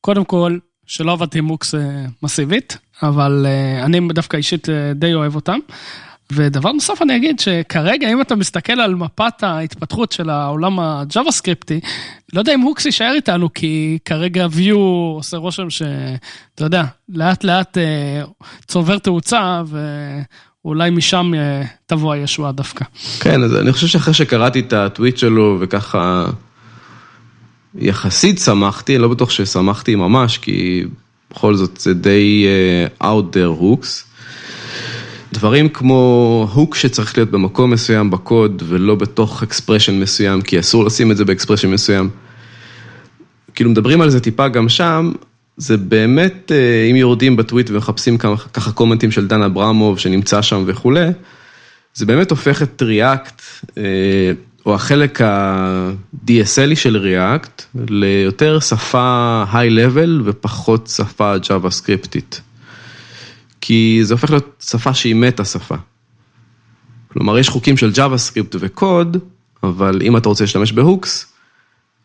קודם 0.00 0.24
כל, 0.24 0.58
שלא 0.86 1.12
עבדתי 1.12 1.38
עם 1.38 1.44
מוקס 1.44 1.74
אה, 1.74 1.80
מסיבית, 2.22 2.78
אבל 3.02 3.46
אני 3.82 4.00
דווקא 4.12 4.36
אישית 4.36 4.68
די 4.94 5.14
אוהב 5.14 5.34
אותם. 5.34 5.58
ודבר 6.32 6.72
נוסף 6.72 7.02
אני 7.02 7.16
אגיד 7.16 7.40
שכרגע 7.40 8.12
אם 8.12 8.20
אתה 8.20 8.36
מסתכל 8.36 8.80
על 8.80 8.94
מפת 8.94 9.42
ההתפתחות 9.42 10.12
של 10.12 10.30
העולם 10.30 10.80
הג'אווה 10.80 11.32
סקריפטי, 11.32 11.80
לא 12.32 12.40
יודע 12.40 12.54
אם 12.54 12.60
הוקס 12.60 12.86
יישאר 12.86 13.12
איתנו 13.14 13.54
כי 13.54 13.98
כרגע 14.04 14.46
view 14.46 14.74
עושה 15.14 15.36
רושם 15.36 15.70
שאתה 15.70 16.64
יודע, 16.64 16.84
לאט 17.08 17.44
לאט 17.44 17.78
אה, 17.78 18.22
צובר 18.66 18.98
תאוצה 18.98 19.62
ואולי 20.64 20.90
משם 20.90 21.32
אה, 21.34 21.62
תבוא 21.86 22.12
הישועה 22.12 22.52
דווקא. 22.52 22.84
כן, 23.20 23.42
אז 23.42 23.56
אני 23.56 23.72
חושב 23.72 23.86
שאחרי 23.86 24.14
שקראתי 24.14 24.60
את 24.60 24.72
הטוויט 24.72 25.16
שלו 25.16 25.56
וככה 25.60 26.26
יחסית 27.74 28.38
שמחתי, 28.38 28.98
לא 28.98 29.08
בטוח 29.08 29.30
ששמחתי 29.30 29.94
ממש 29.94 30.38
כי 30.38 30.84
בכל 31.30 31.54
זאת 31.54 31.76
זה 31.80 31.94
די 31.94 32.46
uh, 33.00 33.02
out 33.02 33.34
there 33.34 33.60
hooks. 33.60 34.11
דברים 35.32 35.68
כמו 35.68 36.48
hook 36.52 36.74
שצריך 36.74 37.18
להיות 37.18 37.30
במקום 37.30 37.70
מסוים 37.70 38.10
בקוד 38.10 38.62
ולא 38.66 38.94
בתוך 38.94 39.42
expression 39.42 40.00
מסוים, 40.00 40.42
כי 40.42 40.60
אסור 40.60 40.84
לשים 40.84 41.10
את 41.10 41.16
זה 41.16 41.24
ב 41.24 41.28
expression 41.28 41.70
מסוים. 41.70 42.10
כאילו 43.54 43.70
מדברים 43.70 44.00
על 44.00 44.10
זה 44.10 44.20
טיפה 44.20 44.48
גם 44.48 44.68
שם, 44.68 45.12
זה 45.56 45.76
באמת, 45.76 46.52
אה, 46.54 46.90
אם 46.90 46.96
יורדים 46.96 47.36
בטוויט 47.36 47.70
ומחפשים 47.70 48.18
ככה 48.52 48.72
קומנטים 48.72 49.10
של 49.10 49.26
דן 49.26 49.42
אברמוב 49.42 49.98
שנמצא 49.98 50.42
שם 50.42 50.64
וכולי, 50.66 51.08
זה 51.94 52.06
באמת 52.06 52.30
הופך 52.30 52.62
את 52.62 52.82
React, 52.82 53.42
אה, 53.78 53.82
או 54.66 54.74
החלק 54.74 55.20
ה-DSL 55.20 56.50
י 56.50 56.76
של 56.76 56.96
React, 56.96 57.62
ליותר 57.88 58.60
שפה 58.60 59.44
high-level 59.52 60.22
ופחות 60.24 60.86
שפה 60.96 61.38
ג'אווה 61.38 61.70
סקריפטית. 61.70 62.40
כי 63.64 64.00
זה 64.02 64.14
הופך 64.14 64.30
להיות 64.30 64.64
שפה 64.68 64.94
שהיא 64.94 65.14
מטה 65.14 65.44
שפה. 65.44 65.74
כלומר, 67.08 67.38
יש 67.38 67.48
חוקים 67.48 67.76
של 67.76 67.90
JavaScript 67.94 68.56
וקוד, 68.60 69.16
אבל 69.62 70.02
אם 70.02 70.16
אתה 70.16 70.28
רוצה 70.28 70.44
להשתמש 70.44 70.72
ב 70.72 70.81
hooks, 70.81 71.32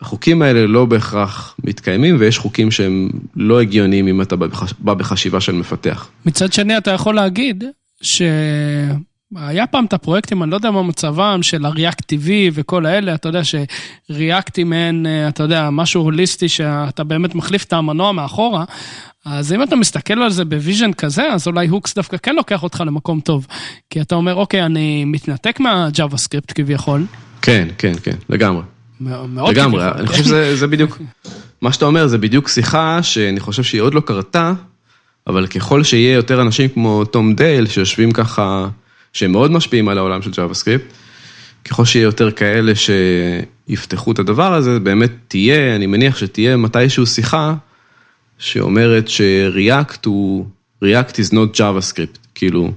החוקים 0.00 0.42
האלה 0.42 0.66
לא 0.66 0.84
בהכרח 0.84 1.56
מתקיימים, 1.64 2.16
ויש 2.18 2.38
חוקים 2.38 2.70
שהם 2.70 3.10
לא 3.36 3.60
הגיוניים 3.60 4.08
אם 4.08 4.22
אתה 4.22 4.36
בא 4.78 4.94
בחשיבה 4.94 5.40
של 5.40 5.52
מפתח. 5.52 6.08
מצד 6.26 6.52
שני, 6.52 6.78
אתה 6.78 6.90
יכול 6.90 7.14
להגיד 7.14 7.64
ש... 8.02 8.22
היה 9.36 9.66
פעם 9.66 9.84
את 9.84 9.92
הפרויקטים, 9.92 10.42
אני 10.42 10.50
לא 10.50 10.56
יודע 10.56 10.70
מה 10.70 10.82
מצבם, 10.82 11.38
של 11.42 11.66
ה-React 11.66 12.02
TV 12.12 12.28
וכל 12.52 12.86
האלה, 12.86 13.14
אתה 13.14 13.28
יודע 13.28 13.44
ש-React 13.44 14.64
מעין, 14.64 15.06
אתה 15.28 15.42
יודע, 15.42 15.70
משהו 15.70 16.02
הוליסטי 16.02 16.48
שאתה 16.48 17.04
באמת 17.04 17.34
מחליף 17.34 17.64
את 17.64 17.72
המנוע 17.72 18.12
מאחורה, 18.12 18.64
אז 19.24 19.52
אם 19.52 19.62
אתה 19.62 19.76
מסתכל 19.76 20.22
על 20.22 20.30
זה 20.30 20.44
ב 20.44 20.51
vision 20.51 20.92
כזה, 20.92 21.32
אז 21.32 21.46
אולי 21.46 21.66
hooks 21.66 21.94
דווקא 21.94 22.16
כן 22.16 22.34
לוקח 22.34 22.62
אותך 22.62 22.82
למקום 22.86 23.20
טוב. 23.20 23.46
כי 23.90 24.00
אתה 24.00 24.14
אומר, 24.14 24.34
אוקיי, 24.34 24.66
אני 24.66 25.04
מתנתק 25.04 25.60
מה 25.60 26.18
JavaScript 26.18 26.52
כביכול. 26.54 27.04
כן, 27.42 27.68
כן, 27.78 27.92
כן, 28.02 28.16
לגמרי. 28.28 28.62
מאוד 29.00 29.54
לגמרי, 29.54 29.82
כביכול. 29.82 30.00
אני 30.00 30.06
חושב 30.06 30.24
שזה 30.24 30.66
בדיוק, 30.66 30.98
מה 31.60 31.72
שאתה 31.72 31.84
אומר 31.84 32.06
זה 32.06 32.18
בדיוק 32.18 32.48
שיחה 32.48 33.02
שאני 33.02 33.40
חושב 33.40 33.62
שהיא 33.62 33.80
עוד 33.80 33.94
לא 33.94 34.00
קרתה, 34.00 34.52
אבל 35.26 35.46
ככל 35.46 35.84
שיהיה 35.84 36.14
יותר 36.14 36.42
אנשים 36.42 36.68
כמו 36.68 37.04
תום 37.04 37.34
דייל 37.34 37.66
שיושבים 37.66 38.12
ככה, 38.12 38.68
שהם 39.12 39.32
מאוד 39.32 39.50
משפיעים 39.50 39.88
על 39.88 39.98
העולם 39.98 40.22
של 40.22 40.30
JavaScript, 40.30 40.84
ככל 41.64 41.84
שיהיה 41.84 42.02
יותר 42.02 42.30
כאלה 42.30 42.72
שיפתחו 42.74 44.12
את 44.12 44.18
הדבר 44.18 44.54
הזה, 44.54 44.80
באמת 44.80 45.10
תהיה, 45.28 45.76
אני 45.76 45.86
מניח 45.86 46.18
שתהיה 46.18 46.56
מתישהו 46.56 47.06
שיחה 47.06 47.54
שאומרת 48.38 49.08
ש-React 49.08 49.98
הוא, 50.04 50.46
React 50.84 51.12
is 51.12 51.32
not 51.32 51.56
JavaScript, 51.56 52.18
כאילו, 52.34 52.72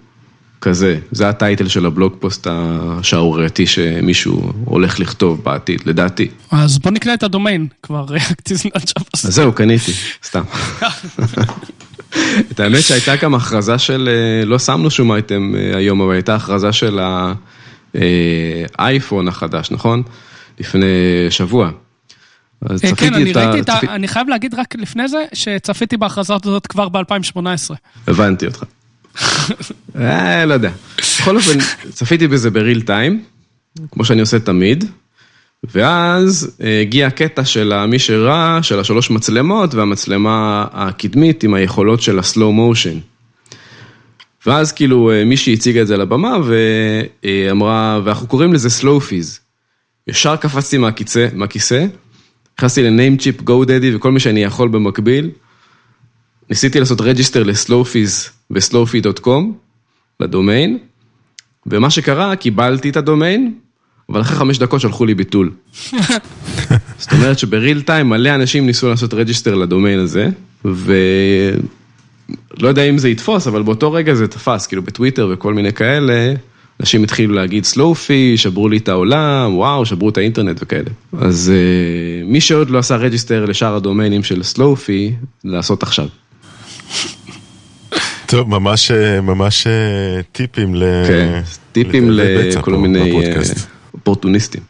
כזה, 0.61 0.99
זה 1.11 1.29
ה 1.29 1.36
title 1.36 1.67
של 1.67 1.85
ה 1.85 1.91
blog 1.91 2.15
post 2.19 2.47
השערורייתי 2.49 3.67
שמישהו 3.67 4.51
הולך 4.65 4.99
לכתוב 4.99 5.43
בעתיד, 5.43 5.81
לדעתי. 5.85 6.27
אז 6.51 6.79
בוא 6.79 6.91
נקנה 6.91 7.13
את 7.13 7.23
הדומיין, 7.23 7.67
כבר 7.83 8.05
React 8.05 8.53
is 8.53 8.65
not 8.65 8.81
JavaScript. 8.81 9.21
אז 9.23 9.35
זהו, 9.35 9.53
קניתי, 9.53 9.91
סתם. 10.23 10.43
את 12.51 12.59
האמת 12.59 12.81
שהייתה 12.81 13.15
גם 13.15 13.35
הכרזה 13.35 13.77
של, 13.77 14.09
אה, 14.11 14.45
לא 14.45 14.59
שמנו 14.59 14.91
שום 14.91 15.11
אייטם 15.11 15.53
אה, 15.55 15.77
היום, 15.77 16.01
אבל 16.01 16.13
הייתה 16.13 16.35
הכרזה 16.35 16.71
של 16.71 16.99
האייפון 18.77 19.27
אה, 19.27 19.31
החדש, 19.31 19.71
נכון? 19.71 20.03
לפני 20.59 20.87
שבוע. 21.29 21.71
אז 22.69 22.79
צפיתי 22.81 22.95
כן, 22.95 23.13
אני 23.13 23.33
ראיתי 23.33 23.59
את 23.59 23.69
ה... 23.69 23.79
אני 23.95 24.07
חייב 24.07 24.29
להגיד 24.29 24.53
רק 24.53 24.75
לפני 24.75 25.07
זה, 25.07 25.23
שצפיתי 25.33 25.97
בהכרזה 25.97 26.33
הזאת 26.43 26.67
כבר 26.67 26.89
ב-2018. 26.89 27.75
הבנתי 28.07 28.45
אותך. 28.45 28.63
אה, 29.95 30.45
לא 30.45 30.53
יודע. 30.53 30.71
בכל 30.97 31.35
אופן, 31.35 31.59
צפיתי 31.89 32.27
בזה 32.27 32.49
ב 32.49 32.56
real 32.56 32.81
time, 32.81 33.23
כמו 33.91 34.05
שאני 34.05 34.21
עושה 34.21 34.39
תמיד, 34.39 34.85
ואז 35.63 36.57
אה, 36.63 36.81
הגיע 36.81 37.07
הקטע 37.07 37.45
של 37.45 37.85
מי 37.85 37.99
שראה, 37.99 38.63
של 38.63 38.79
השלוש 38.79 39.09
מצלמות 39.09 39.75
והמצלמה 39.75 40.65
הקדמית 40.73 41.43
עם 41.43 41.53
היכולות 41.53 42.01
של 42.01 42.19
ה 42.19 42.26
slow 42.26 42.53
motion. 42.53 42.99
ואז 44.45 44.71
כאילו 44.71 45.11
אה, 45.11 45.25
מישהי 45.25 45.53
הציגה 45.53 45.81
את 45.81 45.87
זה 45.87 45.97
לבמה 45.97 46.37
ואמרה, 47.23 47.99
ואנחנו 48.03 48.27
קוראים 48.27 48.53
לזה 48.53 48.69
slofies. 48.69 49.39
ישר 50.07 50.35
קפצתי 50.35 50.77
מהכיסא, 51.33 51.85
נכנסתי 52.61 52.83
ל 52.83 53.17
Namecheap, 53.17 53.41
GoDaddy 53.41 53.95
וכל 53.95 54.11
מה 54.11 54.19
שאני 54.19 54.43
יכול 54.43 54.69
במקביל. 54.69 55.29
ניסיתי 56.49 56.79
לעשות 56.79 57.01
register 57.01 57.43
ל 57.43 57.54
slofies 57.54 58.29
ו 58.51 58.60
slofie.com, 58.60 59.57
לדומיין, 60.19 60.77
ומה 61.65 61.89
שקרה, 61.89 62.35
קיבלתי 62.35 62.89
את 62.89 62.97
הדומיין, 62.97 63.53
אבל 64.09 64.21
אחרי 64.21 64.37
חמש 64.37 64.57
דקות 64.57 64.81
שלחו 64.81 65.05
לי 65.05 65.13
ביטול. 65.13 65.51
זאת 66.99 67.11
אומרת 67.11 67.39
שב 67.39 67.57
real 67.57 67.81
time 67.81 68.09
מלא 68.09 68.35
אנשים 68.35 68.65
ניסו 68.65 68.89
לעשות 68.89 69.13
register 69.13 69.55
לדומיין 69.55 69.99
הזה, 69.99 70.29
ולא 70.65 71.57
יודע 72.61 72.83
אם 72.83 72.97
זה 72.97 73.09
יתפוס, 73.09 73.47
אבל 73.47 73.63
באותו 73.63 73.91
רגע 73.91 74.13
זה 74.13 74.27
תפס, 74.27 74.67
כאילו 74.67 74.81
בטוויטר 74.81 75.29
וכל 75.33 75.53
מיני 75.53 75.73
כאלה, 75.73 76.33
אנשים 76.79 77.03
התחילו 77.03 77.33
להגיד 77.33 77.65
slofie, 77.65 78.37
שברו 78.37 78.69
לי 78.69 78.77
את 78.77 78.89
העולם, 78.89 79.55
וואו, 79.55 79.85
שברו 79.85 80.09
את 80.09 80.17
האינטרנט 80.17 80.59
וכאלה. 80.63 80.89
אז 81.19 81.51
uh, 81.53 82.27
מי 82.27 82.41
שעוד 82.41 82.69
לא 82.69 82.79
עשה 82.79 82.95
register 82.95 83.45
לשאר 83.45 83.75
הדומיינים 83.75 84.23
של 84.23 84.43
slofie, 84.43 85.13
לעשות 85.43 85.83
עכשיו. 85.83 86.07
טוב, 88.25 88.49
ממש, 88.49 88.91
ממש 89.23 89.67
אה, 89.67 90.21
טיפים 90.31 90.75
ל... 90.75 90.83
כן, 91.07 91.41
טיפים 91.71 92.09
לכל 92.09 92.73
מיני 92.73 93.11
אה, 93.11 93.41
אופורטוניסטים. 93.93 94.61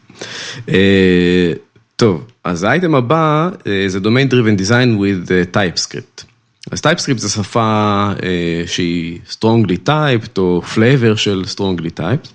טוב, 1.96 2.24
אז 2.44 2.64
האייטם 2.64 2.94
הבא 2.94 3.50
זה 3.86 3.98
Domain 3.98 4.32
Driven 4.32 4.60
Design 4.60 4.98
with 5.00 5.30
TypeScript. 5.56 6.31
אז 6.72 6.80
TypeScript 6.80 7.18
זה 7.18 7.28
שפה 7.28 8.10
אה, 8.22 8.62
שהיא 8.66 9.18
strongly 9.30 9.88
typed 9.88 10.38
או 10.38 10.62
flavor 10.74 11.16
של 11.16 11.44
strongly 11.54 12.00
typed, 12.00 12.28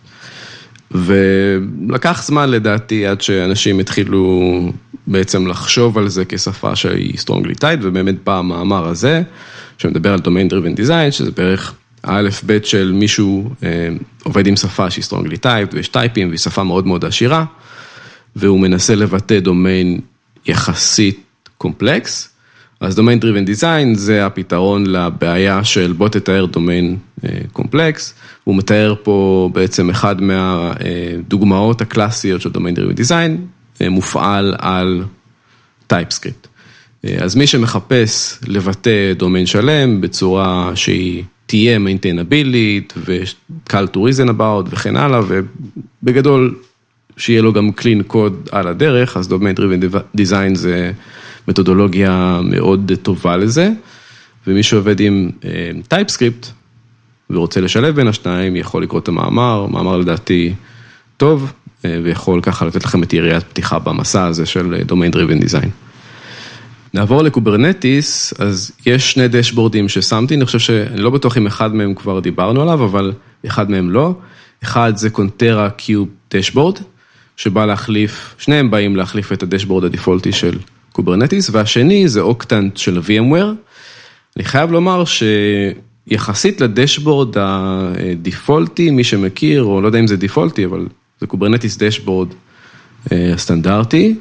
ולקח 0.91 2.23
זמן 2.23 2.49
לדעתי 2.49 3.07
עד 3.07 3.21
שאנשים 3.21 3.79
התחילו 3.79 4.41
בעצם 5.07 5.47
לחשוב 5.47 5.97
על 5.97 6.07
זה 6.07 6.25
כשפה 6.29 6.75
שהיא 6.75 7.13
strongly 7.13 7.55
typed, 7.61 7.81
ובאמת 7.81 8.23
בא 8.23 8.37
המאמר 8.37 8.87
הזה, 8.87 9.21
שמדבר 9.77 10.13
על 10.13 10.19
domain 10.19 10.51
driven 10.51 10.79
design, 10.79 11.11
שזה 11.11 11.31
בערך 11.31 11.73
האלף 12.03 12.43
בית 12.43 12.65
של 12.65 12.91
מישהו 12.91 13.49
אה, 13.63 13.89
עובד 14.23 14.47
עם 14.47 14.55
שפה 14.55 14.89
שהיא 14.89 15.05
strongly 15.05 15.37
typed, 15.43 15.73
ויש 15.73 15.87
טייפים, 15.87 16.27
והיא 16.27 16.39
שפה 16.39 16.63
מאוד 16.63 16.87
מאוד 16.87 17.05
עשירה, 17.05 17.45
והוא 18.35 18.59
מנסה 18.59 18.95
לבטא 18.95 19.39
דומיין 19.39 19.99
יחסית 20.45 21.19
קומפלקס. 21.57 22.36
אז 22.79 22.99
Domain 22.99 23.21
Driven 23.21 23.59
Design 23.59 23.97
זה 23.97 24.25
הפתרון 24.25 24.85
לבעיה 24.85 25.63
של 25.63 25.93
בוא 25.97 26.09
תתאר 26.09 26.45
domain 26.45 26.97
complex, 27.53 28.13
הוא 28.43 28.55
מתאר 28.55 28.95
פה 29.03 29.49
בעצם 29.53 29.89
אחד 29.89 30.15
מהדוגמאות 30.21 31.81
הקלאסיות 31.81 32.41
של 32.41 32.49
Domain 32.49 32.77
Driven 32.77 32.99
Design, 32.99 33.31
אה, 33.81 33.89
מופעל 33.89 34.55
על 34.57 35.03
TypeScript. 35.93 36.47
אה, 37.05 37.15
אז 37.19 37.35
מי 37.35 37.47
שמחפש 37.47 38.39
לבטא 38.47 39.13
דומיין 39.17 39.45
שלם 39.45 40.01
בצורה 40.01 40.71
שהיא 40.75 41.23
תהיה 41.45 41.79
מיינטיינבילית 41.79 42.93
וקל 42.97 43.87
to 43.93 43.97
reason 43.97 44.29
about 44.29 44.67
וכן 44.69 44.95
הלאה, 44.95 45.21
ובגדול 46.03 46.55
שיהיה 47.17 47.41
לו 47.41 47.53
גם 47.53 47.69
clean 47.79 48.13
code 48.13 48.49
על 48.51 48.67
הדרך, 48.67 49.17
אז 49.17 49.33
Domain 49.33 49.59
Driven 49.59 49.95
Design 50.17 50.55
זה 50.55 50.91
מתודולוגיה 51.47 52.39
מאוד 52.43 52.91
טובה 53.01 53.37
לזה, 53.37 53.69
ומי 54.47 54.63
שעובד 54.63 54.99
עם 54.99 55.31
TypeScript 55.87 56.45
אה, 56.45 56.51
ורוצה 57.29 57.61
לשלב 57.61 57.95
בין 57.95 58.07
השניים, 58.07 58.55
יכול 58.55 58.83
לקרוא 58.83 58.99
את 58.99 59.07
המאמר, 59.07 59.65
מאמר 59.65 59.97
לדעתי 59.97 60.53
טוב, 61.17 61.53
אה, 61.85 61.99
ויכול 62.03 62.41
ככה 62.41 62.65
לתת 62.65 62.85
לכם 62.85 63.03
את 63.03 63.13
יריית 63.13 63.43
פתיחה 63.43 63.79
במסע 63.79 64.25
הזה 64.25 64.45
של 64.45 64.81
Domain 64.89 65.15
Driven 65.15 65.45
Design. 65.45 65.69
נעבור 66.93 67.23
ל 67.23 67.32
Kubernetes, 67.32 68.33
אז 68.39 68.71
יש 68.85 69.11
שני 69.11 69.27
דשבורדים 69.27 69.89
ששמתי, 69.89 70.35
אני 70.35 70.45
חושב 70.45 70.59
שאני 70.59 71.01
לא 71.01 71.09
בטוח 71.09 71.37
אם 71.37 71.47
אחד 71.47 71.75
מהם 71.75 71.93
כבר 71.93 72.19
דיברנו 72.19 72.61
עליו, 72.61 72.85
אבל 72.85 73.13
אחד 73.47 73.71
מהם 73.71 73.89
לא. 73.89 74.13
אחד 74.63 74.93
זה 74.95 75.09
קונטרה 75.09 75.69
Kube 75.69 76.07
dashboard, 76.33 76.79
שבא 77.37 77.65
להחליף, 77.65 78.35
שניהם 78.37 78.71
באים 78.71 78.95
להחליף 78.95 79.31
את 79.31 79.43
ה 79.43 79.47
dashboard 79.47 79.83
הדפולטי 79.83 80.31
של 80.31 80.57
Kubernetes, 80.97 81.49
והשני 81.49 82.07
זה 82.07 82.21
Octant 82.21 82.77
של 82.77 82.99
VMware. 82.99 83.53
אני 84.37 84.43
חייב 84.43 84.71
לומר 84.71 85.03
שיחסית 86.07 86.61
ל 86.61 86.69
dashboard 86.69 87.37
הדפולטי, 87.37 88.91
מי 88.91 89.03
שמכיר, 89.03 89.63
או 89.63 89.81
לא 89.81 89.87
יודע 89.87 89.99
אם 89.99 90.07
זה 90.07 90.17
דפולטי, 90.17 90.65
אבל 90.65 90.87
זה 91.21 91.27
Kubernetes 91.27 91.77
dashboard 91.77 92.27
סטנדרטי. 93.35 94.15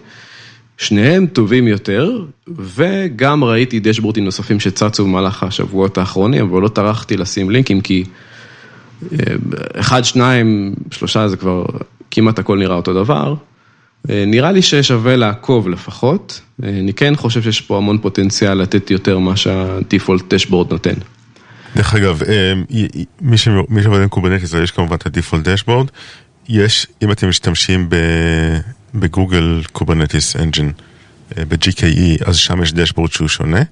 שניהם 0.78 1.26
טובים 1.26 1.68
יותר, 1.68 2.24
וגם 2.58 3.44
ראיתי 3.44 3.80
דשבורדים 3.80 4.24
נוספים 4.24 4.60
שצצו 4.60 5.04
במהלך 5.04 5.42
השבועות 5.42 5.98
האחרונים, 5.98 6.44
אבל 6.44 6.62
לא 6.62 6.68
טרחתי 6.68 7.16
לשים 7.16 7.50
לינקים, 7.50 7.80
כי 7.80 8.04
אה, 9.12 9.18
אחד, 9.74 10.04
שניים, 10.04 10.74
שלושה 10.90 11.28
זה 11.28 11.36
כבר 11.36 11.64
כמעט 12.10 12.38
הכל 12.38 12.58
נראה 12.58 12.76
אותו 12.76 12.94
דבר. 12.94 13.34
אה, 14.10 14.24
נראה 14.26 14.52
לי 14.52 14.62
ששווה 14.62 15.16
לעקוב 15.16 15.68
לפחות, 15.68 16.40
אה, 16.64 16.68
אני 16.68 16.92
כן 16.92 17.16
חושב 17.16 17.42
שיש 17.42 17.60
פה 17.60 17.76
המון 17.76 17.98
פוטנציאל 17.98 18.54
לתת 18.54 18.90
יותר 18.90 19.18
מה 19.18 19.36
שה 19.36 19.66
default 19.66 20.34
dashboard 20.34 20.72
נותן. 20.72 20.94
דרך 21.76 21.94
אגב, 21.94 22.20
מי 23.20 23.38
שעובד 23.38 24.02
עם 24.02 24.08
Kubernetes, 24.08 24.54
יש 24.54 24.70
כמובן 24.70 24.96
את 24.96 25.06
ה 25.06 25.11
default 25.12 25.48
dashboard, 25.48 25.86
יש, 26.48 26.86
אם 27.02 27.12
אתם 27.12 27.28
משתמשים 27.28 27.88
ב 28.94 29.04
Google 29.04 29.62
Kubernetes 29.72 30.36
Engine, 30.36 30.72
ב-GKE, 31.36 32.28
אז 32.28 32.36
שם 32.36 32.62
יש 32.62 32.72
dashboard 32.72 33.12
שהוא 33.12 33.28
שונה. 33.28 33.62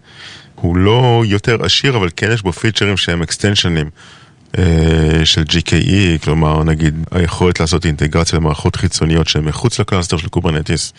הוא 0.55 0.77
לא 0.77 1.23
יותר 1.27 1.65
עשיר, 1.65 1.97
אבל 1.97 2.09
כן 2.17 2.33
יש 2.33 2.43
בו 2.43 2.53
פיצ'רים 2.53 2.97
שהם 2.97 3.23
אקסטנשנים 3.23 3.87
אה, 3.87 3.91
של 5.25 5.43
GKE, 5.43 6.25
כלומר 6.25 6.65
נגיד 6.65 6.95
היכולת 7.11 7.61
לעשות 7.61 7.87
אינטגרציה 7.87 8.39
למערכות 8.39 8.77
חיצוניות 8.77 9.29
שהן 9.29 9.45
מחוץ 9.45 9.81
ל 9.81 9.85
cluster 9.85 10.17
של 10.17 10.29
Kubernetes, 10.29 10.93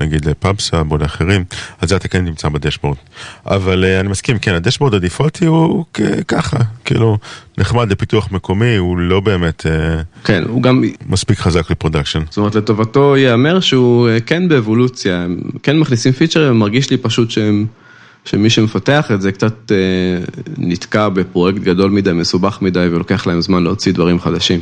נגיד 0.00 0.24
ל 0.24 0.33
Pub/Sub 0.33 0.92
או 0.92 0.98
לאחרים, 0.98 1.44
אז 1.80 1.88
זה 1.88 1.96
אתה 1.96 2.08
כן 2.08 2.24
נמצא 2.24 2.48
ב 2.48 2.52
dashboard. 2.52 2.96
אבל 3.46 3.84
אה, 3.84 4.00
אני 4.00 4.08
מסכים, 4.08 4.38
כן, 4.38 4.54
ה 4.54 4.58
dashboard 4.58 4.94
הדפולטי 4.94 5.46
הוא 5.46 5.84
ככה, 6.28 6.56
כאילו, 6.84 7.18
נחמד 7.58 7.92
לפיתוח 7.92 8.32
מקומי, 8.32 8.76
הוא 8.76 8.98
לא 8.98 9.20
באמת 9.20 9.66
אה, 9.66 10.26
כן, 10.26 10.42
הוא 10.48 10.62
גם... 10.62 10.84
מספיק 11.06 11.38
חזק 11.38 11.70
ל 11.70 11.74
production. 11.74 12.22
זאת 12.28 12.36
אומרת, 12.36 12.54
לטובתו 12.54 13.16
ייאמר 13.16 13.60
שהוא 13.60 14.08
כן 14.26 14.48
באבולוציה, 14.48 15.22
הם 15.22 15.40
כן 15.62 15.78
מכניסים 15.78 16.12
פיצ'רים, 16.12 16.58
מרגיש 16.58 16.90
לי 16.90 16.96
פשוט 16.96 17.30
שהם... 17.30 17.66
שמי 18.24 18.50
שמפתח 18.50 19.10
את 19.14 19.22
זה 19.22 19.32
קצת 19.32 19.72
נתקע 20.58 21.08
בפרויקט 21.08 21.58
גדול 21.58 21.90
מדי, 21.90 22.12
מסובך 22.12 22.62
מדי, 22.62 22.86
ולוקח 22.90 23.26
להם 23.26 23.40
זמן 23.40 23.62
להוציא 23.62 23.92
דברים 23.92 24.20
חדשים. 24.20 24.60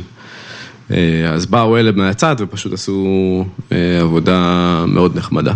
אה, 0.91 1.29
אז 1.33 1.45
באו 1.45 1.77
אלה 1.77 1.91
מהצד 1.91 2.35
ופשוט 2.39 2.73
עשו 2.73 3.45
אה, 3.71 4.01
עבודה 4.01 4.83
מאוד 4.87 5.17
נחמדה. 5.17 5.53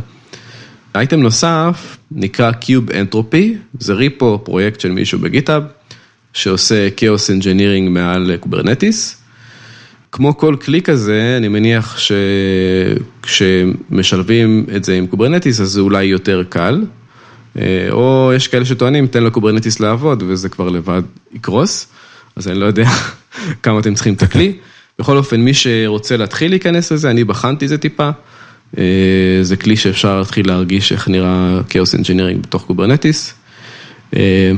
אייטם 0.95 1.19
נוסף 1.19 1.97
נקרא 2.11 2.51
kube-entropy, 2.51 3.55
זה 3.79 3.93
repo, 3.93 4.39
פרויקט 4.43 4.79
של 4.79 4.91
מישהו 4.91 5.19
ב 5.19 5.25
GitHub, 5.25 5.63
שעושה 6.33 6.87
Chaos 6.97 7.41
Engineering 7.41 7.89
מעל 7.89 8.37
Kubernetes. 8.39 9.23
כמו 10.11 10.37
כל 10.37 10.55
כלי 10.61 10.81
כזה, 10.81 11.35
אני 11.37 11.47
מניח 11.47 11.97
שכשמשלבים 13.23 14.65
את 14.75 14.83
זה 14.83 14.93
עם 14.95 15.07
Kubernetes, 15.07 15.61
אז 15.61 15.69
זה 15.69 15.81
אולי 15.81 16.03
יותר 16.03 16.43
קל. 16.49 16.83
אה, 17.59 17.87
או 17.91 18.31
יש 18.35 18.47
כאלה 18.47 18.65
שטוענים, 18.65 19.07
תן 19.07 19.23
ל 19.23 19.28
Kubernetes 19.28 19.79
לעבוד 19.79 20.23
וזה 20.27 20.49
כבר 20.49 20.69
לבד 20.69 21.01
יקרוס, 21.33 21.87
אז 22.35 22.47
אני 22.47 22.59
לא 22.59 22.65
יודע 22.65 22.89
כמה 23.63 23.79
אתם 23.79 23.93
צריכים 23.93 24.13
את 24.13 24.23
הכלי. 24.23 24.53
בכל 24.99 25.17
אופן, 25.17 25.41
מי 25.41 25.53
שרוצה 25.53 26.17
להתחיל 26.17 26.51
להיכנס 26.51 26.91
לזה, 26.91 27.09
אני 27.09 27.23
בחנתי 27.23 27.67
זה 27.67 27.77
טיפה. 27.77 28.09
אה, 28.77 28.83
זה 29.41 29.57
כלי 29.57 29.75
שאפשר 29.75 30.19
להתחיל 30.19 30.47
להרגיש 30.47 30.91
איך 30.91 31.07
נראה 31.07 31.59
chaos 31.69 31.93
engineering 31.93 32.41
בתוך 32.41 32.63
Kubernetes. 32.65 33.33
אה, 34.15 34.51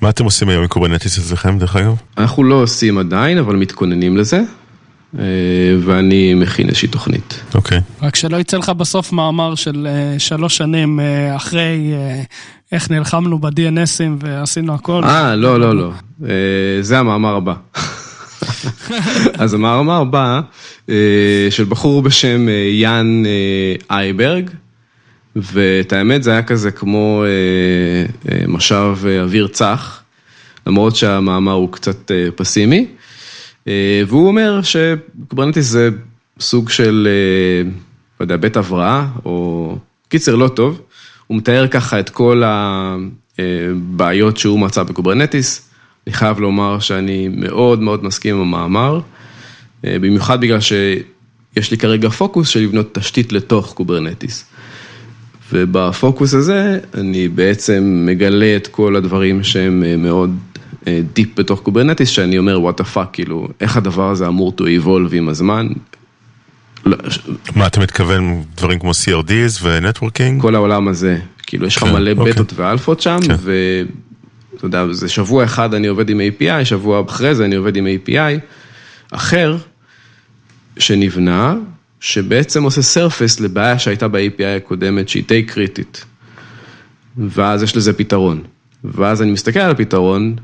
מה 0.00 0.10
אתם 0.10 0.24
עושים 0.24 0.48
היום 0.48 0.62
עם 0.62 0.68
Kubernetes 0.68 1.18
אצלכם, 1.18 1.58
דרך 1.58 1.76
אגב? 1.76 1.96
אנחנו 2.18 2.44
לא 2.44 2.54
עושים 2.54 2.98
עדיין, 2.98 3.38
אבל 3.38 3.56
מתכוננים 3.56 4.16
לזה. 4.16 4.40
אה, 5.18 5.24
ואני 5.80 6.34
מכין 6.34 6.68
איזושהי 6.68 6.88
תוכנית. 6.88 7.42
אוקיי. 7.54 7.80
רק 8.02 8.16
שלא 8.16 8.36
יצא 8.36 8.56
לך 8.56 8.68
בסוף 8.68 9.12
מאמר 9.12 9.54
של 9.54 9.88
שלוש 10.18 10.56
שנים 10.56 11.00
אחרי 11.36 11.92
איך 12.72 12.90
נלחמנו 12.90 13.38
ב-DNS 13.38 13.94
ים 13.94 14.16
ועשינו 14.18 14.74
הכל. 14.74 15.04
אה, 15.04 15.36
לא, 15.36 15.60
לא, 15.60 15.76
לא. 15.76 15.90
זה 16.80 16.98
המאמר 16.98 17.36
הבא. 17.36 17.54
אז 19.42 19.54
המאמר 19.54 20.04
בא 20.04 20.40
אה, 20.88 20.94
של 21.50 21.64
בחור 21.64 22.02
בשם 22.02 22.48
אה, 22.48 22.52
יאן 22.72 23.22
אה, 23.26 23.96
אייברג, 23.96 24.50
ואת 25.36 25.92
האמת 25.92 26.22
זה 26.22 26.30
היה 26.30 26.42
כזה 26.42 26.70
כמו 26.70 27.24
משב 28.48 28.96
אוויר 29.22 29.46
צח, 29.46 30.02
למרות 30.66 30.96
שהמאמר 30.96 31.52
הוא 31.52 31.72
קצת 31.72 32.10
פסימי, 32.36 32.86
והוא 34.06 34.28
אומר 34.28 34.60
ש 34.62 34.79
Kubernetes 34.79 35.66
זה 35.66 35.90
סוג 36.40 36.70
של, 36.70 37.08
לא 38.20 38.24
יודע, 38.24 38.36
בית 38.36 38.56
הבראה, 38.56 39.06
או 39.24 39.78
קיצר 40.08 40.36
לא 40.36 40.48
טוב, 40.48 40.80
הוא 41.26 41.36
מתאר 41.36 41.66
ככה 41.66 42.00
את 42.00 42.10
כל 42.10 42.42
הבעיות 43.38 44.36
שהוא 44.36 44.60
מצא 44.60 44.82
ב 44.82 44.89
Kubernetes. 44.89 45.70
אני 46.06 46.14
חייב 46.14 46.40
לומר 46.40 46.78
שאני 46.78 47.28
מאוד 47.28 47.80
מאוד 47.80 48.04
מסכים 48.04 48.34
עם 48.34 48.40
המאמר, 48.40 49.00
אה, 49.84 49.98
במיוחד 49.98 50.40
בגלל 50.40 50.60
שיש 50.60 51.70
לי 51.70 51.76
כרגע 51.78 52.08
פוקוס 52.08 52.48
של 52.48 52.60
לבנות 52.60 52.94
תשתית 52.94 53.32
לתוך 53.32 53.72
Kubernetes. 53.74 54.44
ובפוקוס 55.52 56.34
הזה 56.34 56.78
אני 56.94 57.28
בעצם 57.28 58.02
מגלה 58.06 58.56
את 58.56 58.66
כל 58.66 58.96
הדברים 58.96 59.42
שהם 59.42 59.84
אה, 59.86 59.96
מאוד 59.96 60.36
deep 61.12 61.28
בתוך 61.40 61.60
Kubernetes, 61.60 62.08
שאני 62.08 62.38
אומר 62.38 62.60
what 62.60 62.78
the 62.78 62.84
fuck, 62.84 63.08
כאילו, 63.12 63.48
איך 63.60 63.76
הדבר 63.76 64.10
הזה 64.10 64.28
אמור 64.28 64.52
to 64.60 64.62
evolve 64.62 65.12
עם 65.14 65.28
הזמן. 65.28 65.68
לא, 66.86 66.96
מה 67.56 67.66
אתה 67.66 67.80
מתכוון, 67.80 68.42
דברים 68.56 68.78
כמו 68.78 68.90
CRDs 68.90 69.62
ו 69.62 69.69
networking? 69.69 70.42
כל 70.42 70.54
העולם 70.54 70.88
הזה, 70.88 71.18
כאילו 71.46 71.66
יש 71.66 71.76
לך 71.76 71.84
כן, 71.84 71.92
מלא 71.92 72.10
אוקיי. 72.10 72.32
בטות 72.32 72.52
ואלפות 72.56 73.00
שם, 73.00 73.18
כן. 73.26 73.34
אתה 74.56 74.66
יודע, 74.66 74.92
זה 74.92 75.08
שבוע 75.08 75.44
אחד 75.44 75.74
אני 75.74 75.86
עובד 75.86 76.10
עם 76.10 76.20
API, 76.20 76.64
שבוע 76.64 77.02
אחרי 77.08 77.34
זה 77.34 77.44
אני 77.44 77.54
עובד 77.54 77.76
עם 77.76 77.86
API 77.86 78.40
אחר, 79.10 79.56
שנבנה, 80.78 81.54
שבעצם 82.00 82.62
עושה 82.62 83.06
surface 83.06 83.42
לבעיה 83.42 83.78
שהייתה 83.78 84.08
ב-API 84.08 84.56
הקודמת, 84.56 85.08
שהיא 85.08 85.24
די 85.28 85.42
קריטית. 85.42 86.04
ואז 87.18 87.62
יש 87.62 87.76
לזה 87.76 87.92
פתרון. 87.92 88.42
ואז 88.84 89.22
אני 89.22 89.30
מסתכל 89.30 89.58
על 89.60 89.70
הפתרון, 89.70 90.36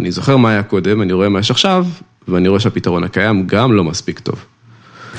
אני 0.00 0.12
זוכר 0.12 0.36
מה 0.36 0.50
היה 0.50 0.62
קודם, 0.62 1.02
אני 1.02 1.12
רואה 1.12 1.28
מה 1.28 1.38
יש 1.38 1.50
עכשיו, 1.50 1.86
ואני 2.28 2.48
רואה 2.48 2.60
שהפתרון 2.60 3.04
הקיים 3.04 3.46
גם 3.46 3.72
לא 3.72 3.84
מספיק 3.84 4.18
טוב. 4.18 4.44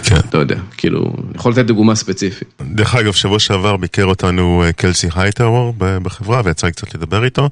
כן. 0.04 0.16
אתה 0.16 0.38
יודע, 0.38 0.56
כאילו, 0.78 1.00
אני 1.00 1.36
יכול 1.36 1.52
לתת 1.52 1.66
דוגמה 1.66 1.95
ספציפית. 1.95 2.62
דרך 2.62 2.95
אגב, 2.95 3.14
שבוע 3.14 3.39
שעבר 3.39 3.78
ביקר 3.78 4.06
אותנו 4.06 4.64
אה, 4.64 4.72
Kelsey 4.72 5.07
Hightower 5.15 5.74
בחברה, 5.78 6.41
ויצא 6.45 6.68
לי 6.68 6.74
קצת 6.74 6.95
לדבר 6.95 7.24
איתו. 7.24 7.50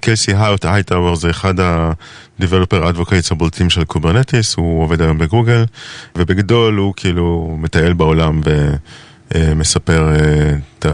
Kelsey 0.00 0.32
Hightower 0.62 1.16
זה 1.16 1.30
אחד 1.30 1.60
ה-Developer 1.60 2.94
Advocates 2.94 3.28
הבולטים 3.30 3.70
של 3.70 3.84
Kubernetes, 3.84 4.54
הוא 4.54 4.82
עובד 4.82 5.02
היום 5.02 5.18
בגוגל, 5.18 5.64
ובגדול 6.16 6.76
הוא 6.76 6.94
כאילו 6.96 7.56
מטייל 7.60 7.92
בעולם 7.92 8.40
ומספר 9.34 10.08
אה, 10.08 10.56
את 10.78 10.86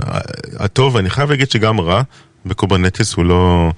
הטוב, 0.56 0.94
ואני 0.94 1.10
חייב 1.10 1.30
להגיד 1.30 1.50
שגם 1.50 1.80
רע 1.80 2.02
ב 2.46 2.53
Kubernetes 2.53 3.14
הוא 3.14 3.24
לא, 3.24 3.70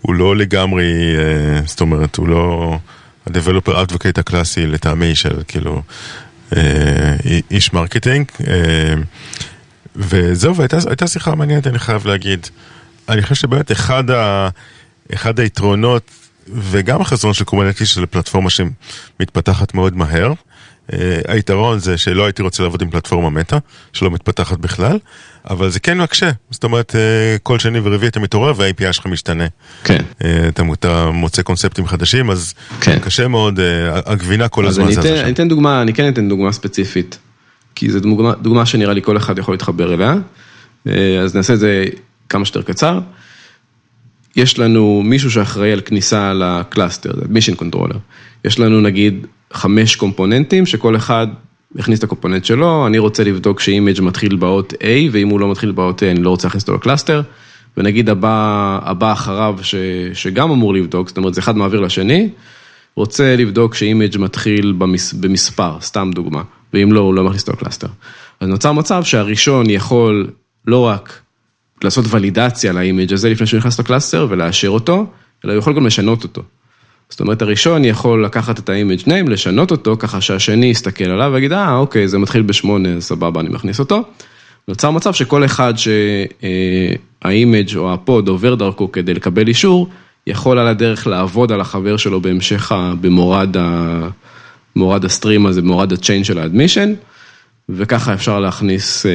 הוא 0.00 0.14
לא 0.14 0.36
לגמרי, 0.36 1.16
אה, 1.18 1.60
זאת 1.66 1.80
אומרת, 1.80 2.16
הוא 2.16 2.28
לא... 2.28 2.78
ה-Developer 3.26 3.70
Advocate 3.70 4.20
הקלאסי 4.20 4.66
לטעמי 4.66 5.14
של 5.14 5.42
כאילו 5.48 5.82
אה, 6.56 7.16
איש 7.50 7.72
marketing. 7.72 8.26
אה, 8.48 8.94
וזהו, 9.96 10.56
והייתה 10.56 11.06
שיחה 11.06 11.34
מעניינת, 11.34 11.66
אני 11.66 11.78
חייב 11.78 12.06
להגיד. 12.06 12.46
אני 13.08 13.22
חושב 13.22 13.34
שבאמת 13.34 13.72
אחד, 13.72 14.10
ה, 14.10 14.48
אחד 15.14 15.40
היתרונות 15.40 16.10
וגם 16.48 17.00
החזון 17.00 17.34
של 17.34 17.44
community 17.44 17.86
של 17.86 18.06
פלטפורמה 18.06 18.50
שמתפתחת 18.50 19.74
מאוד 19.74 19.96
מהר. 19.96 20.32
אה, 20.92 21.20
היתרון 21.28 21.78
זה 21.78 21.98
שלא 21.98 22.24
הייתי 22.24 22.42
רוצה 22.42 22.62
לעבוד 22.62 22.82
עם 22.82 22.90
פלטפורמה 22.90 23.30
מתה, 23.30 23.58
שלא 23.92 24.10
מתפתחת 24.10 24.58
בכלל, 24.58 24.98
אבל 25.50 25.70
זה 25.70 25.80
כן 25.80 25.98
מקשה. 25.98 26.30
זאת 26.50 26.64
אומרת, 26.64 26.96
אה, 26.96 27.36
כל 27.42 27.58
שני 27.58 27.80
ורביעי 27.82 28.08
אתה 28.08 28.20
מתעורר 28.20 28.52
וה-API 28.56 28.92
שלך 28.92 29.06
משתנה. 29.06 29.46
כן. 29.84 30.02
אה, 30.24 30.48
אתה, 30.48 30.62
אתה 30.72 31.10
מוצא 31.10 31.42
קונספטים 31.42 31.86
חדשים, 31.86 32.30
אז 32.30 32.54
כן. 32.80 32.98
קשה 32.98 33.28
מאוד, 33.28 33.60
הגבינה 34.06 34.48
כל 34.48 34.66
הזמן 34.66 34.92
זזה 34.92 35.02
שם. 35.02 35.24
אני 35.24 35.32
אתן 35.32 35.48
דוגמה, 35.48 35.82
אני 35.82 35.94
כן 35.94 36.08
אתן 36.08 36.28
דוגמה 36.28 36.52
ספציפית, 36.52 37.18
כי 37.74 37.90
זו 37.90 38.00
דוגמה, 38.00 38.34
דוגמה 38.42 38.66
שנראה 38.66 38.94
לי 38.94 39.02
כל 39.02 39.16
אחד 39.16 39.38
יכול 39.38 39.54
להתחבר 39.54 39.94
אליה. 39.94 40.14
אז 41.22 41.34
נעשה 41.34 41.54
את 41.54 41.58
זה 41.58 41.84
כמה 42.28 42.44
שיותר 42.44 42.62
קצר. 42.62 43.00
יש 44.36 44.58
לנו 44.58 45.02
מישהו 45.04 45.30
שאחראי 45.30 45.72
על 45.72 45.80
כניסה 45.80 46.32
ל 46.32 46.41
cluster, 46.41 47.10
זה 47.16 47.22
admission 47.28 47.54
controller. 47.54 47.96
יש 48.44 48.58
לנו 48.58 48.80
נגיד 48.80 49.26
חמש 49.52 49.96
קומפוננטים 49.96 50.66
שכל 50.66 50.96
אחד 50.96 51.26
יכניס 51.76 51.98
את 51.98 52.04
ה 52.04 52.08
component 52.08 52.44
שלו, 52.44 52.86
אני 52.86 52.98
רוצה 52.98 53.24
לבדוק 53.24 53.60
ש 53.60 53.71
image 53.71 54.00
מתחיל 54.00 54.36
באות 54.36 54.72
A, 54.72 54.86
ואם 55.12 55.28
הוא 55.28 55.40
לא 55.40 55.50
מתחיל 55.50 55.72
באות 55.72 56.02
A 56.02 56.06
אני 56.06 56.22
לא 56.22 56.30
רוצה 56.30 56.48
להכניס 56.48 56.62
אותו 56.62 56.74
ל 56.74 56.79
cluster. 56.79 57.22
ונגיד 57.76 58.08
הבא, 58.08 58.78
הבא 58.82 59.12
אחריו 59.12 59.58
ש, 59.62 59.74
שגם 60.14 60.50
אמור 60.50 60.74
לבדוק, 60.74 61.08
זאת 61.08 61.16
אומרת 61.18 61.34
זה 61.34 61.40
אחד 61.40 61.56
מעביר 61.56 61.80
לשני, 61.80 62.28
רוצה 62.96 63.36
לבדוק 63.36 63.74
ש 63.74 63.87
image 63.87 64.18
מתחיל 64.18 64.72
במס, 64.78 65.12
במספר, 65.12 65.76
סתם 65.80 66.10
דוגמה, 66.14 66.42
ואם 66.72 66.92
לא, 66.92 67.00
הוא 67.00 67.14
לא 67.14 67.24
מכניס 67.24 67.42
אותו 67.42 67.52
ל 67.52 67.56
cluster. 67.56 67.86
אז 68.40 68.48
נוצר 68.48 68.72
מצב 68.72 69.04
שהראשון 69.04 69.70
יכול 69.70 70.30
לא 70.66 70.86
רק 70.86 71.20
לעשות 71.84 72.04
ולידציה 72.10 72.72
ל 72.72 72.79
image 72.79 73.12
הזה 73.12 73.30
לפני 73.30 73.46
שהוא 73.46 73.58
נכנס 73.58 73.80
ל 73.80 73.86
cluster 73.86 74.26
ולאשר 74.30 74.68
אותו, 74.68 75.06
אלא 75.44 75.52
הוא 75.52 75.58
יכול 75.58 75.76
גם 75.76 75.86
לשנות 75.86 76.22
אותו. 76.22 76.42
זאת 77.10 77.20
אומרת, 77.20 77.42
הראשון 77.42 77.84
יכול 77.84 78.24
לקחת 78.24 78.58
את 78.58 78.68
ה-image 78.68 79.06
name, 79.06 79.30
לשנות 79.30 79.70
אותו, 79.70 79.96
ככה 79.98 80.20
שהשני 80.20 80.66
יסתכל 80.66 81.04
עליו 81.04 81.30
ויגיד, 81.34 81.52
אה, 81.52 81.76
אוקיי, 81.76 82.08
זה 82.08 82.18
מתחיל 82.18 82.42
בשמונה, 82.42 83.00
סבבה, 83.00 83.40
אני 83.40 83.48
מכניס 83.48 83.78
אותו. 83.78 84.02
נוצר 84.68 84.90
מצב 84.90 85.12
שכל 85.12 85.44
אחד 85.44 85.74
שה 87.22 87.42
image 87.42 87.76
או 87.76 87.92
ה 87.92 88.01
pod 88.01 88.28
עובר 88.28 88.54
דרכו 88.54 88.92
כדי 88.92 89.14
לקבל 89.14 89.48
אישור, 89.48 89.88
יכול 90.26 90.58
על 90.58 90.66
הדרך 90.66 91.06
לעבוד 91.06 91.52
על 91.52 91.60
החבר 91.60 91.96
שלו 91.96 92.20
בהמשך, 92.20 92.72
במורד, 93.00 93.56
ה, 93.56 94.08
מורד 94.76 95.04
ה 95.04 95.10
stream 95.10 95.46
הזה, 95.46 95.62
במורד 95.62 95.92
ה 95.92 95.97
chain 95.97 96.24
של 96.24 96.38
ה 96.38 96.43
admission, 96.43 96.92
וככה 97.68 98.14
אפשר 98.14 98.40
להכניס 98.40 99.06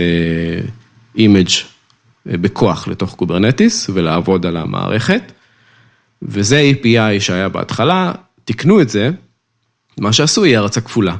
image 1.17 1.49
בכוח 2.25 2.87
לתוך 2.87 3.15
Kubernetes 3.15 3.89
ולעבוד 3.93 4.45
על 4.45 4.57
המערכת. 4.57 5.31
וזה 6.21 6.71
API 6.73 7.19
שהיה 7.19 7.49
בהתחלה, 7.49 8.11
תקנו 8.45 8.81
את 8.81 8.89
זה, 8.89 9.09
מה 9.99 10.13
שעשו 10.13 10.43
היא 10.43 10.57
הרצה 10.57 10.81
כפולה. 10.81 11.15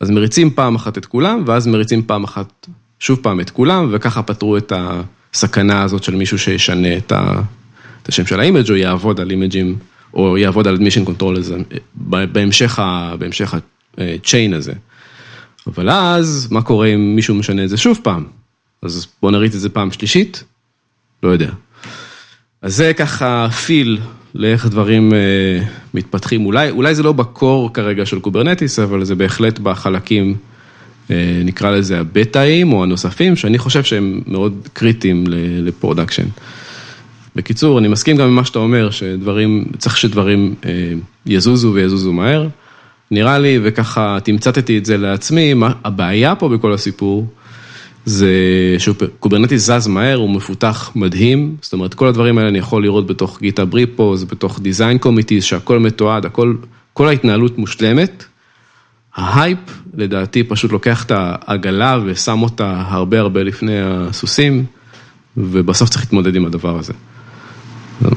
אז 0.00 0.10
מריצים 0.10 0.50
פעם 0.50 0.74
אחת 0.74 0.98
את 0.98 1.06
כולם, 1.06 1.42
ואז 1.46 1.66
מריצים 1.66 2.02
פעם 2.02 2.24
אחת, 2.24 2.66
שוב 2.98 3.18
פעם 3.22 3.40
את 3.40 3.50
כולם, 3.50 3.88
וככה 3.92 4.22
פתרו 4.22 4.56
את 4.56 4.72
הסכנה 5.34 5.82
הזאת 5.82 6.02
של 6.02 6.14
מישהו 6.14 6.38
שישנה 6.38 6.96
את, 6.96 7.12
ה, 7.12 7.40
את 8.02 8.08
השם 8.08 8.26
של 8.26 8.40
ה 8.40 8.45
image 8.45 8.70
או 8.70 8.76
יעבוד 8.76 9.20
על 9.20 9.30
אימג'ים, 9.30 9.78
או 10.14 10.38
יעבוד 10.38 10.66
על 10.66 10.76
admission 10.76 11.08
control 11.08 11.38
הזה, 11.38 11.56
בהמשך 11.94 12.78
ה-chain 12.78 14.56
הזה. 14.56 14.72
אבל 15.66 15.90
אז, 15.90 16.48
מה 16.50 16.62
קורה 16.62 16.86
אם 16.86 17.16
מישהו 17.16 17.34
משנה 17.34 17.64
את 17.64 17.68
זה 17.68 17.76
שוב 17.76 17.98
פעם? 18.02 18.24
אז 18.82 19.06
בוא 19.22 19.30
נריץ 19.30 19.54
את 19.54 19.60
זה 19.60 19.68
פעם 19.68 19.92
שלישית? 19.92 20.44
לא 21.22 21.28
יודע. 21.28 21.50
אז 22.62 22.76
זה 22.76 22.92
ככה 22.92 23.48
feel 23.66 23.98
לאיך 24.34 24.66
דברים 24.66 25.12
אה, 25.12 25.18
מתפתחים, 25.94 26.46
אולי, 26.46 26.70
אולי 26.70 26.94
זה 26.94 27.02
לא 27.02 27.12
ב 27.12 27.24
core 27.24 27.72
כרגע 27.72 28.06
של 28.06 28.20
Kubernetes, 28.20 28.78
אבל 28.78 29.04
זה 29.04 29.14
בהחלט 29.14 29.58
בחלקים, 29.58 30.34
אה, 31.10 31.42
נקרא 31.44 31.70
לזה 31.70 32.00
הבטאים 32.00 32.72
או 32.72 32.82
הנוספים, 32.82 33.36
שאני 33.36 33.58
חושב 33.58 33.82
שהם 33.82 34.20
מאוד 34.26 34.68
קריטיים 34.72 35.24
ל 35.62 35.67
production. 35.67 36.26
בקיצור, 37.36 37.78
אני 37.78 37.88
מסכים 37.88 38.16
גם 38.16 38.26
עם 38.26 38.34
מה 38.34 38.44
שאתה 38.44 38.58
אומר, 38.58 38.90
שדברים, 38.90 39.64
צריך 39.78 39.96
שדברים 39.96 40.54
אה, 40.64 40.92
יזוזו 41.26 41.72
ויזוזו 41.74 42.12
מהר. 42.12 42.48
נראה 43.10 43.38
לי, 43.38 43.58
וככה 43.62 44.18
תמצתתי 44.24 44.78
את 44.78 44.86
זה 44.86 44.96
לעצמי, 44.96 45.54
מה, 45.54 45.72
הבעיה 45.84 46.34
פה 46.34 46.48
בכל 46.48 46.72
הסיפור, 46.72 47.26
זה 48.04 48.30
ש 48.78 48.93
Kubernetes 48.93 49.70
זז 49.70 49.86
מהר, 49.86 50.16
הוא 50.16 50.30
מפותח 50.30 50.90
מדהים, 50.94 51.56
זאת 51.62 51.72
אומרת, 51.72 51.94
כל 51.94 52.08
הדברים 52.08 52.38
האלה 52.38 52.48
אני 52.48 52.58
יכול 52.58 52.82
לראות 52.82 53.06
בתוך 53.06 53.40
GitHub 53.40 53.64
repos, 53.64 54.24
בתוך 54.24 54.60
design 54.60 54.98
committees, 54.98 55.44
שהכל 55.44 55.78
מתועד, 55.78 56.26
הכל, 56.26 56.54
כל 56.92 57.08
ההתנהלות 57.08 57.58
מושלמת. 57.58 58.24
ההייפ, 59.16 59.58
לדעתי, 59.94 60.42
פשוט 60.42 60.72
לוקח 60.72 61.04
את 61.04 61.12
העגלה 61.14 61.98
ושם 62.06 62.42
אותה 62.42 62.82
הרבה 62.86 63.20
הרבה 63.20 63.42
לפני 63.42 63.80
הסוסים, 63.82 64.64
ובסוף 65.36 65.88
צריך 65.88 66.04
להתמודד 66.04 66.36
עם 66.36 66.46
הדבר 66.46 66.78
הזה. 66.78 66.92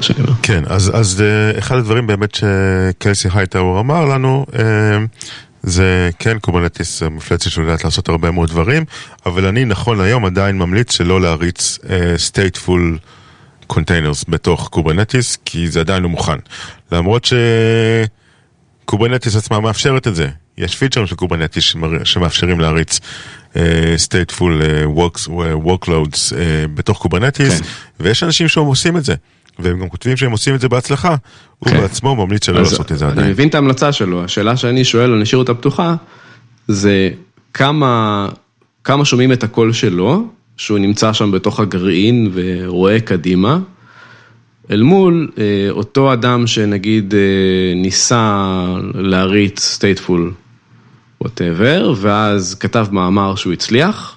זה. 0.02 0.14
כן, 0.42 0.64
אז, 0.68 0.92
אז 0.94 1.24
אחד 1.60 1.78
הדברים 1.78 2.08
באמת 2.08 2.36
ש 2.36 2.59
Kelsey 2.59 3.28
Hightower 3.34 3.80
אמר 3.80 4.06
לנו, 4.06 4.46
זה 5.66 6.10
כן 6.20 6.40
Kubernetes 6.40 7.04
מפלצת 7.04 7.52
שיודעת 7.52 7.84
לעשות 7.84 8.10
הרבה 8.10 8.32
מאוד 8.32 8.50
דברים, 8.50 8.86
אבל 9.26 9.46
אני 9.46 9.66
נכון 9.66 10.00
היום 10.00 10.26
עדיין 10.26 10.58
ממליץ 10.58 10.92
שלא 10.92 11.22
להריץ 11.22 11.80
uh, 11.82 11.88
stateful 12.30 13.00
containers 13.74 14.26
בתוך 14.30 14.70
Kubernetes, 14.72 15.38
כי 15.46 15.68
זה 15.68 15.80
עדיין 15.80 16.04
לא 16.04 16.10
מוכן. 16.10 16.38
למרות 16.92 17.28
ש 18.86 18.94
Kubernetes 18.94 19.36
עצמה 19.36 19.60
מאפשרת 19.60 20.08
את 20.08 20.16
זה. 20.16 20.30
יש 20.58 20.76
פיצ'רים 20.76 21.08
של 21.08 21.16
Kubernetes 21.16 21.76
שמאפשרים 22.04 22.60
להריץ 22.60 23.00
uh, 23.54 23.58
stateful 24.08 24.40
uh, 24.40 24.98
works, 24.98 25.28
workloads 25.66 26.32
uh, 26.32 26.68
בתוך 26.74 26.98
Kubernetes, 27.02 27.62
כן. 27.62 27.68
ויש 28.00 28.24
אנשים 28.24 28.48
שעושים 28.48 28.98
את 28.98 29.06
זה. 29.06 29.16
והם 29.60 29.80
גם 29.80 29.90
כותבים 29.90 30.18
שהם 30.18 30.32
עושים 30.32 30.56
את 30.56 30.62
זה 30.62 30.70
בהצלחה, 30.70 31.16
הוא 31.66 31.74
כן. 31.74 31.82
בעצמו 31.82 32.16
ממליץ 32.16 32.46
שלא 32.46 32.60
לעשות 32.60 32.92
את 32.92 32.98
זה 32.98 33.06
עדיין. 33.06 33.20
אני 33.20 33.30
מבין 33.30 33.48
את 33.48 33.56
ההמלצה 33.56 33.92
שלו, 33.92 34.24
השאלה 34.24 34.58
שאני 34.58 34.84
שואל, 34.84 35.12
אני 35.12 35.24
אשאיר 35.24 35.40
אותה 35.40 35.54
פתוחה, 35.54 35.96
זה 36.68 37.10
כמה, 37.54 38.30
כמה 38.84 39.06
שומעים 39.06 39.32
את 39.32 39.44
הקול 39.44 39.74
שלו, 39.74 40.28
שהוא 40.58 40.80
נמצא 40.80 41.14
שם 41.14 41.32
בתוך 41.32 41.60
הגרעין 41.60 42.32
ורואה 42.34 43.00
קדימה, 43.00 43.60
אל 44.72 44.84
מול 44.84 45.32
אה, 45.38 45.44
אותו 45.70 46.14
אדם 46.14 46.48
שנגיד 46.48 47.14
אה, 47.14 47.20
ניסה 47.76 48.66
להריץ 48.94 49.80
stateful 49.80 50.22
whatever, 51.24 51.84
ואז 51.96 52.56
כתב 52.60 52.88
מאמר 52.92 53.36
שהוא 53.36 53.54
הצליח, 53.54 54.15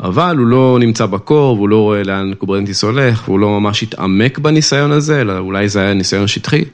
אבל 0.00 0.36
הוא 0.36 0.46
לא 0.46 0.76
נמצא 0.80 1.06
ב 1.06 1.14
core, 1.14 1.56
והוא 1.56 1.68
לא 1.68 1.76
רואה 1.76 2.02
לאן 2.02 2.34
Kubernetes 2.38 2.84
הולך, 2.84 3.22
והוא 3.28 3.38
לא 3.38 3.60
ממש 3.60 3.82
התעמק 3.82 4.38
בניסיון 4.38 4.92
הזה, 4.92 5.20
אלא 5.20 5.38
אולי 5.38 5.68
זה 5.68 5.80
היה 5.80 5.94
ניסיון 5.94 6.26
שטחי. 6.26 6.64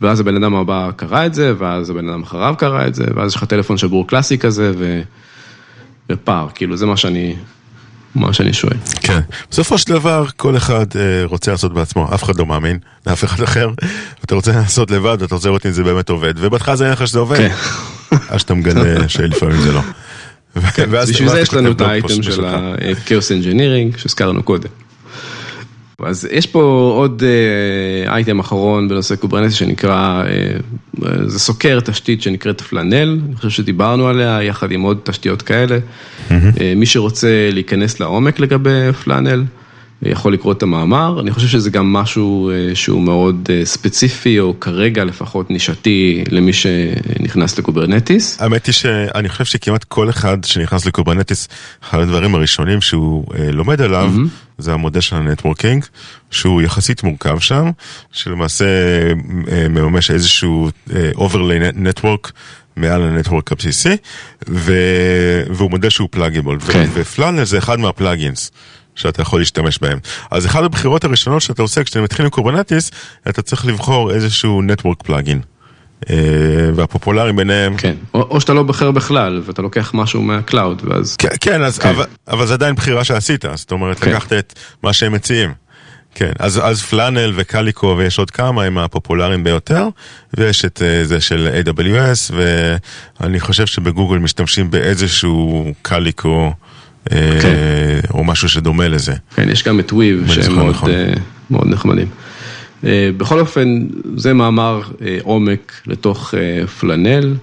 ואז 0.00 0.20
הבן 0.20 0.36
אדם 0.36 0.54
הבא 0.54 0.90
קרא 0.96 1.26
את 1.26 1.34
זה, 1.34 1.52
ואז 1.58 1.90
הבן 1.90 2.08
אדם 2.08 2.22
אחריו 2.22 2.54
קרא 2.58 2.86
את 2.86 2.94
זה, 2.94 3.04
ואז 3.14 3.30
יש 3.30 3.36
לך 3.36 3.44
טלפון 3.44 3.78
שבור 3.78 4.06
קלאסי 4.06 4.38
כזה, 4.38 4.72
ו... 4.78 5.02
ופער, 6.12 6.48
כאילו 6.54 6.76
זה 6.76 6.86
מה 6.86 6.96
שאני, 6.96 7.36
מה 8.14 8.32
שאני 8.32 8.52
שואל. 8.52 8.76
כן, 9.00 9.20
בסופו 9.50 9.78
של 9.78 9.92
דבר 9.92 10.26
כל 10.36 10.56
אחד 10.56 10.86
אה, 10.96 11.24
רוצה 11.24 11.50
לעשות 11.50 11.74
בעצמו, 11.74 12.14
אף 12.14 12.22
אחד 12.24 12.38
לא 12.38 12.46
מאמין 12.46 12.78
לאף 13.06 13.24
אחד 13.24 13.42
אחר, 13.42 13.70
אתה 14.24 14.34
רוצה 14.34 14.52
לעשות 14.52 14.90
לבד, 14.90 15.16
ואתה 15.20 15.34
רוצה 15.34 15.48
לראות 15.48 15.66
אם 15.66 15.70
זה 15.70 15.84
באמת 15.84 16.08
עובד, 16.08 16.34
ובהתחלה 16.36 16.76
זה 16.76 16.84
היה 16.84 16.92
לך 16.92 17.06
שזה 17.06 17.18
עובד, 17.18 17.36
כן. 17.36 17.54
אז 18.28 18.40
שאתה 18.40 18.54
מגלה 18.54 19.08
שלפעמים 19.08 19.60
זה 19.60 19.72
לא. 19.72 19.80
כן, 20.74 20.90
בשביל 20.90 21.28
זה 21.28 21.40
יש 21.40 21.54
לנו 21.54 21.70
את 21.70 21.80
האייטם 21.80 22.22
של 22.22 22.44
ה-Chaos 22.44 23.42
Engineering 23.42 23.98
שהזכרנו 23.98 24.42
קודם. 24.42 24.68
אז 26.04 26.28
יש 26.32 26.46
פה 26.46 26.92
עוד 26.96 27.22
אייטם 28.06 28.38
אחרון 28.38 28.88
בנושא 28.88 29.16
קוברנטי 29.16 29.54
שנקרא, 29.54 30.24
זה 31.26 31.38
סוקר 31.38 31.80
תשתית 31.80 32.22
שנקראת 32.22 32.60
פלנל, 32.60 33.18
אני 33.26 33.36
חושב 33.36 33.50
שדיברנו 33.50 34.08
עליה 34.08 34.42
יחד 34.42 34.72
עם 34.72 34.82
עוד 34.82 34.98
תשתיות 35.02 35.42
כאלה. 35.42 35.78
מי 36.76 36.86
שרוצה 36.86 37.48
להיכנס 37.52 38.00
לעומק 38.00 38.40
לגבי 38.40 38.92
Flannel, 39.04 39.44
יכול 40.02 40.32
לקרוא 40.32 40.52
את 40.52 40.62
המאמר, 40.62 41.20
אני 41.20 41.30
חושב 41.30 41.46
שזה 41.48 41.70
גם 41.70 41.92
משהו 41.92 42.50
שהוא 42.74 43.02
מאוד 43.02 43.48
ספציפי, 43.64 44.40
או 44.40 44.60
כרגע 44.60 45.04
לפחות 45.04 45.50
נישתי 45.50 46.24
למי 46.30 46.52
שנכנס 46.52 47.58
ל 47.58 47.65
Kubernetes. 47.65 48.40
האמת 48.40 48.66
היא 48.66 48.72
שאני 48.72 49.28
חושב 49.28 49.44
שכמעט 49.44 49.84
כל 49.84 50.10
אחד 50.10 50.44
שנכנס 50.44 50.86
ל 50.86 50.91
Kubernetes, 50.91 51.48
אחד 51.84 51.98
הדברים 51.98 52.34
הראשונים 52.34 52.80
שהוא 52.80 53.24
לומד 53.52 53.80
עליו, 53.80 54.12
mm-hmm. 54.16 54.62
זה 54.62 54.72
המודל 54.72 55.00
של 55.00 55.16
ה 55.16 55.22
networking, 55.22 55.84
שהוא 56.30 56.62
יחסית 56.62 57.02
מורכב 57.02 57.38
שם, 57.38 57.70
שלמעשה 58.12 58.64
מממש 59.70 60.10
איזשהו 60.10 60.70
overlay 61.14 61.76
network. 61.76 62.30
מעל 62.76 63.02
ה 63.02 63.08
network 63.08 63.52
הבסיסי, 63.52 63.96
ו... 64.48 64.74
והוא 65.50 65.70
מודל 65.70 65.90
שהוא 65.90 66.08
pluggable, 66.10 66.60
כן. 66.60 66.88
ו 66.92 66.99
Flannel 66.99 67.44
זה 67.44 67.58
אחד 67.58 67.80
מה 67.80 67.94
plugins. 67.94 68.50
שאתה 68.94 69.22
יכול 69.22 69.40
להשתמש 69.40 69.78
בהם. 69.78 69.98
אז 70.30 70.46
אחת 70.46 70.62
הבחירות 70.64 71.04
הראשונות 71.04 71.42
שאתה 71.42 71.62
עושה 71.62 71.84
כשאתה 71.84 72.00
מתחיל 72.00 72.24
עם 72.24 72.30
Kubernetes, 72.30 72.90
אתה 73.28 73.42
צריך 73.42 73.66
לבחור 73.66 74.10
איזשהו 74.10 74.62
network 74.62 75.02
plugin. 75.02 75.40
והפופולרי 76.74 77.32
ביניהם. 77.32 77.76
כן, 77.76 77.94
או, 78.14 78.22
או 78.22 78.40
שאתה 78.40 78.52
לא 78.52 78.62
בוחר 78.62 78.90
בכלל 78.90 79.42
ואתה 79.44 79.62
לוקח 79.62 79.90
משהו 79.94 80.22
מה 80.22 80.39
cloud 80.39 80.82
ואז... 80.84 81.16
כן, 81.16 81.28
כן, 81.40 81.62
אז, 81.62 81.78
כן. 81.78 81.88
אבל, 81.88 82.04
אבל 82.28 82.46
זה 82.46 82.54
עדיין 82.54 82.74
בחירה 82.74 83.04
שעשית, 83.04 83.44
זאת 83.54 83.72
אומרת 83.72 83.98
כן. 83.98 84.10
לקחת 84.10 84.32
את 84.32 84.58
מה 84.82 84.92
שהם 84.92 85.12
מציעים. 85.12 85.52
כן, 86.14 86.32
אז, 86.38 86.60
אז 86.62 86.82
Flannel 86.82 87.32
ו 87.36 87.44
Calico 87.44 87.94
ויש 87.98 88.18
עוד 88.18 88.30
כמה 88.30 88.64
הם 88.64 88.78
הפופולריים 88.78 89.44
ביותר, 89.44 89.88
ויש 90.34 90.64
את 90.64 90.82
זה 91.04 91.20
של 91.20 91.62
AWS, 91.64 92.34
ואני 93.20 93.40
חושב 93.40 93.66
שבגוגל 93.66 94.18
משתמשים 94.18 94.70
באיזשהו 94.70 95.72
Calico. 95.82 96.52
כן. 97.10 97.54
או 98.14 98.24
משהו 98.24 98.48
שדומה 98.48 98.88
לזה. 98.88 99.14
כן, 99.36 99.48
יש 99.48 99.64
גם 99.64 99.80
את 99.80 99.92
Weave, 99.92 100.26
שהם 100.32 100.54
מאוד, 100.56 100.70
נכון. 100.70 100.90
אה, 100.90 101.12
מאוד 101.50 101.68
נחמדים. 101.68 102.08
אה, 102.84 103.10
בכל 103.16 103.40
אופן, 103.40 103.68
זה 104.16 104.32
מאמר 104.34 104.82
אה, 105.06 105.18
עומק 105.22 105.72
לתוך 105.86 106.34
אה, 106.34 106.66
Flannel, 106.66 107.34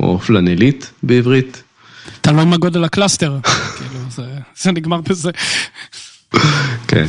או 0.00 0.18
פלנלית 0.18 0.92
בעברית. 1.02 1.62
תלוי 2.20 2.44
מה 2.44 2.56
גודל 2.56 2.84
ה 2.84 2.90
cluster, 2.90 3.36
כאילו, 3.42 4.00
זה- 4.10 4.22
זה 4.62 4.72
נגמר 4.72 5.00
בזה. 5.00 5.30
כן. 6.88 7.06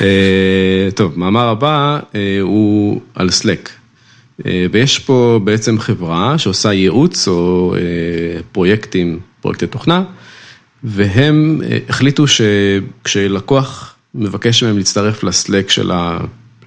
אה, 0.00 0.88
טוב, 0.94 1.18
מאמר 1.18 1.48
הבא 1.48 1.98
אה, 2.14 2.38
הוא 2.40 3.00
על 3.14 3.30
סלק. 3.30 3.70
אה, 4.46 4.66
ויש 4.72 4.98
פה 4.98 5.40
בעצם 5.44 5.78
חברה 5.78 6.38
שעושה 6.38 6.72
ייעוץ 6.72 7.28
או 7.28 7.74
אה, 7.76 7.80
פרויקטים, 8.52 9.18
פרויקטי 9.40 9.66
תוכנה, 9.66 10.02
והם 10.84 11.60
אה, 11.64 11.78
החליטו 11.88 12.24
שכשלקוח 12.26 13.94
מבקש 14.14 14.62
מהם 14.62 14.76
להצטרף 14.76 15.24
לסלק 15.24 15.70
של 15.70 15.90
ה... 15.90 16.18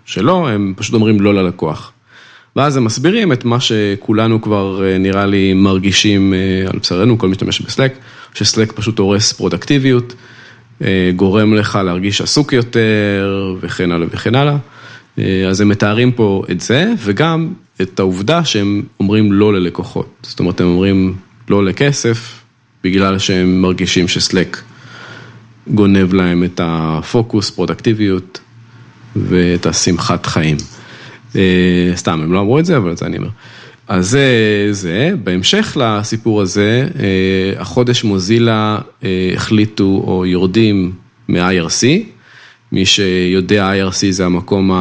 שלו, 0.05 0.47
הם 0.49 0.73
פשוט 0.77 0.93
אומרים 0.93 1.21
לא 1.21 1.33
ללקוח. 1.33 1.91
ואז 2.55 2.77
הם 2.77 2.83
מסבירים 2.83 3.33
את 3.33 3.45
מה 3.45 3.59
שכולנו 3.59 4.41
כבר 4.41 4.83
אה, 4.83 4.97
נראה 4.97 5.25
לי 5.25 5.53
מרגישים 5.53 6.33
אה, 6.33 6.69
על 6.69 6.79
בשרנו, 6.79 7.17
כל 7.17 7.27
משתמש 7.27 7.61
בסלק, 7.61 7.97
שסלק 8.33 8.71
פשוט 8.71 8.99
הורס 8.99 9.33
פרודקטיביות, 9.33 10.13
גורם 11.15 11.53
לך 11.53 11.79
להרגיש 11.85 12.21
עסוק 12.21 12.53
יותר 12.53 13.55
וכן 13.61 13.91
הלאה 13.91 14.07
וכן 14.11 14.35
הלאה. 14.35 14.57
אה, 15.19 15.47
אז 15.49 15.61
הם 15.61 15.69
מתארים 15.69 16.11
פה 16.11 16.43
את 16.51 16.61
זה, 16.61 16.93
וגם 16.99 17.53
את 17.81 17.99
העובדה 17.99 18.45
שהם 18.45 18.83
אומרים 18.99 19.33
לא 19.33 19.53
ללקוחות. 19.53 20.07
זאת 20.23 20.39
אומרת, 20.39 20.61
הם 20.61 20.67
אומרים 20.67 21.15
לא 21.49 21.65
לכסף, 21.65 22.41
בגלל 22.83 23.19
שהם 23.19 23.61
מרגישים 23.61 24.07
שסלק 24.07 24.61
גונב 25.67 26.13
להם 26.13 26.43
את 26.43 26.61
הפוקוס, 26.63 27.49
פרודקטיביות 27.49 28.39
ואת 29.15 29.65
השמחת 29.65 30.25
חיים. 30.25 30.57
אה, 31.35 31.91
סתם, 31.95 32.21
הם 32.21 32.33
לא 32.33 32.39
אמרו 32.39 32.59
את 32.59 32.65
זה, 32.65 32.77
אבל 32.77 32.91
את 32.91 32.97
זה 32.97 33.05
אני 33.05 33.17
אומר. 33.17 33.29
אז 33.87 34.09
זה, 34.09 34.27
זה, 34.71 35.11
בהמשך 35.23 35.77
לסיפור 35.79 36.41
הזה, 36.41 36.87
אה, 36.99 37.61
החודש 37.61 38.03
מוזילה 38.03 38.79
אה, 39.03 39.31
החליטו 39.35 40.03
או 40.07 40.25
יורדים 40.25 40.91
מ-IRC, 41.29 41.85
מי 42.71 42.85
שיודע, 42.85 43.71
IRC 43.73 44.05
זה 44.09 44.25
המקום 44.25 44.71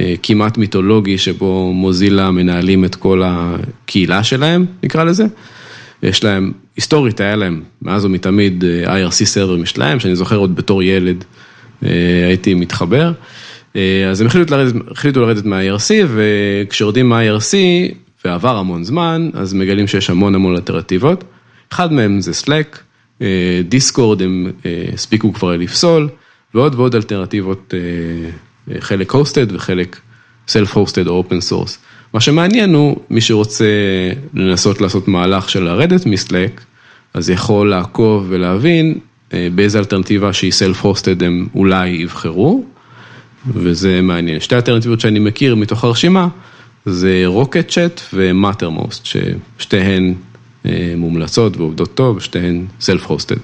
הכמעט 0.00 0.58
מיתולוגי 0.58 1.18
שבו 1.18 1.72
מוזילה 1.72 2.30
מנהלים 2.30 2.84
את 2.84 2.94
כל 2.94 3.22
הקהילה 3.24 4.24
שלהם, 4.24 4.66
נקרא 4.82 5.04
לזה. 5.04 5.26
יש 6.02 6.24
להם, 6.24 6.52
היסטורית 6.76 7.20
היה 7.20 7.36
להם, 7.36 7.62
מאז 7.82 8.04
ומתמיד 8.04 8.64
אה, 8.64 9.08
IRC 9.08 9.24
סרבר 9.24 9.56
משלהם, 9.56 10.00
שאני 10.00 10.16
זוכר 10.16 10.36
עוד 10.36 10.56
בתור 10.56 10.82
ילד 10.82 11.24
אה, 11.84 12.26
הייתי 12.26 12.54
מתחבר. 12.54 13.12
אה, 13.76 14.08
אז 14.10 14.20
הם 14.20 14.26
החליטו 14.26 14.56
לרדת, 14.56 14.74
החליטו 14.90 15.20
לרדת 15.20 15.44
מה-IRC, 15.44 15.90
וכשיורדים 16.08 17.08
מה-IRC, 17.08 17.54
ועבר 18.24 18.56
המון 18.56 18.84
זמן, 18.84 19.30
אז 19.34 19.54
מגלים 19.54 19.86
שיש 19.86 20.10
המון 20.10 20.34
המון 20.34 20.54
אלטרנטיבות. 20.54 21.24
אחד 21.72 21.92
מהם 21.92 22.20
זה 22.20 22.30
Slack, 22.44 22.78
דיסקורד 23.68 24.22
הם 24.22 24.52
הספיקו 24.94 25.32
כבר 25.32 25.56
לפסול, 25.56 26.08
ועוד 26.54 26.74
ועוד 26.74 26.94
אלטרנטיבות, 26.94 27.74
אה, 28.70 28.80
חלק 28.80 29.12
hosted 29.12 29.54
וחלק 29.54 30.00
self-hosted 30.48 31.08
או 31.08 31.24
open 31.24 31.50
source. 31.50 31.76
מה 32.14 32.20
שמעניין 32.20 32.74
הוא, 32.74 32.96
מי 33.10 33.20
שרוצה 33.20 33.64
לנסות 34.34 34.80
לעשות 34.80 35.08
מהלך 35.08 35.50
של 35.50 35.62
לרדת 35.62 36.06
מסלק, 36.06 36.60
אז 37.14 37.30
יכול 37.30 37.70
לעקוב 37.70 38.26
ולהבין 38.28 38.98
אה, 39.32 39.48
באיזה 39.54 39.78
אלטרנטיבה 39.78 40.32
שהיא 40.32 40.52
self-hosted 40.52 41.24
הם 41.24 41.48
אולי 41.54 41.88
יבחרו, 41.88 42.64
וזה 43.46 44.00
מעניין. 44.02 44.40
שתי 44.40 44.54
אלטרנטיבות 44.54 45.00
שאני 45.00 45.18
מכיר 45.18 45.54
מתוך 45.54 45.84
הרשימה, 45.84 46.28
זה 46.86 47.22
Rocket.Chat 47.26 47.68
ו 47.68 48.00
Mattermost, 48.14 49.06
ששתיהן 49.06 50.14
אה, 50.66 50.94
מומלצות 50.96 51.56
ועובדות 51.56 51.94
טוב, 51.94 52.20
שתיהן 52.20 52.66
self-hosted. 52.80 53.38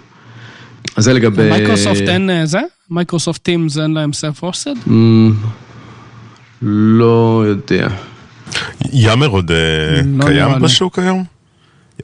אז 0.97 1.05
זה 1.05 1.13
לגבי... 1.13 1.51
מייקרוסופט 1.51 2.01
אין 2.01 2.31
אה, 2.31 2.47
זה? 2.47 2.61
Microsoft 2.91 3.43
Teams 3.43 3.79
אין 3.79 3.95
להם? 3.95 4.11
אמ, 4.89 5.33
לא 6.63 7.45
יודע. 7.47 7.89
Yammer 8.93 9.27
עוד 9.27 9.51
אה, 9.51 9.57
לא 10.07 10.25
קיים. 10.25 10.61
בשוק 10.61 10.99
היום? 10.99 11.25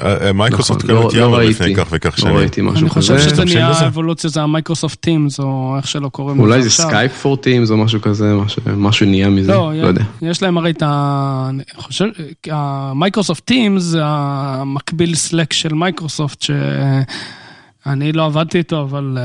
אה, 0.02 0.26
אה, 0.26 0.32
מייקרוסופט 0.32 0.84
נכון, 0.84 0.90
קנו 0.96 1.02
לא- 1.02 1.08
את 1.08 1.14
לא 1.14 1.20
Yammer 1.20 1.38
לפני 1.38 1.74
כך 1.74 1.86
וכך 1.90 2.10
לא 2.10 2.16
שנים. 2.16 2.36
ראיתי 2.36 2.60
משהו 2.60 2.80
אני 2.80 2.88
חושב 2.90 3.14
כזה. 3.14 3.28
שזה 3.30 3.44
נהיה? 3.44 3.68
האבולוציה, 3.68 4.30
זה 4.30 4.42
ה 4.42 4.48
Microsoft 4.48 5.00
Teams, 5.00 5.40
או 5.40 5.74
איך 5.76 5.88
שלא 5.88 6.08
קוראים 6.08 6.40
אולי 6.40 6.62
זה 6.62 6.68
עכשיו. 6.68 6.86
סקייפ 6.88 7.12
for 7.12 7.36
Teams 7.36 7.70
או 7.70 7.76
משהו 7.76 8.00
כזה, 8.02 8.34
משהו- 8.76 9.06
נהיה 9.06 9.28
מזה, 9.28 9.52
לא, 9.52 9.72
לא 9.82 9.86
יודע. 9.86 10.02
יש 10.22 10.42
להם 10.42 10.58
הרי 10.58 10.70
את 10.70 10.82
ה... 10.82 11.46
אני 11.48 11.62
חושב, 11.76 12.04
ה 12.50 12.59
Microsoft 12.59 13.44
Teams 13.44 13.82
זה 13.82 14.00
המקביל 14.04 15.14
Slack 15.14 15.52
של 15.52 15.74
מייקרוסופט, 15.74 16.42
שאני 16.42 18.12
לא 18.12 18.24
עבדתי 18.26 18.58
איתו, 18.58 18.82
אבל 18.82 19.18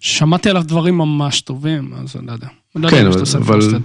שמעתי 0.00 0.50
עליו 0.50 0.62
דברים 0.66 0.98
ממש 0.98 1.40
טובים, 1.40 1.90
אז 2.02 2.16
אני 2.18 2.26
לא 2.26 2.32
יודע. 2.32 2.46
לא 2.76 2.90
כן, 2.90 3.06
אבל- 3.06 3.18
לו 3.20 3.26
self 3.26 3.42
אבל- 3.42 3.54
hosted. 3.54 3.80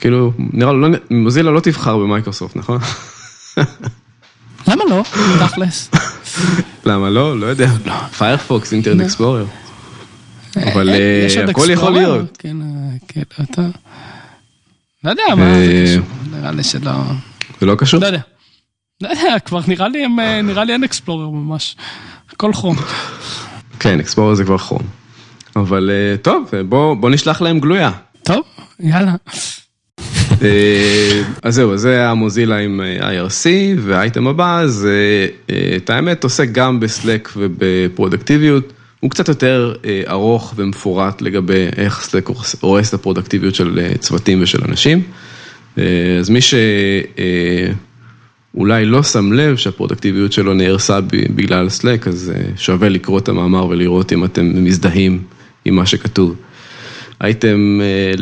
כאילו, 0.00 0.32
נראה 0.38 0.72
לי, 0.72 0.78
לא- 0.80 0.88
Mozilla 1.10 1.50
לא 1.50 1.60
תבחר 1.60 1.96
במייקרוסופט, 1.98 2.56
נכון? 2.56 2.78
למה 4.68 4.84
לא? 4.90 5.04
תכלס. 5.38 5.90
למה 6.84 7.10
לא? 7.10 7.40
לא 7.40 7.46
יודע. 7.46 7.70
Firefox, 8.18 8.72
Internet 8.72 9.00
Explorer. 9.00 9.46
אבל 10.56 10.88
אה, 10.88 11.26
אה, 11.38 11.50
הכל 11.50 11.66
יכול? 11.70 11.92
להיות. 11.92 12.36
כן, 12.38 12.56
אה, 12.62 12.66
כן, 13.08 13.22
אתה... 13.42 13.62
לא 15.04 15.10
יודע 15.10 15.22
מה 15.36 15.54
זה 15.54 15.72
אה, 15.72 15.84
קשור, 15.86 16.36
נראה 16.38 16.52
לי 16.52 16.62
שלא... 16.62 16.92
זה 17.60 17.66
לא 17.66 17.74
קשור? 17.74 18.00
לא 18.00 18.06
יודע. 18.06 18.20
לא 19.00 19.08
יודע, 19.08 19.38
כבר 19.44 19.60
נראה 19.68 19.88
לי, 19.88 20.04
הם, 20.04 20.20
אה, 20.20 20.42
נראה 20.42 20.64
לי 20.64 20.72
אין 20.72 20.84
Explorer 20.84 21.28
ממש. 21.28 21.76
הכל 22.32 22.52
Chrome. 22.52 22.76
כן, 23.80 24.00
Explorer 24.00 24.34
זה 24.34 24.44
כבר 24.44 24.58
Chrome. 24.58 24.82
אבל 25.56 25.90
אה, 25.90 26.16
טוב, 26.16 26.50
בוא 26.68 26.94
בוא 26.94 27.10
נשלח 27.10 27.40
להם 27.42 27.60
גלויה. 27.60 27.90
טוב, 28.22 28.42
יאללה. 28.80 29.14
אה, 30.42 31.22
אז 31.42 31.54
זהו, 31.54 31.76
זה 31.76 32.08
ה 32.08 32.14
Mozilla 32.14 32.58
עם 32.58 32.80
אה, 32.80 33.26
IRC, 33.26 33.46
והאייטם 33.78 34.26
הבא 34.26 34.62
זה, 34.66 35.26
אה, 35.50 35.72
את 35.76 35.90
האמת, 35.90 36.24
עוסק 36.24 36.48
גם 36.52 36.80
בסלק 36.80 37.30
ובפרודקטיביות. 37.36 38.72
הוא 39.00 39.10
קצת 39.10 39.28
יותר 39.28 39.74
ארוך 40.08 40.54
ומפורט 40.56 41.22
לגבי 41.22 41.66
איך 41.76 42.00
סלק 42.02 42.28
הורס 42.60 42.88
את 42.88 42.94
הפרודקטיביות 42.94 43.54
של 43.54 43.86
צוותים 43.98 44.42
ושל 44.42 44.58
אנשים. 44.68 45.02
אז 46.20 46.30
מי 46.30 46.38
שאולי 48.54 48.84
לא 48.84 49.02
שם 49.02 49.32
לב 49.32 49.56
שהפרודקטיביות 49.56 50.32
שלו 50.32 50.54
נהרסה 50.54 51.00
בגלל 51.34 51.68
סלק, 51.68 52.08
אז 52.08 52.32
שווה 52.56 52.88
לקרוא 52.88 53.18
את 53.18 53.28
המאמר 53.28 53.66
ולראות 53.66 54.12
אם 54.12 54.24
אתם 54.24 54.64
מזדהים 54.64 55.22
עם 55.64 55.74
מה 55.74 55.86
שכתוב. 55.86 56.36
אייטם 57.22 57.80
אה, 57.82 58.12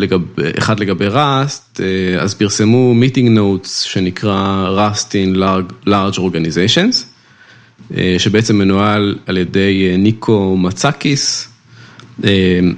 אחד 0.59 0.81
לגבי 0.81 1.07
ראסט, 1.09 1.81
אה, 1.81 2.21
אז 2.21 2.35
פרסמו 2.35 2.95
meeting 3.01 3.39
notes 3.39 3.69
שנקרא 3.69 4.69
Rust 4.77 5.11
in 5.11 5.37
large, 5.87 6.19
organizations, 6.19 7.05
אה, 7.97 8.15
שבעצם 8.19 8.59
מנוהל 8.59 9.19
על 9.27 9.37
ידי 9.37 9.95
ניקו 9.99 10.57
מצקיס, 10.57 11.49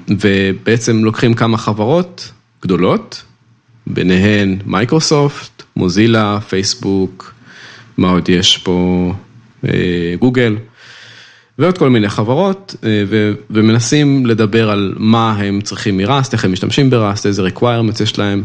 ובעצם 0.08 1.04
לוקחים 1.04 1.34
כמה 1.34 1.58
חברות 1.58 2.32
גדולות, 2.62 3.22
ביניהן 3.86 4.58
מייקרוסופט, 4.66 5.62
מוזילה, 5.76 6.38
פייסבוק, 6.48 7.34
מה 7.98 8.10
עוד 8.10 8.28
יש 8.28 8.58
פה, 8.58 9.12
גוגל. 10.18 10.56
ועוד 11.60 11.78
כל 11.78 11.90
מיני 11.90 12.08
חברות, 12.08 12.74
אה, 12.84 12.88
ומנסים 13.50 14.26
לדבר 14.26 14.70
על 14.70 14.94
מה 14.96 15.32
הם 15.32 15.60
צריכים 15.60 15.96
מראסט, 15.96 16.32
איך 16.32 16.44
הם 16.44 16.52
משתמשים 16.52 16.90
בראסט, 16.90 17.26
איזה 17.26 17.46
requirements 17.46 18.02
יש 18.02 18.18
להם, 18.18 18.44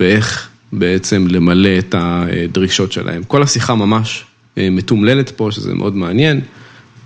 ואיך 0.00 0.48
בעצם 0.72 1.26
למלא 1.30 1.78
את 1.78 1.94
הדרישות 1.98 2.92
שלהם. 2.92 3.22
כל 3.22 3.42
השיחה 3.42 3.74
ממש 3.74 4.24
אה, 4.58 4.70
מתומללת 4.70 5.30
פה, 5.30 5.48
שזה 5.52 5.74
מאוד 5.74 5.96
מעניין, 5.96 6.40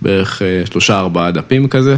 בערך 0.01 0.41
אה, 0.41 0.65
שלושה 0.65 0.99
ארבעה 0.99 1.31
דפים 1.31 1.67
כזה, 1.67 1.95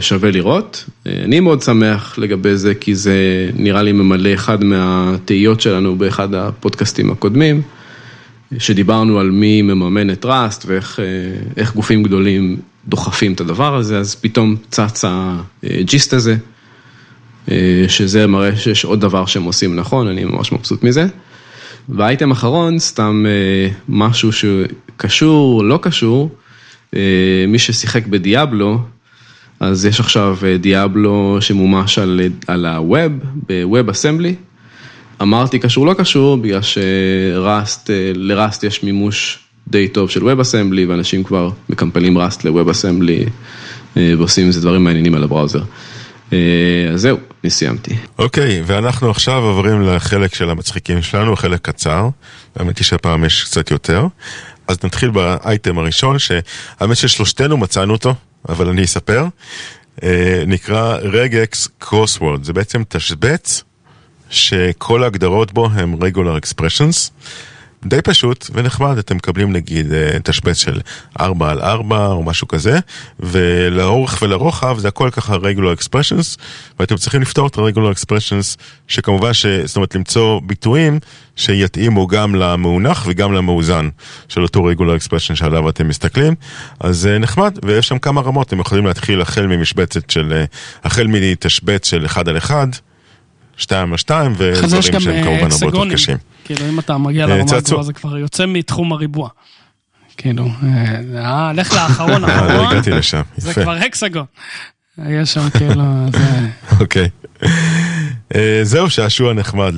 שווה 0.00 0.30
לראות. 0.30 0.84
אני 1.06 1.40
מאוד 1.40 1.62
שמח 1.62 2.18
לגבי 2.18 2.56
זה, 2.56 2.74
כי 2.74 2.94
זה 2.94 3.16
נראה 3.56 3.82
לי 3.82 3.92
ממלא 3.92 4.34
אחד 4.34 4.64
מהתהיות 4.64 5.60
שלנו 5.60 5.96
באחד 5.96 6.34
הפודקאסטים 6.34 7.10
הקודמים. 7.10 7.62
שדיברנו 8.58 9.18
על 9.18 9.30
מי 9.30 9.62
מממן 9.62 10.10
את 10.10 10.24
ראסט 10.24 10.64
ואיך 10.66 11.00
אה, 11.58 11.64
גופים 11.74 12.02
גדולים 12.02 12.56
דוחפים 12.88 13.32
את 13.32 13.40
הדבר 13.40 13.76
הזה, 13.76 13.98
אז 13.98 14.14
פתאום 14.14 14.56
צץ 14.70 15.04
הג'יסט 15.62 16.12
הזה, 16.12 16.36
אה, 17.50 17.84
שזה 17.88 18.26
מראה 18.26 18.56
שיש 18.56 18.84
עוד 18.84 19.00
דבר 19.00 19.26
שהם 19.26 19.42
עושים 19.42 19.76
נכון, 19.76 20.06
אני 20.06 20.24
ממש 20.24 20.52
מבסוט 20.52 20.82
מזה. 20.82 21.06
והאייטם 21.88 22.30
אחרון, 22.30 22.78
סתם 22.78 23.24
אה, 23.28 23.70
משהו 23.88 24.30
שקשור, 24.32 25.64
לא 25.64 25.78
קשור, 25.82 26.30
אה, 26.96 27.44
מי 27.48 27.58
ששיחק 27.58 28.06
בדיאבלו, 28.06 28.78
אז 29.60 29.86
יש 29.86 30.00
עכשיו 30.00 30.38
דיאבלו 30.60 31.38
שמומש 31.40 31.98
על, 31.98 32.20
על 32.46 32.66
הווב, 32.66 33.12
בווב 33.46 33.88
אסמבלי. 33.88 34.34
אמרתי 35.22 35.58
קשור 35.58 35.86
לא 35.86 35.94
קשור, 35.94 36.36
בגלל 36.36 36.60
שראסט, 36.62 37.90
לראסט 38.14 38.64
יש 38.64 38.82
מימוש 38.82 39.38
די 39.68 39.88
טוב 39.88 40.10
של 40.10 40.24
ווב 40.24 40.40
אסמבלי, 40.40 40.86
ואנשים 40.86 41.24
כבר 41.24 41.50
מקמפלים 41.68 42.18
ראסט 42.18 42.44
לווב 42.44 42.68
אסמבלי, 42.68 43.24
ועושים 43.96 44.46
עם 44.46 44.52
זה 44.52 44.60
דברים 44.60 44.84
מעניינים 44.84 45.14
על 45.14 45.24
הבראוזר. 45.24 45.62
אז 46.30 46.36
זהו, 46.94 47.18
אני 47.44 47.50
סיימתי. 47.50 47.96
אוקיי, 48.18 48.62
ואנחנו 48.66 49.10
עכשיו 49.10 49.42
עוברים 49.42 49.82
לחלק 49.82 50.34
של 50.34 50.50
המצחיקים 50.50 51.02
שלנו, 51.02 51.36
חלק 51.36 51.60
קצר, 51.60 52.08
האמת 52.56 52.78
היא 52.78 52.84
שהפעם 52.84 53.24
יש 53.24 53.44
קצת 53.44 53.70
יותר. 53.70 54.06
אז 54.68 54.76
נתחיל 54.84 55.10
באייטם 55.10 55.78
הראשון, 55.78 56.16
שהאמת 56.18 56.96
ששלושתנו 56.96 57.56
מצאנו 57.56 57.92
אותו, 57.92 58.14
אבל 58.48 58.68
אני 58.68 58.84
אספר. 58.84 59.26
נקרא 60.46 60.96
רגקס 60.96 61.68
קרוסוורד, 61.78 62.44
זה 62.44 62.52
בעצם 62.52 62.82
תשבץ 62.88 63.62
שכל 64.30 65.02
ההגדרות 65.02 65.52
בו 65.52 65.68
הם 65.74 65.94
regular 65.94 66.46
expressions. 66.46 67.10
די 67.84 68.02
פשוט 68.02 68.50
ונחמד, 68.52 68.98
אתם 68.98 69.16
מקבלים 69.16 69.52
נגיד 69.52 69.86
תשבץ 70.22 70.56
של 70.56 70.80
4 71.20 71.50
על 71.50 71.60
4 71.60 72.06
או 72.06 72.22
משהו 72.22 72.48
כזה, 72.48 72.78
ולאורך 73.20 74.22
ולרוחב 74.22 74.78
זה 74.78 74.88
הכל 74.88 75.10
ככה 75.10 75.36
regular 75.36 75.82
expressions, 75.82 76.36
ואתם 76.80 76.96
צריכים 76.96 77.22
לפתור 77.22 77.46
את 77.46 77.58
ה-regular 77.58 77.94
expressions, 77.96 78.56
שכמובן, 78.88 79.32
ש... 79.32 79.46
זאת 79.46 79.76
אומרת 79.76 79.94
למצוא 79.94 80.40
ביטויים 80.46 80.98
שיתאימו 81.36 82.06
גם 82.06 82.34
למאונח 82.34 83.04
וגם 83.06 83.32
למאוזן 83.32 83.88
של 84.28 84.42
אותו 84.42 84.70
regular 84.70 85.02
expression 85.02 85.34
שעליו 85.34 85.68
אתם 85.68 85.88
מסתכלים, 85.88 86.34
אז 86.80 87.08
נחמד, 87.20 87.58
ויש 87.64 87.88
שם 87.88 87.98
כמה 87.98 88.20
רמות, 88.20 88.46
אתם 88.46 88.60
יכולים 88.60 88.86
להתחיל 88.86 89.20
החל 89.20 89.46
ממשבצת 89.46 90.10
של, 90.10 90.44
החל 90.84 91.06
מתשבץ 91.06 91.88
של 91.88 92.06
1 92.06 92.28
על 92.28 92.36
1, 92.36 92.68
שתיים 93.58 93.92
על 93.92 93.98
שתיים, 93.98 94.32
ודברים 94.36 94.82
שהם 94.82 95.24
כמובן 95.24 95.48
הרבה 95.52 95.66
יותר 95.66 95.94
קשים. 95.94 96.16
כאילו, 96.44 96.68
אם 96.68 96.78
אתה 96.78 96.98
מגיע 96.98 97.26
לרמה 97.26 97.56
הגבוהה 97.56 97.82
זה 97.82 97.92
כבר 97.92 98.18
יוצא 98.18 98.46
מתחום 98.46 98.92
הריבוע. 98.92 99.28
כאילו, 100.16 100.48
אה, 101.16 101.52
לך 101.52 101.72
לאחרון, 101.72 102.24
האחרון. 102.24 102.52
לא 102.52 102.70
הגעתי 102.70 102.90
לשם, 102.90 103.20
יפה. 103.38 103.40
זה 103.40 103.54
כבר 103.54 103.72
הקסגון. 103.72 104.24
יש 105.08 105.34
שם 105.34 105.50
כאילו, 105.50 105.82
זה... 106.12 106.48
אוקיי. 106.80 107.08
זהו 108.62 108.90
שעשוע 108.90 109.32
נחמד 109.32 109.74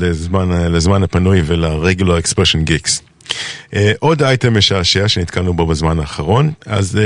לזמן 0.70 1.02
הפנוי 1.02 1.42
ול-regular 1.46 2.26
expression 2.26 2.68
geeks. 2.70 3.09
עוד 3.98 4.22
אייטם 4.22 4.56
משעשע 4.58 5.08
שנתקלנו 5.08 5.54
בו 5.54 5.66
בזמן 5.66 5.98
האחרון, 5.98 6.52
אז 6.66 6.98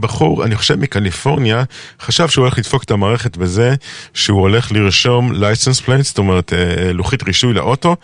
בחור, 0.00 0.44
אני 0.44 0.56
חושב 0.56 0.74
מקליפורניה, 0.74 1.64
חשב 2.00 2.28
שהוא 2.28 2.42
הולך 2.42 2.58
לדפוק 2.58 2.84
את 2.84 2.90
המערכת 2.90 3.36
בזה 3.36 3.74
שהוא 4.14 4.40
הולך 4.40 4.72
לרשום 4.72 5.32
license 5.32 5.86
plate, 5.86 6.02
זאת 6.02 6.18
אומרת 6.18 6.52
לוחית 6.92 7.22
רישוי 7.22 7.54
לאוטו, 7.54 7.96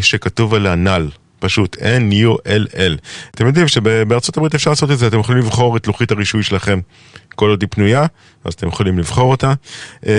שכתוב 0.00 0.54
עליה 0.54 0.74
נל. 0.74 1.08
פשוט 1.38 1.76
N-U-L-L. 1.76 2.98
אתם 3.30 3.46
יודעים 3.46 3.68
שבארצות 3.68 4.36
הברית 4.36 4.54
אפשר 4.54 4.70
לעשות 4.70 4.90
את 4.90 4.98
זה, 4.98 5.06
אתם 5.06 5.20
יכולים 5.20 5.42
לבחור 5.42 5.76
את 5.76 5.86
לוחית 5.86 6.10
הרישוי 6.10 6.42
שלכם 6.42 6.80
כל 7.40 7.50
עוד 7.50 7.62
היא 7.62 7.68
פנויה, 7.70 8.06
אז 8.44 8.54
אתם 8.54 8.68
יכולים 8.68 8.98
לבחור 8.98 9.30
אותה. 9.30 9.52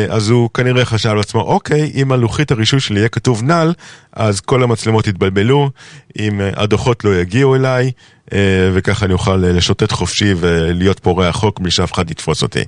אז 0.10 0.30
הוא 0.30 0.50
כנראה 0.54 0.86
חשב 0.86 1.14
לעצמו, 1.14 1.42
אוקיי, 1.42 1.92
אם 1.96 2.12
הלוחית 2.12 2.52
הרישוי 2.52 2.80
שלי 2.80 3.00
יהיה 3.00 3.10
כתוב 3.10 3.44
נל, 3.44 3.74
אז 4.14 4.40
כל 4.40 4.64
המצלמות 4.64 5.08
יתבלבלו, 5.08 5.70
אם 6.20 6.42
הדוחות 6.56 7.04
לא 7.04 7.22
יגיעו 7.22 7.56
אליי, 7.56 7.92
וככה 8.74 9.06
אני 9.06 9.14
אוכל 9.14 9.36
לשוטט 9.36 9.92
חופשי 9.92 10.34
ולהיות 10.38 11.00
פורע 11.00 11.28
החוק 11.28 11.60
בלי 11.60 11.72
שאף 11.72 11.94
אחד 11.94 12.12
יתפוס 12.12 12.42
אותי. 12.42 12.64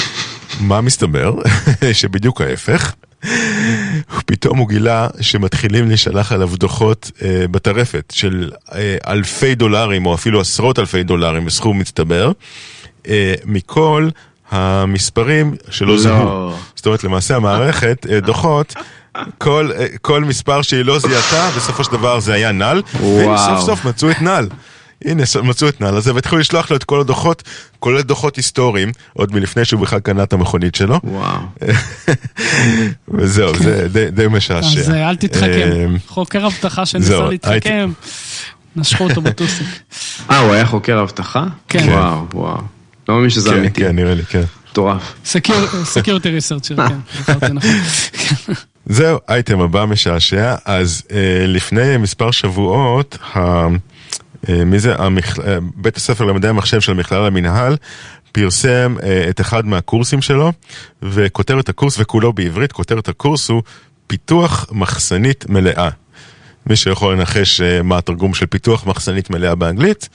מה 0.68 0.80
מסתבר? 0.80 1.34
שבדיוק 1.92 2.40
ההפך. 2.40 2.94
פתאום 4.26 4.58
הוא 4.58 4.68
גילה 4.68 5.08
שמתחילים 5.20 5.88
להישלח 5.88 6.32
עליו 6.32 6.56
דוחות 6.56 7.10
אה, 7.22 7.44
בטרפת 7.50 8.12
של 8.16 8.50
אה, 8.74 8.96
אלפי 9.06 9.54
דולרים 9.54 10.06
או 10.06 10.14
אפילו 10.14 10.40
עשרות 10.40 10.78
אלפי 10.78 11.02
דולרים 11.02 11.44
בסכום 11.44 11.78
מצטבר 11.78 12.32
אה, 13.08 13.34
מכל 13.44 14.08
המספרים 14.50 15.54
שלא 15.70 15.92
לא. 15.92 15.98
זיהו. 15.98 16.52
זאת 16.76 16.86
אומרת 16.86 17.04
למעשה 17.04 17.36
המערכת 17.36 18.06
אה, 18.10 18.20
דוחות 18.20 18.74
כל, 19.38 19.70
אה, 19.78 19.86
כל 20.02 20.24
מספר 20.24 20.62
שהיא 20.62 20.84
לא 20.84 20.98
זיהתה 20.98 21.50
בסופו 21.56 21.84
של 21.84 21.92
דבר 21.92 22.20
זה 22.20 22.32
היה 22.32 22.52
נל 22.52 22.82
וסוף 22.94 23.60
סוף 23.60 23.84
מצאו 23.84 24.10
את 24.10 24.22
נל. 24.22 24.48
הנה, 25.04 25.22
מצאו 25.42 25.68
את 25.68 25.80
נעל 25.80 25.96
הזה, 25.96 26.14
והתחילו 26.14 26.40
לשלוח 26.40 26.70
לו 26.70 26.76
את 26.76 26.84
כל 26.84 27.00
הדוחות, 27.00 27.42
כולל 27.78 28.02
דוחות 28.02 28.36
היסטוריים, 28.36 28.92
עוד 29.12 29.34
מלפני 29.34 29.64
שהוא 29.64 29.80
בכלל 29.80 30.00
קנה 30.00 30.22
את 30.22 30.32
המכונית 30.32 30.74
שלו. 30.74 31.00
וואו. 31.04 31.38
וזהו, 33.18 33.54
זה 33.54 33.88
די, 33.88 34.10
די 34.10 34.26
משעשע. 34.30 34.80
אז 34.80 34.90
אל 34.90 35.16
תתחכם, 35.16 35.94
חוקר 36.06 36.46
אבטחה 36.46 36.86
שניסה 36.86 37.20
להתחכם, 37.20 37.92
נשכו 38.76 39.04
אותו 39.04 39.20
בטוסיק. 39.20 39.66
אה, 40.30 40.38
הוא 40.38 40.52
היה 40.52 40.66
חוקר 40.66 41.02
אבטחה? 41.02 41.44
כן. 41.68 41.88
וואו, 41.88 42.26
וואו. 42.34 42.79
לא 43.10 43.16
מאמין 43.16 43.30
שזה 43.30 43.54
אמיתי. 43.54 43.80
כן, 43.80 43.86
כן, 43.86 43.96
נראה 43.96 44.14
לי, 44.14 44.22
כן. 44.22 44.42
מטורף. 44.70 45.14
סקיורטי 45.84 46.30
ריסרצ'ר, 46.30 46.76
כן, 46.76 46.96
נכון. 47.34 47.56
זהו, 48.86 49.18
אייטם 49.28 49.60
הבא 49.60 49.84
משעשע, 49.84 50.54
אז 50.64 51.02
לפני 51.46 51.96
מספר 51.96 52.30
שבועות, 52.30 53.18
מי 54.48 54.78
זה? 54.78 54.94
המכל... 54.98 55.42
בית 55.76 55.96
הספר 55.96 56.24
למדעי 56.24 56.50
המחשב 56.50 56.80
של 56.80 56.92
מכלל 56.92 57.26
המנהל 57.26 57.76
פרסם 58.32 58.96
את 59.30 59.40
אחד 59.40 59.66
מהקורסים 59.66 60.22
שלו, 60.22 60.52
וכותרת 61.02 61.68
הקורס, 61.68 61.96
וכולו 61.98 62.32
בעברית, 62.32 62.72
כותרת 62.72 63.08
הקורס 63.08 63.50
הוא 63.50 63.62
פיתוח 64.06 64.66
מחסנית 64.72 65.48
מלאה. 65.48 65.88
מי 66.66 66.76
שיכול 66.76 67.14
לנחש 67.14 67.60
מה 67.84 67.98
התרגום 67.98 68.34
של 68.34 68.46
פיתוח 68.46 68.86
מחסנית 68.86 69.30
מלאה 69.30 69.54
באנגלית, 69.54 70.08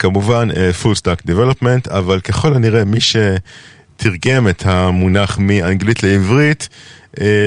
כמובן 0.00 0.48
full 0.82 0.96
stack 1.02 1.30
development, 1.30 1.90
אבל 1.90 2.20
ככל 2.20 2.54
הנראה 2.54 2.84
מי 2.84 2.98
שתרגם 3.00 4.48
את 4.48 4.62
המונח 4.66 5.38
מאנגלית 5.40 6.02
לעברית, 6.02 6.68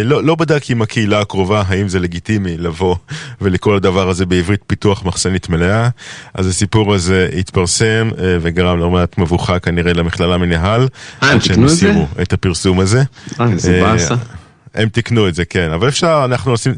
לא, 0.03 0.23
לא 0.23 0.35
בדק 0.35 0.69
עם 0.69 0.81
הקהילה 0.81 1.19
הקרובה 1.19 1.63
האם 1.67 1.87
זה 1.87 1.99
לגיטימי 1.99 2.57
לבוא 2.57 2.95
ולקרוא 3.41 3.75
לדבר 3.75 4.09
הזה 4.09 4.25
בעברית 4.25 4.61
פיתוח 4.67 5.05
מחסנית 5.05 5.49
מלאה. 5.49 5.89
אז 6.33 6.47
הסיפור 6.47 6.93
הזה 6.93 7.29
התפרסם 7.39 8.09
וגרם 8.41 8.79
לא 8.79 8.89
מעט 8.89 9.17
מבוכה 9.17 9.59
כנראה 9.59 9.93
למכללה 9.93 10.37
מנהל. 10.37 10.87
אה, 11.23 11.31
הם 11.31 11.39
תיקנו 11.39 11.63
את 11.63 11.69
זה? 11.69 11.75
סיימו 11.75 12.07
את 12.21 12.33
הפרסום 12.33 12.79
הזה. 12.79 13.03
אה, 13.39 13.51
איזה 13.51 13.81
באסה. 13.81 14.15
הם 14.76 14.89
תיקנו 14.89 15.28
את 15.28 15.36
זה, 15.36 15.45
כן, 15.45 15.71
אבל 15.71 15.88
אפשר, 15.88 16.21
אנחנו 16.26 16.53
נשים, 16.53 16.74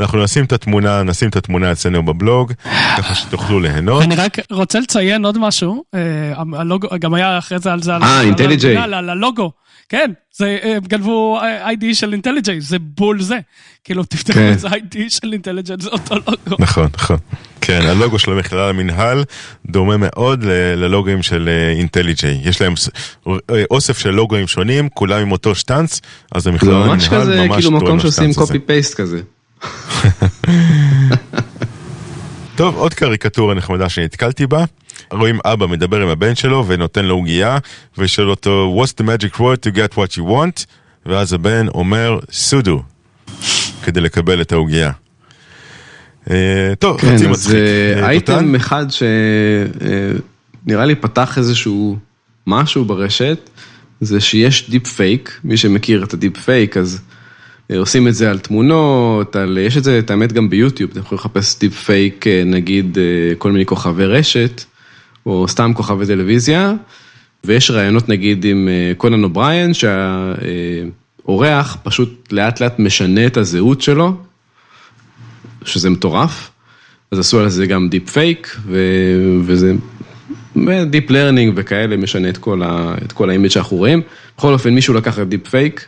אנחנו 0.00 0.22
נשים 0.22 0.44
את 0.44 0.52
התמונה, 0.52 1.02
נשים 1.02 1.28
את 1.28 1.36
התמונה 1.36 1.72
אצלנו 1.72 2.04
בבלוג, 2.04 2.52
ככה 2.98 3.14
שתוכלו 3.14 3.60
ליהנות. 3.60 4.02
אני 4.02 4.14
רק 4.14 4.38
רוצה 4.50 4.80
לציין 4.80 5.24
עוד 5.24 5.38
משהו, 5.38 5.84
הלוגו, 6.36 6.88
גם 7.00 7.14
היה 7.14 7.38
אחרי 7.38 7.58
זה 7.58 7.72
על 7.72 7.82
זה, 7.82 7.92
אה, 7.92 8.20
אינטליג'יי. 8.20 8.76
על 8.76 9.10
הלוגו, 9.10 9.52
כן, 9.88 10.10
זה, 10.36 10.58
הם 10.62 10.80
גנבו 10.80 11.40
IDE 11.42 11.94
של 11.94 12.12
IntelliJ, 12.12 12.60
זה 12.60 12.78
בול 12.78 13.22
זה. 13.22 13.38
כאילו, 13.84 14.04
תפתחו 14.04 14.34
כן. 14.34 14.52
את 14.52 14.58
זה 14.58 14.68
IDE 14.68 15.10
של 15.10 15.32
IntelliJ, 15.32 15.76
זה 15.80 15.90
אותו 15.90 16.14
לוגו. 16.14 16.56
נכון, 16.58 16.88
נכון. 16.96 17.16
כן, 17.60 17.80
הלוגו 17.82 18.18
של 18.18 18.32
המכללה 18.32 18.68
למינהל 18.68 19.24
דומה 19.66 19.96
מאוד 19.96 20.44
ללוגוים 20.76 21.22
של 21.22 21.48
IntelliJ. 21.78 22.40
יש 22.42 22.60
להם 22.60 22.74
אוסף 23.70 23.98
של 23.98 24.10
לוגוים 24.10 24.46
שונים, 24.46 24.88
כולם 24.88 25.20
עם 25.20 25.32
אותו 25.32 25.54
שטאנץ, 25.54 26.00
אז 26.32 26.46
המכללה 26.46 26.72
למינהל 26.72 26.94
ממש 26.94 27.08
ממש 27.08 27.22
כזה, 27.22 27.46
כאילו 27.56 27.70
דומה 27.70 27.84
מקום 27.84 28.00
שעושים 28.00 28.30
לשטאנץ 28.30 28.38
הזה. 28.38 28.52
copy 28.52 28.66
paste 28.66 28.94
כזה. 28.94 29.20
טוב, 32.56 32.76
עוד 32.76 32.94
קריקטורה 32.94 33.54
נחמדה 33.54 33.88
שנתקלתי 33.88 34.46
בה. 34.46 34.64
רואים 35.12 35.38
אבא 35.44 35.66
מדבר 35.66 36.02
עם 36.02 36.08
הבן 36.08 36.34
שלו 36.34 36.64
ונותן 36.66 37.04
לו 37.04 37.14
עוגייה, 37.14 37.58
ושואל 37.98 38.30
אותו, 38.30 38.82
What's 38.82 39.02
the 39.02 39.06
magic 39.06 39.36
word 39.36 39.68
to 39.68 39.76
get 39.76 39.94
what 39.94 40.18
you 40.18 40.22
want? 40.22 40.64
ואז 41.06 41.32
הבן 41.32 41.68
אומר, 41.68 42.18
sudo, 42.32 42.82
כדי 43.82 44.00
לקבל 44.00 44.40
את 44.40 44.52
העוגייה. 44.52 44.92
אה, 46.30 46.72
טוב, 46.78 47.00
כן, 47.00 47.14
חצי 47.14 47.26
אז 47.26 47.30
מצחיק. 47.30 47.54
אה, 47.54 48.02
אה, 48.02 48.08
אייטם? 48.08 48.54
אחד 48.54 48.86
שנראה 50.66 50.84
לי 50.84 50.94
פתח 50.94 51.38
איזשהו 51.38 51.96
משהו 52.46 52.84
ברשת, 52.84 53.50
זה 54.00 54.20
שיש 54.20 54.70
deep 54.70 54.86
fake, 54.86 55.40
מי 55.44 55.56
שמכיר 55.56 56.04
את 56.04 56.14
ה 56.14 56.19
deep 56.19 56.38
fake, 56.38 56.76
אז 56.76 57.00
עושים 57.76 58.08
את 58.08 58.14
זה 58.14 58.30
על 58.30 58.38
תמונות, 58.38 59.36
על, 59.36 59.58
יש 59.58 59.76
את 59.76 59.84
זה, 59.84 59.98
את 59.98 60.10
האמת, 60.10 60.32
גם 60.32 60.50
ביוטיוב, 60.50 60.90
אתם 60.90 61.00
יכולים 61.00 61.20
לחפש 61.20 61.58
deep 61.58 61.74
fake, 61.74 62.24
נגיד 62.46 62.98
כל 63.38 63.52
מיני 63.52 63.66
כוכבי 63.66 64.04
רשת, 64.04 64.64
או 65.26 65.48
סתם 65.48 65.72
כוכבי 65.74 66.06
טלוויזיה, 66.06 66.74
ויש 67.44 67.70
ראיונות 67.70 68.08
נגיד 68.08 68.44
עם 68.44 68.68
אה, 68.68 68.92
קונן 68.96 69.24
אובריין, 69.24 69.72
שהאורח 69.74 71.76
פשוט 71.82 72.32
לאט 72.32 72.60
לאט 72.60 72.78
משנה 72.78 73.26
את 73.26 73.36
הזהות 73.36 73.80
שלו, 73.80 74.16
שזה 75.64 75.90
מטורף. 75.90 76.50
אז 77.10 77.18
עשו 77.18 77.40
על 77.40 77.48
זה 77.48 77.66
גם 77.66 77.88
deep 77.88 78.10
fake, 78.10 78.56
ו... 78.66 78.78
וזה 79.44 79.74
deep 80.90 81.10
learning 81.10 81.52
וכאלה 81.56 81.96
משנה 81.96 82.28
את 82.28 82.38
כל, 82.38 82.62
ה, 82.62 82.94
את 83.04 83.12
כל 83.12 83.30
ה 83.30 83.33
image 83.33 83.48
שאנחנו 83.48 83.76
רואים. 83.76 84.02
בכל 84.36 84.52
אופן 84.52 84.74
מישהו 84.74 84.94
לקח 84.94 85.18
את 85.18 85.28
deep 85.28 85.48
fake 85.48 85.86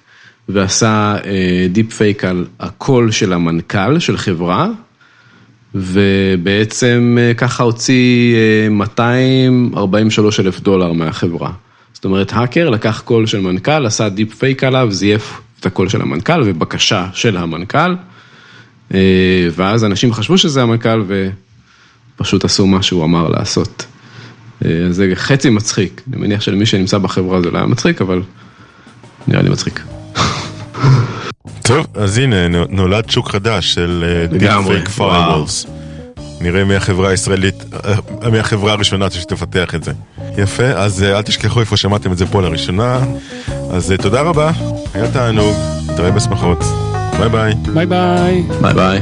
ועשה 0.49 1.17
deep 1.71 1.93
fake 1.93 2.25
על 2.25 2.47
הקול 2.61 3.11
של 3.11 3.33
המנכ"ל 3.33 3.99
של 3.99 4.17
חברה, 4.17 4.69
ובעצם 5.75 7.19
ככה 7.37 7.63
הוציא 7.63 8.37
243 8.71 10.41
אלף 10.41 10.61
דולר 10.61 10.93
מהחברה. 10.93 11.53
זאת 11.93 12.05
אומרת, 12.05 12.33
האקר 12.33 12.71
לקח 12.71 13.03
קול 13.05 13.27
של 13.27 13.41
מנכ"ל, 13.41 13.87
עשה 13.87 14.09
deep 14.09 14.35
fake 14.35 14.65
עליו, 14.65 14.89
זייף 14.91 15.41
את 15.61 15.67
הקול 15.67 15.89
של 15.89 16.03
המנכ"ל 16.03 16.43
ובקשה 16.47 17.07
של 17.13 17.37
המנכ"ל, 17.37 17.95
ואז 19.55 19.85
אנשים 19.85 20.13
חשבו 20.13 20.39
שזה 20.39 20.63
המנכ"ל 20.63 21.05
ופשוט 22.17 22.45
עשו 22.45 22.67
מה 22.67 22.83
שהוא 22.83 23.05
אמר 23.05 23.29
לעשות. 23.29 23.87
זה 24.91 25.13
חצי 25.15 25.51
מצחיק, 25.51 26.03
אני 26.09 26.17
מניח 26.17 26.41
שלמי 26.41 26.67
שנמצא 26.67 26.99
בחברה 26.99 27.41
זה 27.41 27.51
לא 27.51 27.59
היה 27.59 27.67
מצחיק, 27.67 28.01
אבל 28.01 28.23
נראה 29.29 29.43
לי 29.43 29.51
מצחיק. 29.51 29.81
טוב, 31.63 31.87
אז 31.95 32.19
הנה, 32.19 32.49
נולד 32.69 33.11
שוק 33.11 33.31
חדש 33.31 33.75
של 33.75 34.05
deep 34.31 34.51
fake 34.67 34.89
firewalls. 34.89 35.67
נראה 36.41 36.65
מי 36.65 36.77
החברה 36.77 37.11
הישראלית, 37.11 37.65
מי 38.33 38.39
החברה 38.39 38.73
הראשונה 38.73 39.11
שתפתח 39.11 39.75
את 39.75 39.85
זה. 39.85 39.93
יפה, 40.37 40.65
אז 40.65 41.03
אל 41.03 41.23
תשכחו 41.23 41.61
איפה 41.61 41.77
שמעתם 41.77 42.13
את 42.13 42.19
זה 42.19 42.27
פה 42.27 42.43
לראשונה. 42.43 43.01
אז 43.71 43.95
תודה 44.03 44.21
רבה, 44.21 44.51
היה 44.95 45.13
תענוג, 45.13 45.55
נתראה 45.89 46.11
בשמחות. 46.11 46.65
ביי 47.19 47.29
ביי. 47.29 47.55
ביי 47.75 47.87
ביי. 47.87 48.43
ביי 48.61 48.75
ביי. 48.75 49.01